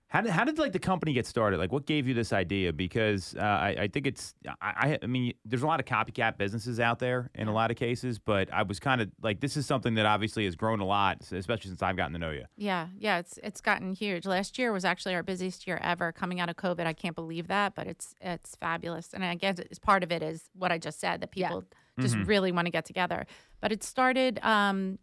how 0.08 0.20
did 0.20 0.30
how 0.30 0.44
did 0.44 0.56
like 0.58 0.72
the 0.72 0.78
company 0.78 1.12
get 1.12 1.26
started? 1.26 1.58
Like, 1.58 1.72
what 1.72 1.84
gave 1.84 2.06
you 2.06 2.14
this 2.14 2.32
idea? 2.32 2.72
Because 2.72 3.34
uh, 3.36 3.40
I, 3.40 3.68
I 3.80 3.88
think 3.88 4.06
it's 4.06 4.34
I, 4.62 4.98
I 5.02 5.06
mean, 5.06 5.34
there's 5.44 5.62
a 5.62 5.66
lot 5.66 5.80
of 5.80 5.86
copycat 5.86 6.38
businesses 6.38 6.78
out 6.78 7.00
there 7.00 7.28
in 7.34 7.48
a 7.48 7.52
lot 7.52 7.72
of 7.72 7.76
cases, 7.76 8.18
but 8.20 8.52
I 8.52 8.62
was 8.62 8.78
kind 8.78 9.00
of 9.00 9.10
like, 9.20 9.40
this 9.40 9.56
is 9.56 9.66
something 9.66 9.94
that 9.94 10.06
obviously 10.06 10.44
has 10.44 10.54
grown 10.54 10.78
a 10.78 10.84
lot, 10.86 11.22
especially 11.32 11.70
since 11.70 11.82
I've 11.82 11.96
gotten 11.96 12.12
to 12.12 12.18
know 12.20 12.30
you. 12.30 12.44
Yeah, 12.56 12.86
yeah, 12.96 13.18
it's 13.18 13.38
it's 13.42 13.60
gotten 13.60 13.92
huge. 13.94 14.26
Last 14.26 14.58
year 14.58 14.72
was 14.72 14.84
actually 14.84 15.14
our 15.16 15.24
busiest 15.24 15.66
year 15.66 15.78
ever. 15.82 16.12
Coming 16.12 16.38
out 16.38 16.48
of 16.48 16.56
COVID, 16.56 16.86
I 16.86 16.92
can't 16.92 17.16
believe 17.16 17.48
that, 17.48 17.74
but 17.74 17.88
it's 17.88 18.14
it's 18.20 18.54
fabulous. 18.54 19.12
And 19.12 19.24
I 19.24 19.34
guess 19.34 19.58
it's 19.58 19.80
part 19.80 20.04
of 20.04 20.12
it 20.12 20.22
is 20.22 20.44
what 20.54 20.70
I 20.70 20.78
just 20.78 21.00
said 21.00 21.20
that 21.22 21.30
Yeah. 21.34 21.48
people 21.48 21.64
just 21.98 22.14
Mhm. 22.14 22.26
really 22.28 22.52
want 22.52 22.66
to 22.66 22.70
get 22.70 22.84
together. 22.84 23.26
But 23.60 23.72
it 23.72 23.82
started 23.82 24.38
um, 24.44 24.98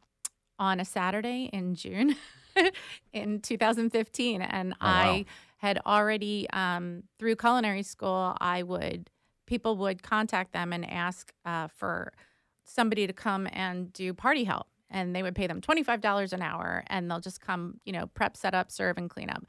on 0.60 0.80
a 0.80 0.86
Saturday 0.86 1.50
in 1.52 1.76
June 1.76 2.16
in 3.14 3.40
2015, 3.40 4.42
and 4.42 4.76
I 4.82 5.26
had 5.58 5.80
already 5.86 6.48
um, 6.52 7.04
through 7.20 7.36
culinary 7.38 7.84
school. 7.84 8.36
I 8.40 8.64
would 8.64 9.10
people 9.46 9.78
would 9.78 10.02
contact 10.04 10.54
them 10.54 10.72
and 10.74 10.90
ask 10.90 11.34
uh, 11.46 11.68
for 11.68 12.14
somebody 12.64 13.06
to 13.08 13.14
come 13.14 13.48
and 13.52 13.92
do 13.92 14.14
party 14.14 14.46
help 14.46 14.68
and 14.90 15.14
they 15.16 15.22
would 15.22 15.36
pay 15.36 15.48
them 15.48 15.60
$25 15.60 16.32
an 16.32 16.42
hour 16.42 16.84
and 16.88 17.12
they'll 17.12 17.20
just 17.20 17.42
come 17.42 17.80
you 17.84 17.92
know 17.92 18.08
prep 18.14 18.38
set 18.38 18.54
up 18.54 18.72
serve 18.72 18.98
and 18.98 19.10
clean 19.10 19.30
up 19.30 19.44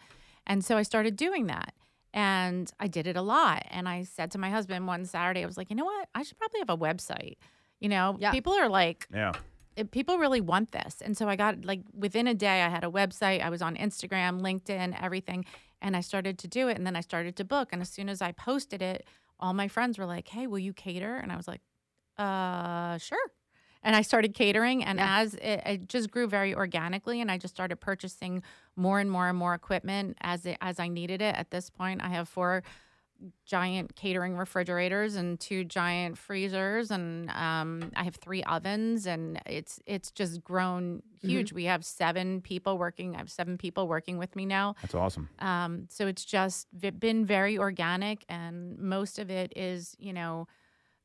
and 0.49 0.65
so 0.65 0.77
i 0.77 0.83
started 0.83 1.15
doing 1.15 1.47
that 1.47 1.73
and 2.13 2.73
i 2.81 2.89
did 2.89 3.07
it 3.07 3.17
a 3.17 3.23
lot 3.23 3.65
and 3.71 3.89
i 3.89 4.03
said 4.03 4.33
to 4.33 4.39
my 4.39 4.51
husband 4.51 4.87
one 4.89 5.05
saturday 5.05 5.45
i 5.45 5.47
was 5.47 5.57
like 5.57 5.71
you 5.71 5.77
know 5.77 5.85
what 5.85 6.09
i 6.15 6.25
should 6.25 6.37
probably 6.39 6.59
have 6.59 6.71
a 6.71 6.77
website 6.77 7.37
you 7.79 7.89
know 7.89 8.17
Yeah. 8.19 8.33
people 8.33 8.53
are 8.53 8.69
like 8.69 9.07
Yeah. 9.15 9.33
It- 9.77 9.91
people 9.91 10.19
really 10.19 10.41
want 10.41 10.73
this. 10.73 11.01
And 11.03 11.17
so 11.17 11.29
I 11.29 11.37
got 11.37 11.65
like 11.65 11.83
within 11.93 12.27
a 12.27 12.35
day, 12.35 12.63
I 12.63 12.69
had 12.69 12.85
a 12.85 12.91
website, 12.91 13.43
I 13.43 13.51
was 13.51 13.63
on 13.63 13.77
Instagram, 13.77 14.41
LinkedIn, 14.41 14.97
everything. 15.03 15.45
And 15.83 15.97
I 15.97 16.01
started 16.01 16.39
to 16.39 16.49
do 16.49 16.69
it. 16.69 16.77
And 16.79 16.87
then 16.87 16.97
I 16.97 17.01
started 17.01 17.37
to 17.37 17.45
book. 17.45 17.69
And 17.73 17.83
as 17.83 17.91
soon 17.91 18.09
as 18.09 18.23
I 18.23 18.33
posted 18.33 18.81
it, 18.81 19.07
all 19.39 19.53
my 19.53 19.69
friends 19.69 19.99
were 19.99 20.07
like, 20.07 20.29
hey, 20.29 20.47
will 20.47 20.59
you 20.59 20.73
cater? 20.73 21.17
And 21.17 21.31
I 21.31 21.37
was 21.37 21.47
like, 21.47 21.61
uh, 22.17 22.97
sure. 22.99 23.19
And 23.83 23.95
I 23.95 24.01
started 24.01 24.33
catering. 24.33 24.83
And 24.83 24.99
Yeah. 24.99 25.19
as 25.21 25.35
it, 25.35 25.61
it 25.67 25.89
just 25.89 26.11
grew 26.11 26.27
very 26.27 26.55
organically, 26.55 27.21
and 27.21 27.31
I 27.31 27.37
just 27.37 27.53
started 27.55 27.77
purchasing 27.77 28.43
more 28.77 28.99
and 28.99 29.11
more 29.11 29.29
and 29.29 29.37
more 29.37 29.53
equipment 29.53 30.17
as 30.23 30.47
it, 30.47 30.57
as 30.63 30.81
I 30.81 30.89
needed 30.89 31.21
it. 31.21 31.35
At 31.35 31.51
this 31.51 31.69
point, 31.69 32.01
I 32.03 32.09
have 32.09 32.29
four 32.29 32.63
giant 33.45 33.95
catering 33.97 34.37
refrigerators 34.37 35.15
and 35.15 35.39
two 35.41 35.65
giant 35.65 36.19
freezers 36.19 36.91
and 36.91 37.31
um, 37.31 37.91
I 37.97 38.05
have 38.05 38.17
three 38.17 38.43
ovens 38.43 39.07
and 39.07 39.41
it's 39.47 39.81
it's 39.87 40.11
just 40.11 40.45
grown 40.45 41.03
huge. 41.23 41.53
We 41.53 41.65
have 41.65 41.85
seven 41.85 42.41
people 42.41 42.77
working. 42.77 43.15
I 43.15 43.19
have 43.19 43.31
seven 43.31 43.57
people 43.57 43.89
working 43.89 44.19
with 44.19 44.37
me 44.37 44.45
now. 44.47 44.75
That's 44.83 44.95
awesome. 44.95 45.29
Um, 45.39 45.87
so 45.89 46.07
it's 46.07 46.25
just 46.25 46.67
been 47.01 47.25
very 47.25 47.57
organic 47.59 48.25
and 48.29 48.79
most 48.79 49.19
of 49.19 49.31
it 49.31 49.53
is 49.57 49.95
you 49.99 50.13
know 50.13 50.47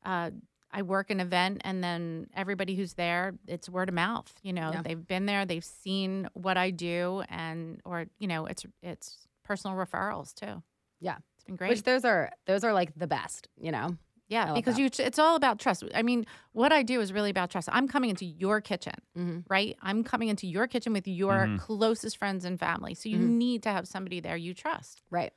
uh, 0.04 0.30
I 0.72 0.82
work 0.82 1.10
an 1.10 1.20
event 1.20 1.62
and 1.64 1.82
then 1.82 2.28
everybody 2.34 2.74
who's 2.76 2.94
there 2.94 3.34
it's 3.46 3.68
word 3.68 3.88
of 3.88 3.94
mouth. 3.94 4.32
You 4.42 4.52
know 4.52 4.70
Yeah. 4.72 4.82
they've 4.82 5.06
been 5.06 5.26
there, 5.26 5.46
they've 5.46 5.64
seen 5.64 6.28
what 6.34 6.56
I 6.56 6.70
do 6.70 7.22
and 7.28 7.80
or 7.84 8.06
you 8.18 8.26
know 8.28 8.46
it's 8.46 8.64
it's 8.82 9.26
personal 9.44 9.76
referrals 9.76 10.34
too. 10.34 10.62
Yeah. 11.00 11.16
It's 11.40 11.44
been 11.46 11.56
great. 11.56 11.70
Which 11.70 11.84
those 11.84 12.04
are 12.04 12.30
those 12.46 12.64
are 12.64 12.74
like 12.74 12.94
the 12.94 13.06
best, 13.06 13.48
you 13.56 13.72
know. 13.72 13.96
Yeah, 14.28 14.52
because 14.54 14.76
that. 14.76 14.82
you 14.82 14.90
it's 15.06 15.18
all 15.18 15.34
about 15.34 15.58
trust. 15.58 15.82
I 15.92 16.02
mean, 16.02 16.24
what 16.52 16.70
I 16.70 16.82
do 16.84 17.00
is 17.00 17.12
really 17.12 17.30
about 17.30 17.50
trust. 17.50 17.68
I'm 17.72 17.88
coming 17.88 18.10
into 18.10 18.26
your 18.26 18.60
kitchen, 18.60 18.94
Mhm. 19.16 19.44
right? 19.48 19.76
I'm 19.82 20.04
coming 20.04 20.28
into 20.28 20.46
your 20.46 20.68
kitchen 20.68 20.92
with 20.92 21.08
your 21.08 21.46
Mhm. 21.46 21.58
closest 21.58 22.16
friends 22.18 22.44
and 22.44 22.60
family. 22.60 22.94
So 22.94 23.08
you 23.08 23.18
Mhm. 23.18 23.28
need 23.38 23.62
to 23.64 23.70
have 23.70 23.88
somebody 23.88 24.20
there 24.20 24.36
you 24.36 24.54
trust. 24.54 25.02
Right. 25.10 25.32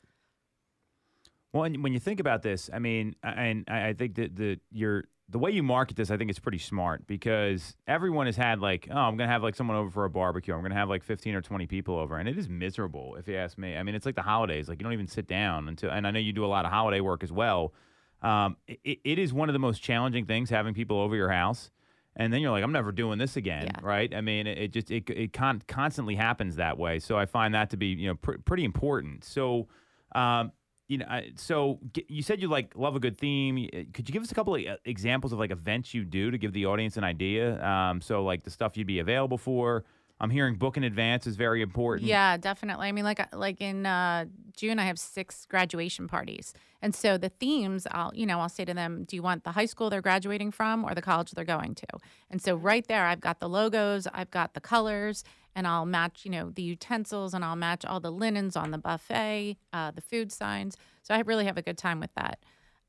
Well, 1.54 1.64
and 1.64 1.82
when 1.84 1.94
you 1.94 2.00
think 2.00 2.20
about 2.20 2.42
this, 2.42 2.70
I 2.74 2.80
mean, 2.80 3.16
I- 3.24 3.32
and 3.32 3.64
I 3.68 3.88
I 3.90 3.94
think 3.94 4.16
that 4.16 4.36
the 4.36 4.60
your 4.72 5.06
the 5.30 5.40
way 5.40 5.52
you 5.52 5.64
market 5.64 5.96
this, 5.96 6.12
I 6.12 6.18
think 6.18 6.30
it's 6.30 6.40
pretty 6.40 6.58
smart 6.58 7.08
because 7.08 7.76
everyone 7.88 8.26
has 8.26 8.36
had 8.36 8.60
like, 8.60 8.88
oh, 8.92 8.96
I'm 8.98 9.16
gonna 9.18 9.32
have 9.32 9.42
like 9.42 9.56
someone 9.56 9.78
over 9.78 9.90
for 9.90 10.06
a 10.06 10.10
barbecue. 10.10 10.54
I'm 10.54 10.62
gonna 10.62 10.76
have 10.76 10.90
like 10.90 11.04
15 11.04 11.34
or 11.34 11.42
20 11.42 11.66
people 11.66 11.98
over, 11.98 12.18
and 12.18 12.28
it 12.30 12.38
is 12.38 12.50
miserable 12.50 13.16
if 13.16 13.28
you 13.28 13.36
ask 13.36 13.58
me. 13.58 13.76
I 13.78 13.84
mean, 13.84 13.96
it's 13.96 14.06
like 14.06 14.16
the 14.16 14.22
holidays. 14.22 14.68
Like 14.70 14.80
you 14.80 14.84
don't 14.84 14.94
even 14.94 15.08
sit 15.08 15.28
down 15.28 15.68
until. 15.70 15.90
And 15.92 16.06
I 16.06 16.12
know 16.12 16.20
you 16.20 16.34
do 16.34 16.46
a 16.46 16.48
lot 16.48 16.66
of 16.66 16.72
holiday 16.72 17.00
work 17.00 17.24
as 17.24 17.32
well. 17.32 17.74
Um, 18.22 18.58
it, 18.68 19.00
it 19.04 19.20
is 19.20 19.34
one 19.34 19.50
of 19.50 19.54
the 19.54 19.60
most 19.60 19.82
challenging 19.82 20.26
things 20.26 20.50
having 20.50 20.74
people 20.74 21.00
over 21.00 21.16
your 21.16 21.30
house. 21.30 21.72
And 22.16 22.32
then 22.32 22.42
you're 22.42 22.52
like, 22.52 22.64
I'm 22.64 22.72
never 22.72 22.92
doing 22.92 23.18
this 23.18 23.38
again, 23.38 23.64
Yeah. 23.66 23.80
right? 23.82 24.14
I 24.14 24.22
mean, 24.22 24.46
it, 24.46 24.58
it 24.60 24.72
just 24.72 24.92
it 24.92 25.10
it 25.10 25.34
con- 25.34 25.64
constantly 25.68 26.16
happens 26.16 26.58
that 26.58 26.78
way. 26.78 27.00
So 27.00 27.18
I 27.18 27.26
find 27.26 27.56
that 27.56 27.70
to 27.72 27.78
be 27.78 27.88
you 27.88 28.08
know 28.10 28.16
pr- 28.16 28.38
pretty 28.46 28.66
important. 28.66 29.24
So, 29.24 29.68
um, 30.14 30.52
you 30.88 30.98
know, 30.98 31.06
I, 31.10 31.32
so 31.36 31.80
you 32.08 32.22
said 32.22 32.42
you 32.42 32.48
like 32.48 32.74
love 32.76 32.96
a 32.96 33.00
good 33.00 33.18
theme. 33.18 33.70
Could 33.94 34.10
you 34.10 34.14
give 34.14 34.24
us 34.24 34.32
a 34.32 34.36
couple 34.36 34.56
of 34.56 34.66
uh, 34.66 34.76
examples 34.86 35.32
of 35.32 35.40
like 35.40 35.52
events 35.52 35.94
you 35.94 36.04
do 36.04 36.30
to 36.30 36.38
give 36.38 36.54
the 36.54 36.66
audience 36.66 36.98
an 36.98 37.04
idea? 37.04 37.64
Um, 37.64 38.02
so 38.02 38.24
like 38.24 38.44
the 38.44 38.52
stuff 38.52 38.76
you'd 38.78 38.88
be 38.88 39.00
available 39.00 39.38
for. 39.38 39.86
I'm 40.20 40.30
hearing 40.30 40.56
book 40.56 40.78
in 40.78 40.84
advance 40.84 41.28
is 41.28 41.36
very 41.36 41.62
important. 41.62 42.08
Yeah, 42.08 42.38
definitely. 42.38 42.88
I 42.88 42.92
mean, 42.92 43.04
like 43.04 43.36
like 43.36 43.60
in 43.60 43.86
uh, 43.86 44.26
June, 44.56 44.80
I 44.80 44.84
have 44.84 44.98
six 44.98 45.46
graduation 45.46 46.08
parties, 46.08 46.54
and 46.82 46.96
so 46.96 47.18
the 47.18 47.30
themes, 47.30 47.88
I'll 47.92 48.12
you 48.14 48.26
know, 48.26 48.40
I'll 48.40 48.48
say 48.48 48.64
to 48.64 48.74
them, 48.74 49.04
"Do 49.04 49.18
you 49.18 49.22
want 49.22 49.44
the 49.44 49.52
high 49.52 49.66
school 49.66 49.90
they're 49.90 50.02
graduating 50.02 50.52
from 50.52 50.86
or 50.86 50.94
the 50.94 51.02
college 51.02 51.32
they're 51.32 51.44
going 51.44 51.76
to?" 51.76 51.88
And 52.30 52.42
so 52.42 52.56
right 52.56 52.88
there, 52.88 53.06
I've 53.06 53.20
got 53.20 53.40
the 53.40 53.50
logos, 53.50 54.08
I've 54.14 54.32
got 54.32 54.54
the 54.54 54.62
colors, 54.62 55.26
and 55.56 55.68
I'll 55.68 55.86
match 55.86 56.22
you 56.24 56.32
know 56.32 56.50
the 56.50 56.62
utensils, 56.62 57.34
and 57.34 57.44
I'll 57.44 57.56
match 57.56 57.86
all 57.86 58.00
the 58.00 58.12
linens 58.12 58.56
on 58.56 58.72
the 58.72 58.78
buffet, 58.78 59.58
uh, 59.72 59.92
the 59.92 60.02
food 60.02 60.32
signs. 60.32 60.78
So 61.02 61.14
I 61.14 61.20
really 61.22 61.46
have 61.46 61.58
a 61.58 61.62
good 61.62 61.78
time 61.78 62.00
with 62.00 62.14
that. 62.16 62.40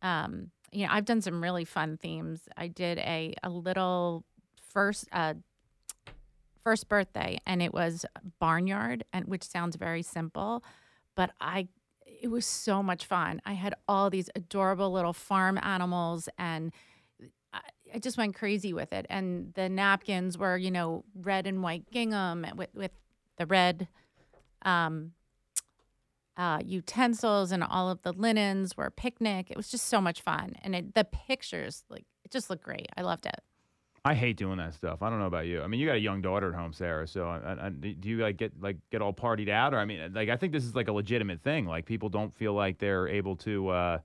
Um, 0.02 0.50
you 0.72 0.86
know, 0.86 0.92
I've 0.92 1.04
done 1.04 1.20
some 1.20 1.42
really 1.42 1.64
fun 1.64 1.96
themes. 1.96 2.48
I 2.56 2.68
did 2.68 2.98
a 2.98 3.34
a 3.42 3.50
little 3.50 4.24
first. 4.72 5.06
Uh, 5.12 5.34
first 6.64 6.88
birthday 6.88 7.38
and 7.46 7.60
it 7.62 7.74
was 7.74 8.06
barnyard 8.40 9.04
and 9.12 9.26
which 9.26 9.42
sounds 9.42 9.76
very 9.76 10.00
simple 10.00 10.64
but 11.14 11.30
i 11.38 11.68
it 12.06 12.28
was 12.28 12.46
so 12.46 12.82
much 12.82 13.04
fun 13.04 13.38
i 13.44 13.52
had 13.52 13.74
all 13.86 14.08
these 14.08 14.30
adorable 14.34 14.90
little 14.90 15.12
farm 15.12 15.58
animals 15.62 16.26
and 16.38 16.72
I, 17.94 17.96
I 17.96 17.98
just 17.98 18.18
went 18.18 18.34
crazy 18.34 18.72
with 18.72 18.92
it 18.92 19.06
and 19.08 19.52
the 19.54 19.68
napkins 19.68 20.36
were 20.36 20.56
you 20.56 20.70
know 20.70 21.04
red 21.14 21.46
and 21.46 21.62
white 21.62 21.90
gingham 21.90 22.46
with, 22.56 22.70
with 22.74 22.90
the 23.36 23.46
red 23.46 23.88
um 24.62 25.12
uh, 26.36 26.58
utensils 26.64 27.52
and 27.52 27.62
all 27.62 27.88
of 27.88 28.02
the 28.02 28.12
linens 28.12 28.76
were 28.76 28.90
picnic. 28.90 29.52
It 29.52 29.56
was 29.56 29.68
just 29.68 29.86
so 29.86 30.00
much 30.00 30.20
fun, 30.20 30.56
and 30.62 30.74
it, 30.74 30.94
the 30.94 31.04
pictures 31.04 31.84
like 31.88 32.06
it 32.24 32.32
just 32.32 32.50
looked 32.50 32.64
great. 32.64 32.88
I 32.96 33.02
loved 33.02 33.26
it. 33.26 33.40
I 34.04 34.14
hate 34.14 34.36
doing 34.36 34.58
that 34.58 34.74
stuff. 34.74 35.00
I 35.00 35.10
don't 35.10 35.20
know 35.20 35.26
about 35.26 35.46
you. 35.46 35.62
I 35.62 35.68
mean, 35.68 35.78
you 35.78 35.86
got 35.86 35.94
a 35.94 36.00
young 36.00 36.20
daughter 36.20 36.48
at 36.48 36.54
home, 36.56 36.72
Sarah. 36.72 37.06
So, 37.06 37.28
I, 37.28 37.66
I, 37.66 37.68
do 37.68 38.08
you 38.08 38.18
like 38.18 38.36
get 38.36 38.60
like 38.60 38.78
get 38.90 39.00
all 39.00 39.12
partied 39.14 39.48
out, 39.48 39.74
or 39.74 39.78
I 39.78 39.84
mean, 39.84 40.12
like 40.12 40.28
I 40.28 40.36
think 40.36 40.52
this 40.52 40.64
is 40.64 40.74
like 40.74 40.88
a 40.88 40.92
legitimate 40.92 41.40
thing. 41.40 41.66
Like 41.66 41.86
people 41.86 42.08
don't 42.08 42.34
feel 42.34 42.52
like 42.52 42.78
they're 42.78 43.06
able 43.06 43.36
to. 43.36 43.68
uh 43.68 43.98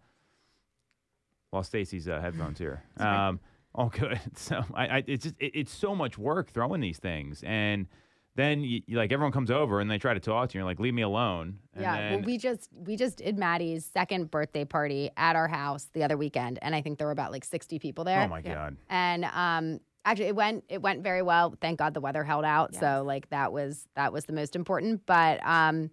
Lost 1.52 1.70
Stacy's 1.70 2.08
uh, 2.08 2.22
headphones 2.22 2.60
here. 2.60 2.84
Um, 2.98 3.40
oh, 3.80 3.90
good. 3.90 4.20
So 4.36 4.62
I, 4.74 4.88
I 4.88 5.04
it's 5.08 5.24
just 5.24 5.36
it, 5.40 5.52
it's 5.56 5.74
so 5.74 5.96
much 5.96 6.18
work 6.18 6.52
throwing 6.52 6.82
these 6.82 7.00
things, 7.00 7.42
and 7.46 7.88
then 8.36 8.62
you, 8.64 8.82
you- 8.86 8.98
like 8.98 9.12
everyone 9.12 9.32
comes 9.32 9.50
over 9.50 9.80
and 9.80 9.90
they 9.90 9.98
try 9.98 10.14
to 10.14 10.20
talk 10.20 10.50
to 10.50 10.54
you, 10.58 10.62
and 10.62 10.66
you're 10.66 10.72
like, 10.72 10.80
leave 10.80 10.94
me 10.94 11.02
alone. 11.02 11.60
And 11.74 11.82
yeah. 11.82 11.98
then- 11.98 12.12
well, 12.12 12.22
we 12.26 12.38
just 12.38 12.70
we 12.74 12.96
just 12.96 13.18
did 13.18 13.38
Maddie's 13.38 13.86
second 13.86 14.30
birthday 14.30 14.66
party 14.66 15.10
at 15.18 15.36
our 15.36 15.48
house 15.48 15.88
the 15.94 16.04
other 16.04 16.18
weekend, 16.18 16.60
and 16.62 16.76
I 16.76 16.82
think 16.82 16.98
there 17.00 17.08
were 17.08 17.12
about 17.14 17.32
like 17.32 17.44
sixty 17.46 17.80
people 17.80 18.04
there. 18.04 18.22
oh 18.22 18.28
my 18.28 18.42
god. 18.42 18.78
And 18.90 19.26
um, 19.26 19.80
actually, 20.06 20.28
it 20.28 20.36
went 20.36 20.64
it 20.70 20.82
went 20.82 21.02
very 21.04 21.22
well. 21.22 21.56
Thank 21.60 21.80
God 21.80 21.94
the 21.94 22.02
weather 22.02 22.24
held 22.24 22.46
out. 22.46 22.70
Yes. 22.74 22.82
So 22.82 23.04
like 23.06 23.30
that 23.30 23.52
was 23.52 23.88
that 23.96 24.14
was 24.14 24.26
the 24.26 24.34
most 24.34 24.56
important. 24.56 25.06
But 25.06 25.46
um, 25.46 25.90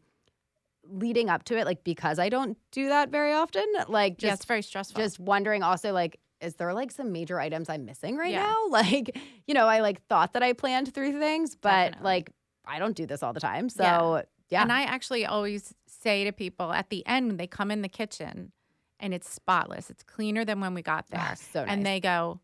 leading 0.89 1.28
up 1.28 1.45
to 1.45 1.59
it, 1.59 1.64
like 1.66 1.84
because 1.84 2.18
I 2.18 2.28
don't 2.28 2.57
do 2.70 2.89
that 2.89 3.11
very 3.11 3.32
often, 3.32 3.64
like 3.89 4.22
yeah, 4.22 4.30
just 4.30 4.43
it's 4.43 4.47
very 4.47 4.62
stressful. 4.62 5.01
just 5.01 5.18
wondering 5.18 5.62
also 5.62 5.93
like 5.93 6.18
is 6.41 6.55
there 6.57 6.72
like 6.74 6.91
some 6.91 7.12
major 7.12 7.39
items 7.41 7.68
i'm 7.68 7.84
missing 7.84 8.16
right 8.16 8.30
Yeah. 8.32 8.43
now 8.47 8.66
like 8.70 9.18
you 9.47 9.55
know 9.55 9.66
i 9.66 9.80
like 9.80 10.03
thought 10.07 10.32
that 10.34 10.43
i 10.43 10.53
planned 10.53 10.93
through 10.93 11.18
things 11.18 11.55
but 11.57 11.70
Definitely. 11.93 12.05
like 12.05 12.30
i 12.66 12.78
don't 12.78 12.97
do 12.97 13.07
this 13.07 13.22
all 13.22 13.32
the 13.32 13.41
time 13.41 13.68
so 13.68 13.82
Yeah. 13.82 14.22
yeah, 14.51 14.62
And 14.62 14.72
I 14.72 14.82
actually 14.82 15.26
always 15.26 15.74
say 15.89 16.24
to 16.24 16.32
people 16.32 16.72
at 16.72 16.89
the 16.91 17.05
end 17.07 17.26
when 17.28 17.37
they 17.37 17.47
come 17.49 17.70
in 17.70 17.82
the 17.82 17.89
kitchen 17.89 18.53
and 19.01 19.12
it's 19.12 19.28
spotless, 19.28 19.91
it's 19.91 20.03
cleaner 20.03 20.45
than 20.45 20.61
when 20.61 20.72
we 20.72 20.82
got 20.82 21.09
there. 21.09 21.20
Ah, 21.20 21.34
so 21.34 21.64
And 21.66 21.84
they 21.84 22.01
go, 22.01 22.41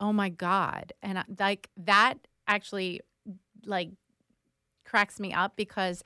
"Oh 0.00 0.12
my 0.12 0.30
god!" 0.30 0.92
And 1.02 1.18
I, 1.18 1.24
like 1.38 1.68
that 1.76 2.14
actually 2.48 3.00
like 3.66 3.90
cracks 4.84 5.20
me 5.20 5.32
up 5.32 5.54
because 5.56 6.02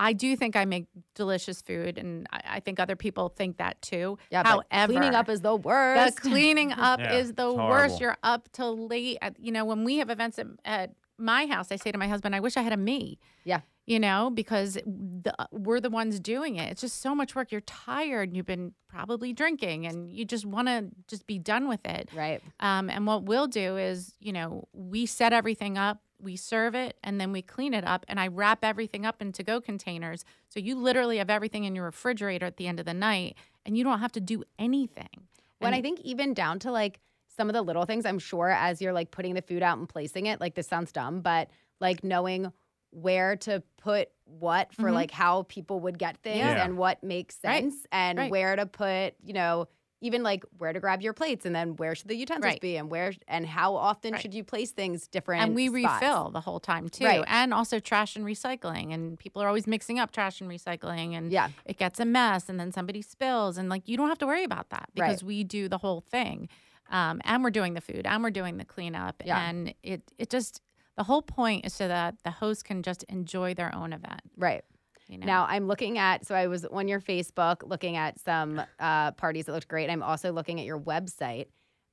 I 0.00 0.12
do 0.12 0.36
think 0.36 0.54
I 0.56 0.64
make 0.64 0.86
delicious 1.14 1.60
food, 1.60 1.98
and 1.98 2.26
I, 2.32 2.40
I 2.56 2.60
think 2.60 2.78
other 2.78 2.96
people 2.96 3.28
think 3.28 3.58
that 3.58 3.82
too. 3.82 4.16
yeah 4.30 4.44
but 4.44 4.64
However, 4.70 4.92
cleaning 4.92 5.14
up 5.14 5.28
is 5.28 5.40
the 5.40 5.56
worst. 5.56 6.16
the 6.16 6.22
cleaning 6.22 6.72
up 6.90 7.00
Yeah, 7.00 7.14
is 7.14 7.32
the 7.34 7.52
worst. 7.52 8.00
You're 8.00 8.16
up 8.22 8.48
till 8.52 8.86
late. 8.86 9.18
At, 9.20 9.38
you 9.40 9.50
know, 9.52 9.64
when 9.64 9.82
we 9.84 9.98
have 9.98 10.08
events 10.08 10.38
at, 10.38 10.46
at 10.64 10.94
my 11.18 11.46
house, 11.46 11.72
I 11.72 11.76
say 11.76 11.90
to 11.90 11.98
my 11.98 12.06
husband, 12.08 12.34
"I 12.36 12.40
wish 12.40 12.56
I 12.56 12.62
had 12.62 12.72
a 12.72 12.76
me." 12.76 13.18
Yeah. 13.44 13.60
You 13.86 13.98
know, 13.98 14.28
because 14.28 14.74
the, 14.74 15.34
we're 15.50 15.80
the 15.80 15.88
ones 15.88 16.20
doing 16.20 16.56
it. 16.56 16.70
It's 16.70 16.82
just 16.82 17.00
so 17.00 17.14
much 17.14 17.34
work. 17.34 17.50
You're 17.50 17.62
tired. 17.62 18.36
You've 18.36 18.44
been 18.46 18.74
probably 18.86 19.32
drinking, 19.32 19.86
and 19.86 20.12
you 20.12 20.26
just 20.26 20.44
want 20.44 20.68
to 20.68 20.90
just 21.08 21.26
be 21.26 21.38
done 21.38 21.68
with 21.68 21.84
it. 21.86 22.10
right 22.14 22.42
Um, 22.60 22.90
and 22.90 23.06
what 23.06 23.24
we'll 23.24 23.46
do 23.48 23.78
is, 23.78 24.14
you 24.20 24.32
know, 24.32 24.68
we 24.74 25.06
set 25.06 25.32
everything 25.32 25.78
up, 25.78 26.02
we 26.20 26.36
serve 26.36 26.74
it, 26.74 26.96
and 27.04 27.20
then 27.20 27.32
we 27.32 27.42
clean 27.42 27.74
it 27.74 27.84
up. 27.86 28.04
And 28.08 28.18
I 28.18 28.26
wrap 28.28 28.64
everything 28.64 29.06
up 29.06 29.22
in 29.22 29.32
to 29.32 29.42
go 29.42 29.60
containers. 29.60 30.24
So 30.48 30.58
you 30.60 30.74
literally 30.76 31.18
have 31.18 31.30
everything 31.30 31.64
in 31.64 31.74
your 31.74 31.84
refrigerator 31.84 32.46
at 32.46 32.56
the 32.56 32.66
end 32.66 32.80
of 32.80 32.86
the 32.86 32.94
night, 32.94 33.36
and 33.64 33.76
you 33.76 33.84
don't 33.84 34.00
have 34.00 34.12
to 34.12 34.20
do 34.20 34.44
anything. 34.58 35.28
when 35.60 35.74
i 35.74 35.82
think 35.82 36.00
even 36.00 36.34
down 36.34 36.58
to 36.60 36.70
like 36.70 37.00
some 37.36 37.48
of 37.48 37.54
the 37.54 37.62
little 37.62 37.84
things 37.84 38.06
i'm 38.06 38.18
sure 38.20 38.48
as 38.48 38.80
you're 38.80 38.92
like 38.92 39.10
putting 39.10 39.34
the 39.34 39.42
food 39.42 39.62
out 39.62 39.76
and 39.78 39.88
placing 39.88 40.26
it 40.26 40.40
like 40.40 40.54
this 40.54 40.68
sounds 40.68 40.92
dumb 40.92 41.20
but 41.20 41.50
like 41.80 42.02
knowing 42.04 42.52
where 42.90 43.34
to 43.36 43.60
put 43.76 44.08
what 44.24 44.72
for 44.72 44.88
Mhm. 44.90 44.94
like 44.94 45.10
how 45.10 45.42
people 45.48 45.80
would 45.80 45.98
get 45.98 46.16
things 46.18 46.38
Yeah. 46.38 46.64
and 46.64 46.78
what 46.78 47.02
makes 47.02 47.36
Right. 47.44 47.62
sense 47.64 47.86
and 47.92 48.18
Right. 48.18 48.30
where 48.30 48.54
to 48.56 48.66
put 48.66 49.14
you 49.22 49.32
know 49.34 49.66
even 50.00 50.22
like 50.22 50.44
where 50.58 50.72
to 50.72 50.80
grab 50.80 51.02
your 51.02 51.12
plates 51.12 51.44
and 51.44 51.54
then 51.54 51.76
where 51.76 51.94
should 51.94 52.08
the 52.08 52.14
utensils 52.16 52.44
Right. 52.44 52.60
be 52.60 52.76
and 52.76 52.90
where 52.90 53.12
and 53.26 53.46
how 53.46 53.74
often 53.74 54.12
Right. 54.12 54.22
should 54.22 54.34
you 54.34 54.44
place 54.44 54.70
things 54.70 55.08
different 55.08 55.42
and 55.42 55.54
we 55.54 55.68
spots. 55.68 56.02
refill 56.02 56.30
the 56.30 56.40
whole 56.40 56.60
time 56.60 56.88
too 56.88 57.04
Right. 57.04 57.24
and 57.26 57.52
also 57.52 57.78
trash 57.80 58.14
and 58.16 58.24
recycling 58.24 58.92
and 58.94 59.18
people 59.18 59.42
are 59.42 59.48
always 59.48 59.66
mixing 59.66 59.98
up 59.98 60.12
trash 60.12 60.40
and 60.40 60.48
recycling 60.50 61.14
and 61.16 61.32
yeah 61.32 61.48
it 61.64 61.78
gets 61.78 61.98
a 62.00 62.04
mess 62.04 62.48
and 62.48 62.58
then 62.60 62.70
somebody 62.72 63.02
spills 63.02 63.58
and 63.58 63.68
like 63.68 63.88
you 63.88 63.96
don't 63.96 64.08
have 64.08 64.18
to 64.18 64.26
worry 64.26 64.44
about 64.44 64.70
that 64.70 64.88
because 64.94 65.24
we 65.24 65.42
do 65.44 65.68
the 65.68 65.78
whole 65.78 66.00
thing 66.00 66.48
um, 66.90 67.20
and 67.24 67.42
we're 67.44 67.50
doing 67.50 67.74
the 67.74 67.80
food 67.80 68.06
and 68.06 68.22
we're 68.22 68.30
doing 68.30 68.56
the 68.56 68.64
cleanup 68.64 69.20
Yeah. 69.24 69.40
and 69.48 69.74
it 69.82 70.02
it 70.18 70.30
just 70.30 70.60
the 70.96 71.04
whole 71.04 71.22
point 71.22 71.64
is 71.66 71.72
so 71.74 71.86
that 71.88 72.16
the 72.24 72.30
host 72.30 72.64
can 72.64 72.82
just 72.82 73.02
enjoy 73.04 73.54
their 73.54 73.74
own 73.74 73.92
event 73.92 74.22
right 74.36 74.64
you 75.08 75.18
know 75.18 75.26
Now 75.26 75.46
I'm 75.48 75.66
looking 75.66 75.98
at 75.98 76.26
so 76.26 76.34
I 76.34 76.46
was 76.46 76.64
on 76.66 76.86
your 76.88 77.00
Facebook 77.00 77.62
looking 77.66 77.96
at 77.96 78.18
some 78.20 78.60
uh, 78.78 79.12
parties 79.12 79.46
that 79.46 79.52
looked 79.52 79.68
great. 79.68 79.90
I'm 79.90 80.02
also 80.02 80.32
looking 80.32 80.60
at 80.60 80.66
your 80.66 80.78
website. 80.78 81.46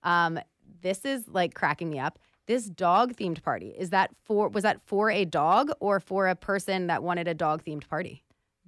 Um, 0.04 0.40
this 0.82 1.06
is 1.06 1.28
like 1.28 1.54
cracking 1.54 1.90
me 1.90 2.00
up. 2.00 2.20
This 2.48 2.66
dog 2.70 3.16
themed 3.16 3.42
party 3.42 3.70
is 3.78 3.90
that 3.90 4.12
for 4.24 4.50
was 4.50 4.64
that 4.64 4.82
for 4.82 5.10
a 5.10 5.26
dog 5.26 5.72
or 5.80 6.00
for 6.00 6.28
a 6.28 6.36
person 6.36 6.88
that 6.88 7.02
wanted 7.04 7.28
a 7.28 7.34
dog 7.34 7.64
themed 7.64 7.88
party? 7.88 8.22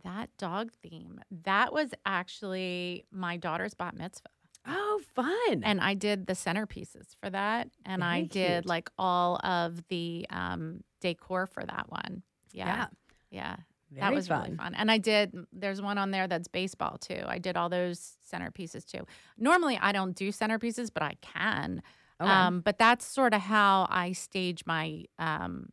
that 0.03 0.29
dog 0.37 0.71
theme 0.81 1.19
that 1.43 1.73
was 1.73 1.89
actually 2.05 3.03
my 3.11 3.35
daughter's 3.35 3.73
bat 3.73 3.93
mitzvah 3.97 4.29
Oh, 4.65 5.01
fun! 5.15 5.63
and 5.63 5.81
I 5.81 5.95
did 5.95 6.27
the 6.27 6.33
centerpieces 6.33 7.15
for 7.21 7.29
that, 7.29 7.69
and 7.85 8.03
I 8.03 8.17
Very 8.19 8.27
did 8.27 8.53
cute. 8.63 8.65
like 8.67 8.89
all 8.97 9.37
of 9.43 9.81
the 9.89 10.25
um, 10.29 10.81
decor 11.01 11.45
for 11.47 11.63
that 11.65 11.85
one. 11.89 12.21
Yeah, 12.53 12.87
yeah, 13.31 13.55
that 13.55 13.59
Very 13.91 14.15
was 14.15 14.29
really 14.29 14.49
fun. 14.49 14.57
fun. 14.57 14.75
And 14.75 14.91
I 14.91 14.97
did. 14.97 15.33
There's 15.53 15.81
one 15.81 15.97
on 15.97 16.11
there 16.11 16.27
that's 16.27 16.47
baseball 16.47 16.97
too. 16.97 17.23
I 17.25 17.37
did 17.37 17.55
all 17.55 17.69
those 17.69 18.17
centerpieces 18.31 18.85
too. 18.85 19.05
Normally, 19.37 19.77
I 19.81 19.91
don't 19.91 20.15
do 20.15 20.31
centerpieces, 20.31 20.89
but 20.93 21.03
I 21.03 21.15
can. 21.21 21.81
Okay. 22.21 22.29
Um, 22.29 22.61
but 22.61 22.77
that's 22.77 23.05
sort 23.05 23.33
of 23.33 23.41
how 23.41 23.87
I 23.89 24.11
stage 24.11 24.63
my 24.65 25.05
um, 25.19 25.69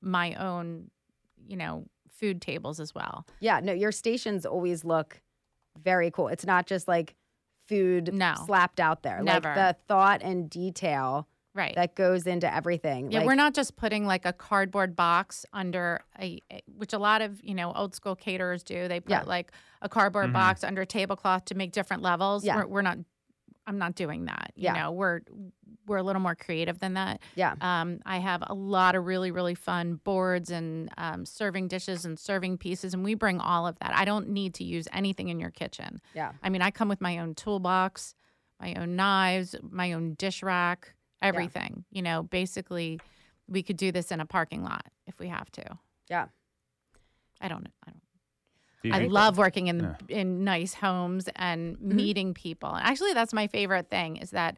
my 0.00 0.34
own, 0.34 0.90
you 1.46 1.56
know, 1.56 1.86
food 2.10 2.40
tables 2.40 2.80
as 2.80 2.94
well. 2.94 3.26
yeah, 3.40 3.60
no, 3.60 3.72
your 3.72 3.92
stations 3.92 4.46
always 4.46 4.84
look 4.84 5.20
very 5.82 6.10
cool. 6.10 6.28
It's 6.28 6.46
not 6.46 6.66
just 6.66 6.86
like 6.88 7.14
food 7.68 8.12
No. 8.12 8.34
slapped 8.46 8.80
out 8.80 9.02
there. 9.02 9.22
Never. 9.22 9.48
Like 9.48 9.54
the 9.56 9.76
thought 9.86 10.22
and 10.22 10.48
detail 10.50 11.28
Right. 11.52 11.74
that 11.74 11.96
goes 11.96 12.26
into 12.28 12.52
everything. 12.52 13.10
Yeah, 13.10 13.18
like, 13.18 13.26
we're 13.26 13.34
not 13.34 13.54
just 13.54 13.74
putting 13.76 14.06
like 14.06 14.24
a 14.24 14.32
cardboard 14.32 14.94
box 14.94 15.44
under 15.52 16.00
a, 16.20 16.40
a- 16.52 16.62
which 16.76 16.92
a 16.92 16.98
lot 16.98 17.22
of 17.22 17.42
you 17.42 17.54
know 17.54 17.72
old 17.72 17.94
school 17.94 18.14
caterers 18.14 18.62
do. 18.62 18.86
They 18.86 19.00
put 19.00 19.10
Yeah. 19.10 19.22
like 19.26 19.50
a 19.82 19.88
cardboard 19.88 20.32
box 20.32 20.62
under 20.62 20.82
a 20.82 20.86
tablecloth 20.86 21.46
to 21.46 21.54
make 21.56 21.72
different 21.72 22.02
levels. 22.02 22.44
Yeah. 22.44 22.56
We're, 22.58 22.66
we're 22.66 22.82
not. 22.82 22.98
I'm 23.66 23.78
not 23.78 23.94
doing 23.94 24.24
that. 24.26 24.52
You 24.54 24.64
Yeah. 24.64 24.74
know, 24.74 24.92
we're 24.92 25.20
we're 25.86 25.96
a 25.96 26.02
little 26.04 26.22
more 26.22 26.36
creative 26.36 26.78
than 26.78 26.94
that. 26.94 27.20
Yeah. 27.34 27.54
Um, 27.60 27.98
I 28.06 28.18
have 28.18 28.44
a 28.46 28.54
lot 28.54 28.94
of 28.94 29.04
really 29.04 29.32
really 29.32 29.56
fun 29.56 29.96
boards 30.04 30.50
and 30.50 30.88
um, 30.98 31.26
serving 31.26 31.66
dishes 31.66 32.04
and 32.04 32.16
serving 32.18 32.58
pieces, 32.58 32.94
and 32.94 33.02
we 33.02 33.14
bring 33.14 33.40
all 33.40 33.66
of 33.66 33.76
that. 33.80 33.92
I 33.94 34.04
don't 34.04 34.28
need 34.28 34.54
to 34.54 34.64
use 34.64 34.86
anything 34.92 35.28
in 35.28 35.40
your 35.40 35.50
kitchen. 35.50 36.00
Yeah. 36.14 36.30
I 36.44 36.48
mean, 36.48 36.62
I 36.62 36.70
come 36.70 36.88
with 36.88 37.00
my 37.00 37.18
own 37.18 37.34
toolbox, 37.34 38.14
my 38.60 38.74
own 38.74 38.94
knives, 38.94 39.56
my 39.68 39.92
own 39.92 40.14
dish 40.14 40.42
rack, 40.44 40.94
everything. 41.22 41.84
You 41.90 42.02
know, 42.02 42.22
basically, 42.22 43.00
we 43.48 43.62
could 43.62 43.76
do 43.76 43.92
this 43.92 44.10
in 44.10 44.20
a 44.20 44.26
parking 44.26 44.62
lot 44.62 44.84
if 45.06 45.18
we 45.18 45.28
have 45.28 45.50
to. 45.52 45.64
Yeah. 46.08 46.26
I 47.40 47.48
don't. 47.48 47.66
I 47.86 47.90
don't. 47.90 48.00
Do 48.82 48.92
I 48.92 48.98
think- 49.00 49.12
love 49.12 49.36
working 49.38 49.66
in 49.66 49.80
Yeah. 50.08 50.20
in 50.20 50.44
nice 50.44 50.74
homes 50.74 51.28
and 51.36 51.76
Mm-hmm. 51.76 51.96
meeting 51.96 52.34
people. 52.34 52.74
Actually, 52.74 53.12
that's 53.14 53.32
my 53.32 53.46
favorite 53.46 53.88
thing 53.90 54.16
is 54.16 54.30
that 54.30 54.56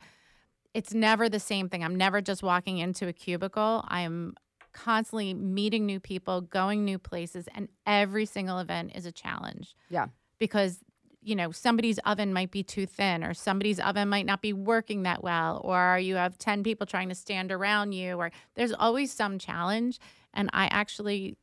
it's 0.74 0.94
never 0.94 1.28
the 1.28 1.40
same 1.40 1.68
thing. 1.68 1.84
I'm 1.84 1.96
never 1.96 2.20
just 2.20 2.42
walking 2.42 2.78
into 2.78 3.06
a 3.08 3.12
cubicle. 3.12 3.84
I'm 3.88 4.34
constantly 4.72 5.34
meeting 5.34 5.84
new 5.84 6.00
people, 6.00 6.40
going 6.40 6.84
new 6.84 6.98
places, 6.98 7.46
and 7.54 7.68
every 7.84 8.24
single 8.24 8.58
event 8.58 8.92
is 8.94 9.04
a 9.04 9.12
challenge 9.12 9.74
Yeah. 9.90 10.06
because 10.38 10.80
you 11.22 11.34
know 11.36 11.52
somebody's 11.52 11.98
oven 12.00 12.32
might 12.32 12.50
be 12.50 12.62
too 12.62 12.84
thin 12.86 13.22
or 13.22 13.32
somebody's 13.32 13.78
oven 13.78 14.08
might 14.08 14.26
not 14.26 14.42
be 14.42 14.52
working 14.52 15.04
that 15.04 15.22
well 15.22 15.60
or 15.64 15.98
you 15.98 16.16
have 16.16 16.36
10 16.36 16.62
people 16.62 16.86
trying 16.86 17.08
to 17.08 17.14
stand 17.14 17.52
around 17.52 17.92
you 17.92 18.16
or 18.16 18.30
there's 18.54 18.72
always 18.72 19.12
some 19.12 19.38
challenge 19.38 19.98
and 20.34 20.50
i 20.52 20.66
actually 20.66 21.36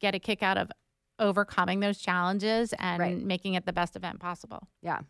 get 0.00 0.14
a 0.14 0.18
kick 0.18 0.42
out 0.42 0.56
of 0.56 0.70
overcoming 1.18 1.80
those 1.80 1.98
challenges 1.98 2.72
and 2.78 3.00
Right. 3.00 3.22
making 3.22 3.54
it 3.54 3.66
the 3.66 3.72
best 3.72 3.94
event 3.96 4.20
possible 4.20 4.66
Yeah. 4.82 5.00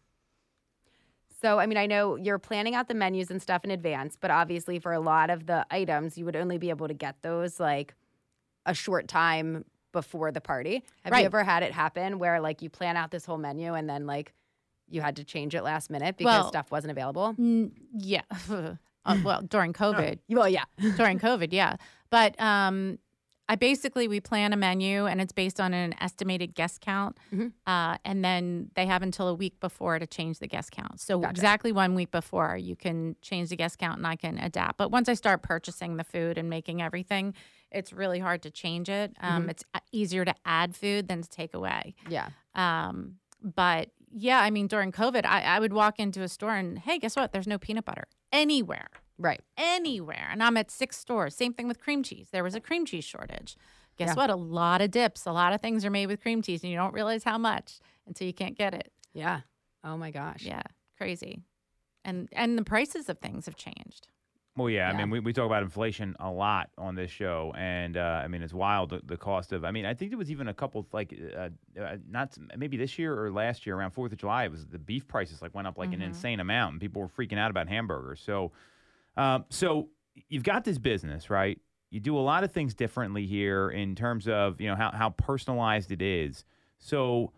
So, 1.42 1.58
I 1.58 1.66
mean, 1.66 1.76
I 1.76 1.86
know 1.86 2.16
you're 2.16 2.38
planning 2.38 2.74
out 2.74 2.88
the 2.88 2.94
menus 2.94 3.30
and 3.30 3.42
stuff 3.42 3.62
in 3.62 3.70
advance, 3.70 4.16
but 4.18 4.30
obviously 4.30 4.78
for 4.78 4.92
a 4.92 5.00
lot 5.00 5.28
of 5.28 5.46
the 5.46 5.66
items, 5.70 6.16
you 6.16 6.24
would 6.24 6.34
only 6.34 6.56
be 6.56 6.70
able 6.70 6.88
to 6.88 6.94
get 6.94 7.20
those 7.22 7.60
like 7.60 7.94
a 8.64 8.72
short 8.72 9.06
time 9.06 9.64
before 9.92 10.30
the 10.32 10.40
party. 10.40 10.82
Have 11.04 11.12
Right. 11.12 11.20
you 11.20 11.26
ever 11.26 11.42
had 11.44 11.62
it 11.62 11.72
happen 11.72 12.18
where 12.18 12.40
like 12.40 12.62
you 12.62 12.70
plan 12.70 12.96
out 12.96 13.10
this 13.10 13.24
whole 13.24 13.38
menu 13.38 13.74
and 13.74 13.88
then 13.88 14.06
like 14.06 14.32
you 14.88 15.00
had 15.00 15.16
to 15.16 15.24
change 15.24 15.54
it 15.54 15.62
last 15.62 15.90
minute 15.90 16.16
because 16.16 16.40
Well- 16.42 16.48
stuff 16.48 16.70
wasn't 16.70 16.90
available? 16.92 17.34
Mm, 17.38 17.72
yeah 17.94 18.22
Uh, 19.06 19.16
well 19.24 19.40
during 19.42 19.72
covid 19.84 20.18
Well, 20.28 20.48
yeah. 20.48 20.64
during 20.96 21.18
COVID, 21.20 21.52
yeah. 21.52 21.76
But 22.10 22.38
um, 22.40 22.98
I 23.48 23.54
basically 23.54 24.08
we 24.08 24.18
plan 24.20 24.52
a 24.52 24.56
menu 24.56 25.06
and 25.06 25.20
it's 25.20 25.32
based 25.32 25.60
on 25.60 25.72
an 25.72 25.94
estimated 26.00 26.56
guest 26.56 26.80
count, 26.80 27.16
Mhm. 27.32 27.52
uh, 27.68 27.98
and 28.04 28.24
then 28.24 28.72
they 28.74 28.86
have 28.86 29.02
until 29.02 29.28
a 29.28 29.34
week 29.34 29.60
before 29.60 30.00
to 30.00 30.06
change 30.08 30.40
the 30.40 30.48
guest 30.48 30.72
count. 30.72 30.98
So 31.00 31.20
Gotcha. 31.20 31.30
exactly 31.30 31.70
one 31.70 31.94
week 31.94 32.10
before 32.10 32.56
you 32.56 32.74
can 32.74 33.14
change 33.22 33.50
the 33.50 33.56
guest 33.56 33.78
count 33.78 33.98
and 33.98 34.06
I 34.08 34.16
can 34.16 34.38
adapt. 34.38 34.76
But 34.76 34.90
once 34.90 35.08
I 35.08 35.14
start 35.14 35.40
purchasing 35.42 35.96
the 35.96 36.04
food 36.04 36.36
and 36.36 36.50
making 36.50 36.82
everything, 36.82 37.32
it's 37.76 37.92
really 37.92 38.18
hard 38.18 38.42
to 38.42 38.50
change 38.50 38.88
it. 38.88 39.12
Um, 39.20 39.48
It's 39.50 39.64
uh, 39.74 39.80
easier 39.92 40.24
to 40.24 40.34
add 40.44 40.74
food 40.74 41.08
than 41.08 41.22
to 41.22 41.28
take 41.28 41.54
away. 41.54 41.94
Yeah. 42.08 42.28
Um, 42.54 43.16
but 43.42 43.90
yeah, 44.10 44.40
I 44.40 44.50
mean, 44.50 44.66
during 44.66 44.92
COVID, 44.92 45.24
I, 45.26 45.42
I 45.42 45.60
would 45.60 45.72
walk 45.72 45.98
into 46.00 46.22
a 46.22 46.28
store 46.28 46.54
and 46.54 46.78
hey, 46.78 46.98
guess 46.98 47.16
what? 47.16 47.32
There's 47.32 47.46
no 47.46 47.58
peanut 47.58 47.84
butter 47.84 48.04
anywhere 48.32 48.88
Right. 49.18 49.40
anywhere. 49.56 50.28
And 50.30 50.42
I'm 50.42 50.56
at 50.56 50.70
six 50.70 50.96
stores. 50.96 51.34
Same 51.34 51.52
thing 51.52 51.68
with 51.68 51.80
cream 51.80 52.02
cheese. 52.02 52.28
There 52.32 52.44
was 52.44 52.54
a 52.54 52.60
cream 52.60 52.84
cheese 52.86 53.04
shortage. 53.04 53.56
Guess 53.98 54.08
Yeah. 54.10 54.14
what? 54.14 54.30
A 54.30 54.36
lot 54.36 54.80
of 54.82 54.90
dips, 54.90 55.26
a 55.26 55.32
lot 55.32 55.52
of 55.54 55.60
things 55.60 55.84
are 55.84 55.90
made 55.90 56.06
with 56.06 56.20
cream 56.20 56.42
cheese, 56.42 56.62
and 56.62 56.70
you 56.70 56.76
don't 56.78 56.92
realize 56.94 57.24
how 57.24 57.38
much 57.38 57.78
until 58.06 58.26
you 58.26 58.34
can't 58.34 58.56
get 58.56 58.74
it. 58.74 58.92
Yeah. 59.14 59.40
Oh 59.84 59.96
my 59.96 60.10
gosh. 60.10 60.42
Yeah, 60.42 60.62
crazy. 60.98 61.40
And 62.04 62.28
and 62.32 62.58
the 62.58 62.64
prices 62.64 63.08
of 63.08 63.18
things 63.18 63.46
have 63.46 63.56
changed. 63.56 64.08
Well, 64.56 64.70
yeah, 64.70 64.88
I 64.88 64.96
mean, 64.96 65.10
we, 65.10 65.20
we 65.20 65.32
talk 65.34 65.44
about 65.44 65.62
inflation 65.62 66.16
a 66.18 66.30
lot 66.30 66.70
on 66.78 66.94
this 66.94 67.10
show, 67.10 67.52
and 67.58 67.98
uh, 67.98 68.22
I 68.24 68.28
mean, 68.28 68.42
it's 68.42 68.54
wild 68.54 68.88
the, 68.88 69.02
the 69.04 69.16
cost 69.18 69.52
of. 69.52 69.66
I 69.66 69.70
mean, 69.70 69.84
I 69.84 69.92
think 69.92 70.10
there 70.10 70.18
was 70.18 70.30
even 70.30 70.48
a 70.48 70.54
couple 70.54 70.86
like, 70.92 71.14
uh, 71.36 71.50
uh, 71.78 71.96
not 72.08 72.38
maybe 72.56 72.78
this 72.78 72.98
year 72.98 73.22
or 73.22 73.30
last 73.30 73.66
year 73.66 73.76
around 73.76 73.90
Fourth 73.90 74.12
of 74.12 74.18
July. 74.18 74.44
It 74.44 74.50
was 74.50 74.66
the 74.66 74.78
beef 74.78 75.06
prices 75.06 75.42
like 75.42 75.54
went 75.54 75.68
up 75.68 75.76
like 75.76 75.92
an 75.92 76.00
insane 76.00 76.40
amount, 76.40 76.72
and 76.72 76.80
people 76.80 77.02
were 77.02 77.08
freaking 77.08 77.38
out 77.38 77.50
about 77.50 77.68
hamburgers. 77.68 78.22
So, 78.24 78.52
um, 79.18 79.44
so 79.50 79.90
you've 80.28 80.42
got 80.42 80.64
this 80.64 80.78
business, 80.78 81.28
right? 81.28 81.60
You 81.90 82.00
do 82.00 82.16
a 82.16 82.20
lot 82.20 82.42
of 82.42 82.50
things 82.50 82.74
differently 82.74 83.26
here 83.26 83.68
in 83.68 83.94
terms 83.94 84.26
of 84.26 84.58
you 84.58 84.68
know 84.68 84.74
how 84.74 84.90
how 84.90 85.10
personalized 85.10 85.92
it 85.92 86.00
is. 86.00 86.44
So 86.78 87.32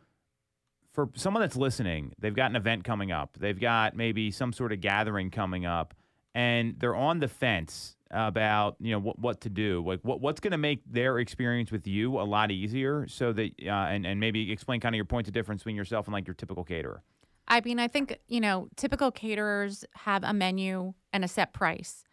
for 0.93 1.11
someone 1.15 1.41
that's 1.43 1.57
listening, 1.57 2.13
they've 2.19 2.35
got 2.35 2.51
an 2.51 2.57
event 2.57 2.85
coming 2.85 3.13
up. 3.13 3.37
They've 3.39 3.59
got 3.59 3.97
maybe 3.97 4.31
some 4.31 4.53
sort 4.53 4.73
of 4.73 4.81
gathering 4.81 5.31
coming 5.31 5.67
up, 5.67 5.95
and 6.39 6.77
they're 6.79 6.95
on 6.95 7.19
the 7.19 7.27
fence 7.27 7.97
about 8.13 8.77
you 8.79 8.93
know 8.93 9.01
what 9.01 9.19
what 9.19 9.41
to 9.41 9.51
do. 9.51 9.85
Like 9.85 10.01
what 10.03 10.21
what's 10.21 10.41
going 10.41 10.53
to 10.53 10.59
make 10.59 10.81
their 10.87 11.19
experience 11.19 11.73
with 11.73 11.87
you 11.87 12.21
a 12.21 12.23
lot 12.23 12.51
easier, 12.53 13.07
so 13.09 13.33
that 13.33 13.51
uh, 13.67 13.71
and 13.71 14.07
and 14.07 14.21
maybe 14.21 14.53
explain 14.53 14.81
kind 14.81 14.95
of 14.95 14.97
your 14.97 15.05
points 15.05 15.29
of 15.29 15.35
difference 15.35 15.63
between 15.63 15.77
yourself 15.77 16.07
and 16.07 16.15
like 16.15 16.27
your 16.27 16.35
typical 16.35 16.65
caterer. 16.65 17.03
I 17.49 17.61
mean, 17.63 17.79
I 17.81 17.89
think, 17.89 18.19
you 18.29 18.41
know, 18.41 18.69
typical 18.77 19.11
caterers 19.11 19.85
have 19.95 20.23
a 20.23 20.35
menu 20.35 20.93
and 21.15 21.25
a 21.25 21.29
set 21.29 21.55
price. 21.55 22.05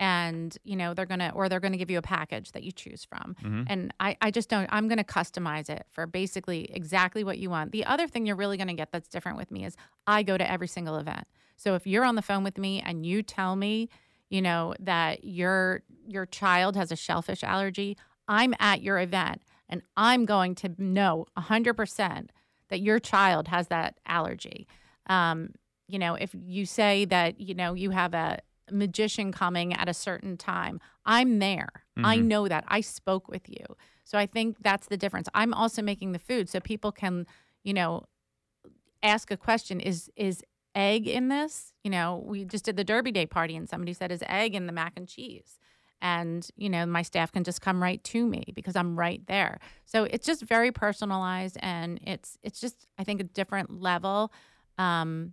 And, 0.00 0.56
you 0.62 0.76
know, 0.76 0.94
they're 0.94 1.06
going 1.06 1.20
to, 1.20 1.30
or 1.32 1.48
they're 1.48 1.60
going 1.60 1.72
to 1.72 1.78
give 1.78 1.90
you 1.90 1.98
a 1.98 2.02
package 2.02 2.52
that 2.52 2.62
you 2.62 2.72
choose 2.72 3.04
from. 3.04 3.34
And 3.68 3.94
I, 3.98 4.16
I 4.20 4.30
just 4.30 4.48
don't, 4.48 4.68
I'm 4.70 4.86
going 4.86 4.98
to 4.98 5.04
customize 5.04 5.68
it 5.68 5.86
for 5.90 6.06
basically 6.06 6.70
exactly 6.72 7.24
what 7.24 7.38
you 7.38 7.50
want. 7.50 7.72
The 7.72 7.84
other 7.84 8.06
thing 8.06 8.26
you're 8.26 8.36
really 8.36 8.56
going 8.56 8.68
to 8.68 8.74
get 8.74 8.92
that's 8.92 9.08
different 9.08 9.36
with 9.36 9.50
me 9.50 9.64
is 9.64 9.76
I 10.06 10.22
go 10.22 10.36
to 10.38 10.48
every 10.48 10.68
single 10.68 10.96
event. 10.96 11.26
So 11.56 11.74
if 11.74 11.86
you're 11.86 12.04
on 12.04 12.14
the 12.14 12.22
phone 12.22 12.44
with 12.44 12.58
me 12.58 12.80
and 12.80 13.06
you 13.06 13.22
tell 13.22 13.56
me, 13.56 13.88
you 14.30 14.42
know, 14.42 14.74
that 14.80 15.24
your, 15.24 15.82
your 16.06 16.26
child 16.26 16.76
has 16.76 16.90
a 16.90 16.96
shellfish 16.96 17.44
allergy, 17.44 17.96
I'm 18.26 18.54
at 18.58 18.82
your 18.82 18.98
event 18.98 19.42
and 19.68 19.82
I'm 19.96 20.24
going 20.24 20.54
to 20.56 20.74
know 20.78 21.26
100% 21.38 22.28
that 22.70 22.80
your 22.80 22.98
child 22.98 23.48
has 23.48 23.68
that 23.68 23.98
allergy. 24.06 24.66
Um, 25.06 25.50
you 25.86 25.98
know, 25.98 26.14
if 26.14 26.34
you 26.34 26.66
say 26.66 27.04
that, 27.06 27.40
you 27.40 27.54
know, 27.54 27.74
you 27.74 27.90
have 27.90 28.14
a 28.14 28.38
magician 28.70 29.32
coming 29.32 29.74
at 29.74 29.88
a 29.88 29.94
certain 29.94 30.36
time, 30.36 30.80
I'm 31.04 31.38
there. 31.38 31.68
I 32.02 32.16
know 32.16 32.48
that. 32.48 32.64
I 32.66 32.80
spoke 32.80 33.28
with 33.28 33.48
you. 33.48 33.64
So 34.04 34.18
I 34.18 34.26
think 34.26 34.56
that's 34.60 34.86
the 34.88 34.96
difference. 34.96 35.28
I'm 35.34 35.54
also 35.54 35.82
making 35.82 36.12
the 36.12 36.18
food 36.18 36.48
so 36.48 36.60
people 36.60 36.92
can, 36.92 37.26
you 37.62 37.74
know, 37.74 38.04
ask 39.02 39.30
a 39.30 39.36
question 39.36 39.80
is 39.80 40.10
is 40.16 40.42
egg 40.74 41.06
in 41.06 41.28
this? 41.28 41.72
You 41.82 41.90
know, 41.90 42.22
we 42.26 42.44
just 42.44 42.64
did 42.64 42.76
the 42.76 42.84
Derby 42.84 43.12
Day 43.12 43.26
party 43.26 43.56
and 43.56 43.68
somebody 43.68 43.92
said 43.92 44.12
is 44.12 44.22
egg 44.26 44.54
in 44.54 44.66
the 44.66 44.72
mac 44.72 44.94
and 44.96 45.08
cheese? 45.08 45.58
And, 46.02 46.46
you 46.56 46.68
know, 46.68 46.84
my 46.84 47.02
staff 47.02 47.32
can 47.32 47.44
just 47.44 47.62
come 47.62 47.82
right 47.82 48.02
to 48.04 48.26
me 48.26 48.52
because 48.54 48.76
I'm 48.76 48.98
right 48.98 49.26
there. 49.26 49.58
So 49.86 50.04
it's 50.04 50.26
just 50.26 50.42
very 50.42 50.70
personalized 50.70 51.56
and 51.60 51.98
it's 52.02 52.36
it's 52.42 52.60
just 52.60 52.86
I 52.98 53.04
think 53.04 53.20
a 53.20 53.24
different 53.24 53.80
level 53.80 54.30
um, 54.76 55.32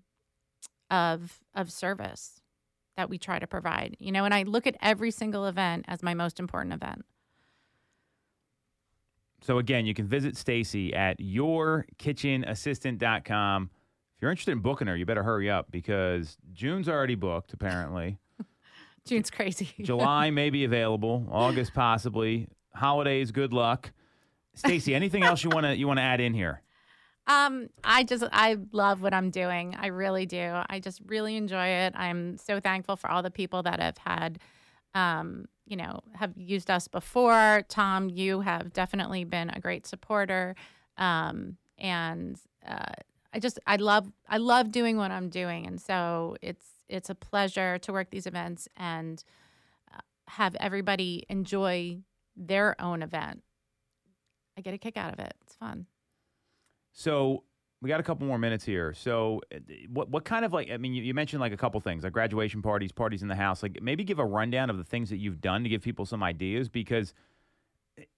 of 0.90 1.42
of 1.54 1.70
service 1.72 2.42
that 2.96 3.10
we 3.10 3.18
try 3.18 3.40
to 3.40 3.48
provide. 3.48 3.98
You 4.00 4.14
know, 4.14 4.26
and 4.26 4.34
I 4.34 4.44
look 4.44 4.68
at 4.68 4.76
every 4.82 5.12
single 5.12 5.46
event 5.46 5.86
as 5.88 6.04
my 6.04 6.14
most 6.14 6.40
important 6.40 6.74
event. 6.74 7.06
So 9.42 9.58
again, 9.58 9.86
you 9.86 9.94
can 9.94 10.08
visit 10.08 10.38
Stacy 10.38 10.94
at 10.94 11.20
yourkitchenassistant.com. 11.20 13.70
If 14.22 14.24
you're 14.24 14.30
interested 14.30 14.52
in 14.52 14.60
booking 14.60 14.86
her, 14.86 14.96
you 14.96 15.04
better 15.04 15.24
hurry 15.24 15.50
up 15.50 15.72
because 15.72 16.38
June's 16.54 16.88
already 16.88 17.16
booked 17.16 17.54
apparently. 17.54 18.20
June's 19.04 19.32
crazy. 19.32 19.70
July 19.82 20.30
may 20.30 20.52
be 20.52 20.64
available, 20.64 21.28
August 21.32 21.74
possibly. 21.74 22.48
Holidays, 22.76 23.32
good 23.32 23.52
luck. 23.52 23.92
Stacy, 24.54 24.94
anything 24.94 25.24
else 25.24 25.44
you 25.44 25.50
want 25.50 25.66
to 25.66 25.76
you 25.76 25.88
want 25.88 25.98
to 25.98 26.04
add 26.04 26.22
in 26.22 26.36
here? 26.36 26.62
Um, 27.26 27.70
I 27.84 28.04
just 28.04 28.24
I 28.32 28.58
love 28.72 29.02
what 29.02 29.16
I'm 29.16 29.32
doing. 29.32 29.76
I 29.76 29.88
really 29.88 30.28
do. 30.28 30.54
I 30.70 30.80
just 30.80 31.02
really 31.08 31.36
enjoy 31.36 31.66
it. 31.66 31.94
I'm 31.96 32.38
so 32.38 32.60
thankful 32.60 32.98
for 32.98 33.10
all 33.10 33.24
the 33.24 33.32
people 33.32 33.64
that 33.64 33.80
have 33.80 33.98
had 33.98 34.38
um, 34.94 35.46
you 35.66 35.78
know, 35.78 36.02
have 36.14 36.34
used 36.36 36.70
us 36.70 36.88
before. 36.88 37.64
Tom, 37.70 38.08
you 38.08 38.42
have 38.42 38.72
definitely 38.72 39.24
been 39.24 39.50
a 39.50 39.60
great 39.60 39.88
supporter. 39.88 40.56
Um, 40.98 41.58
and 41.80 42.40
uh, 42.68 42.94
I 43.34 43.40
just 43.40 43.60
I 43.66 43.78
love 43.78 44.12
I 44.28 44.38
love 44.38 44.72
doing 44.72 44.98
what 44.98 45.12
I'm 45.12 45.30
doing, 45.30 45.66
and 45.66 45.80
so 45.80 46.36
it's 46.42 46.66
it's 46.90 47.10
a 47.10 47.16
pleasure 47.16 47.78
to 47.80 47.94
work 47.94 48.10
these 48.10 48.28
events 48.28 48.68
and 48.76 49.24
uh, 49.94 50.00
have 50.28 50.56
everybody 50.56 51.26
enjoy 51.30 52.00
their 52.36 52.80
own 52.82 53.02
event. 53.02 53.44
I 54.58 54.62
get 54.62 54.74
a 54.74 54.78
kick 54.78 54.98
out 54.98 55.14
of 55.14 55.20
it. 55.20 55.34
It's 55.42 55.56
fun. 55.56 55.86
So 56.92 57.44
we 57.82 57.88
got 57.88 58.00
a 58.00 58.04
couple 58.04 58.28
more 58.28 58.38
minutes 58.38 58.64
here. 58.64 58.94
So, 58.94 59.42
uh, 59.54 59.60
what 59.92 60.10
what 60.10 60.24
kind 60.24 60.46
of 60.46 60.54
like? 60.54 60.70
I 60.70 60.78
mean, 60.78 60.94
you, 60.94 61.02
you 61.02 61.14
mentioned 61.14 61.40
like 61.40 61.54
a 61.54 61.58
couple 61.58 61.80
things, 61.82 62.04
like 62.04 62.14
graduation 62.14 62.62
parties, 62.62 62.92
parties 62.92 63.22
in 63.22 63.28
the 63.28 63.36
house. 63.36 63.64
Like, 63.64 63.82
maybe 63.82 64.04
give 64.04 64.20
a 64.20 64.26
rundown 64.26 64.70
of 64.70 64.78
the 64.78 64.84
things 64.84 65.10
that 65.10 65.18
you've 65.18 65.42
done 65.42 65.64
to 65.64 65.70
give 65.70 65.82
people 65.82 66.06
some 66.06 66.22
ideas 66.22 66.70
because 66.70 67.14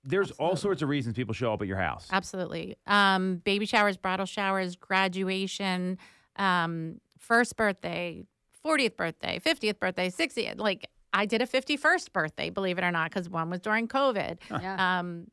there's 0.04 0.32
all 0.32 0.56
sorts 0.56 0.82
of 0.82 0.90
reasons 0.90 1.16
people 1.16 1.34
show 1.34 1.54
up 1.54 1.62
at 1.62 1.68
your 1.68 1.78
house. 1.78 2.08
Absolutely. 2.12 2.76
Um, 2.88 3.38
baby 3.38 3.66
showers, 3.66 3.98
bridal 3.98 4.26
showers, 4.26 4.76
graduation, 4.76 5.98
um, 6.36 7.00
first 7.18 7.56
birthday, 7.56 8.26
40th 8.66 8.96
birthday, 8.96 9.40
50th 9.44 9.80
birthday, 9.80 10.10
60th. 10.10 10.60
Like 10.60 10.88
I 11.12 11.26
did 11.26 11.42
a 11.42 11.48
51st 11.48 12.12
birthday, 12.14 12.50
believe 12.50 12.78
it 12.78 12.84
or 12.84 12.92
not, 12.92 13.10
because 13.12 13.30
one 13.30 13.50
was 13.50 13.60
during 13.60 13.88
COVID. 13.88 14.38
Yeah. 14.62 15.00
Um, 15.00 15.28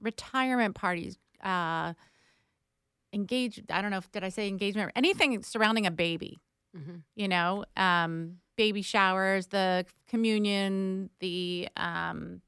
retirement 0.00 0.74
parties, 0.74 1.16
uh, 1.42 1.94
engage. 3.12 3.62
I 3.70 3.80
don't 3.80 3.90
know 3.90 3.98
if 3.98 4.10
did 4.12 4.24
I 4.24 4.28
say 4.28 4.48
engagement? 4.48 4.92
Anything 4.96 5.42
surrounding 5.42 5.86
a 5.86 5.90
baby. 5.90 6.38
Mhm. 6.76 7.02
You 7.14 7.28
know, 7.28 7.64
um, 7.76 8.38
baby 8.56 8.82
showers, 8.82 9.46
the 9.46 9.86
communion, 10.08 11.10
the 11.20 11.68
um, 11.76 12.40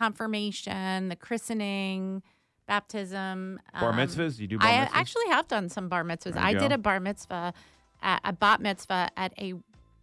confirmation, 0.00 1.10
the 1.10 1.16
christening, 1.16 2.22
baptism, 2.66 3.60
Bar 3.78 3.90
um, 3.90 3.98
mitzvahs, 3.98 4.38
you 4.38 4.46
do 4.46 4.58
bar 4.58 4.68
I 4.68 4.72
mitzvahs? 4.72 4.90
actually 4.94 5.28
have 5.28 5.46
done 5.46 5.68
some 5.68 5.88
bar 5.88 6.04
mitzvahs. 6.04 6.36
I 6.36 6.54
go. 6.54 6.60
did 6.60 6.72
a 6.72 6.78
bar 6.78 7.00
mitzvah, 7.00 7.52
at, 8.00 8.20
a 8.24 8.32
bat 8.32 8.60
mitzvah 8.62 9.10
at 9.16 9.32
a 9.38 9.54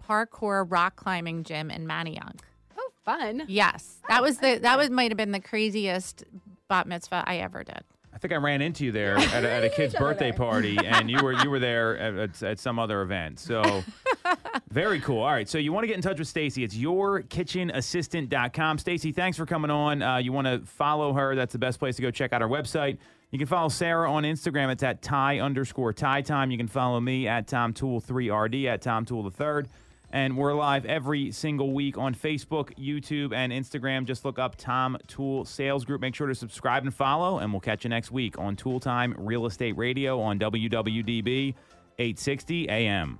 parkour 0.08 0.70
rock 0.70 0.96
climbing 0.96 1.44
gym 1.44 1.72
in 1.72 1.88
Manayunk. 1.88 2.42
Oh, 2.78 2.92
fun. 3.04 3.44
Yes, 3.48 3.98
that 4.08 4.22
was 4.22 4.38
the 4.38 4.60
that 4.62 4.78
was 4.78 4.92
might 4.92 5.10
have 5.10 5.18
been 5.18 5.32
the 5.32 5.40
craziest 5.40 6.24
bat 6.68 6.88
mitzvah 6.88 7.24
I 7.26 7.38
ever 7.38 7.64
did. 7.64 7.82
I 8.14 8.20
think 8.20 8.34
I 8.34 8.38
ran 8.38 8.62
into 8.62 8.86
you 8.86 8.92
there 8.92 9.18
at 9.18 9.44
a, 9.44 9.52
at 9.52 9.64
a 9.64 9.70
kid's 9.70 9.96
birthday 9.96 10.32
party, 10.32 10.78
and 10.86 11.10
you 11.10 11.24
were 11.24 11.34
you 11.34 11.50
were 11.50 11.60
there 11.60 11.98
at, 11.98 12.16
at, 12.16 12.44
at 12.44 12.60
some 12.60 12.78
other 12.78 13.02
event. 13.02 13.40
So 13.40 13.62
very 14.70 15.00
cool. 15.00 15.22
All 15.22 15.32
right, 15.32 15.48
so 15.48 15.58
you 15.58 15.74
want 15.74 15.84
to 15.84 15.88
get 15.88 15.96
in 15.96 16.02
touch 16.02 16.20
with 16.20 16.28
Stacy? 16.28 16.64
It's 16.64 16.76
yourkitchenassistant.com. 16.76 18.78
Stacy, 18.78 19.12
thanks 19.12 19.38
for 19.38 19.46
coming 19.46 19.72
on. 19.72 20.02
Uh, 20.02 20.18
you 20.18 20.32
want 20.32 20.48
to 20.48 20.60
follow 20.66 21.14
her? 21.14 21.36
That's 21.36 21.54
the 21.54 21.60
best 21.60 21.80
place 21.80 21.96
to 21.98 22.02
go 22.02 22.12
check 22.12 22.34
out 22.34 22.42
her 22.42 22.48
website. 22.48 22.98
You 23.32 23.38
can 23.38 23.48
follow 23.48 23.70
Sarah 23.70 24.12
on 24.12 24.24
Instagram. 24.24 24.72
It's 24.72 24.84
at 24.84 25.02
Ty 25.02 25.40
underscore 25.40 25.92
Ty 25.92 26.22
Time. 26.22 26.50
You 26.50 26.58
can 26.58 26.68
follow 26.68 27.00
me 27.00 27.28
at 27.28 27.48
Tom 27.48 27.74
Toole 27.74 28.00
3RD 28.00 28.68
at 28.68 28.82
Tom 28.82 29.06
Toole 29.06 29.24
the 29.24 29.32
Third. 29.32 29.68
And 30.10 30.38
we're 30.38 30.54
live 30.54 30.86
every 30.86 31.32
single 31.32 31.74
week 31.74 31.98
on 31.98 32.16
Facebook, 32.16 32.74
YouTube, 32.78 33.34
and 33.34 33.52
Instagram. 33.52 34.06
Just 34.06 34.24
look 34.24 34.40
up 34.40 34.56
Tom 34.56 34.98
Toole 35.08 35.44
Sales 35.44 35.84
Group. 35.84 36.00
Make 36.00 36.16
sure 36.16 36.28
to 36.28 36.36
subscribe 36.36 36.84
and 36.84 36.94
follow, 36.94 37.40
and 37.40 37.52
we'll 37.52 37.60
catch 37.60 37.84
you 37.84 37.90
next 37.90 38.10
week 38.10 38.40
on 38.40 38.56
Toole 38.56 38.80
Time 38.80 39.14
Real 39.18 39.46
Estate 39.46 39.78
Radio 39.78 40.22
on 40.22 40.40
WWDB 40.40 41.56
860 42.00 42.70
AM. 42.70 43.20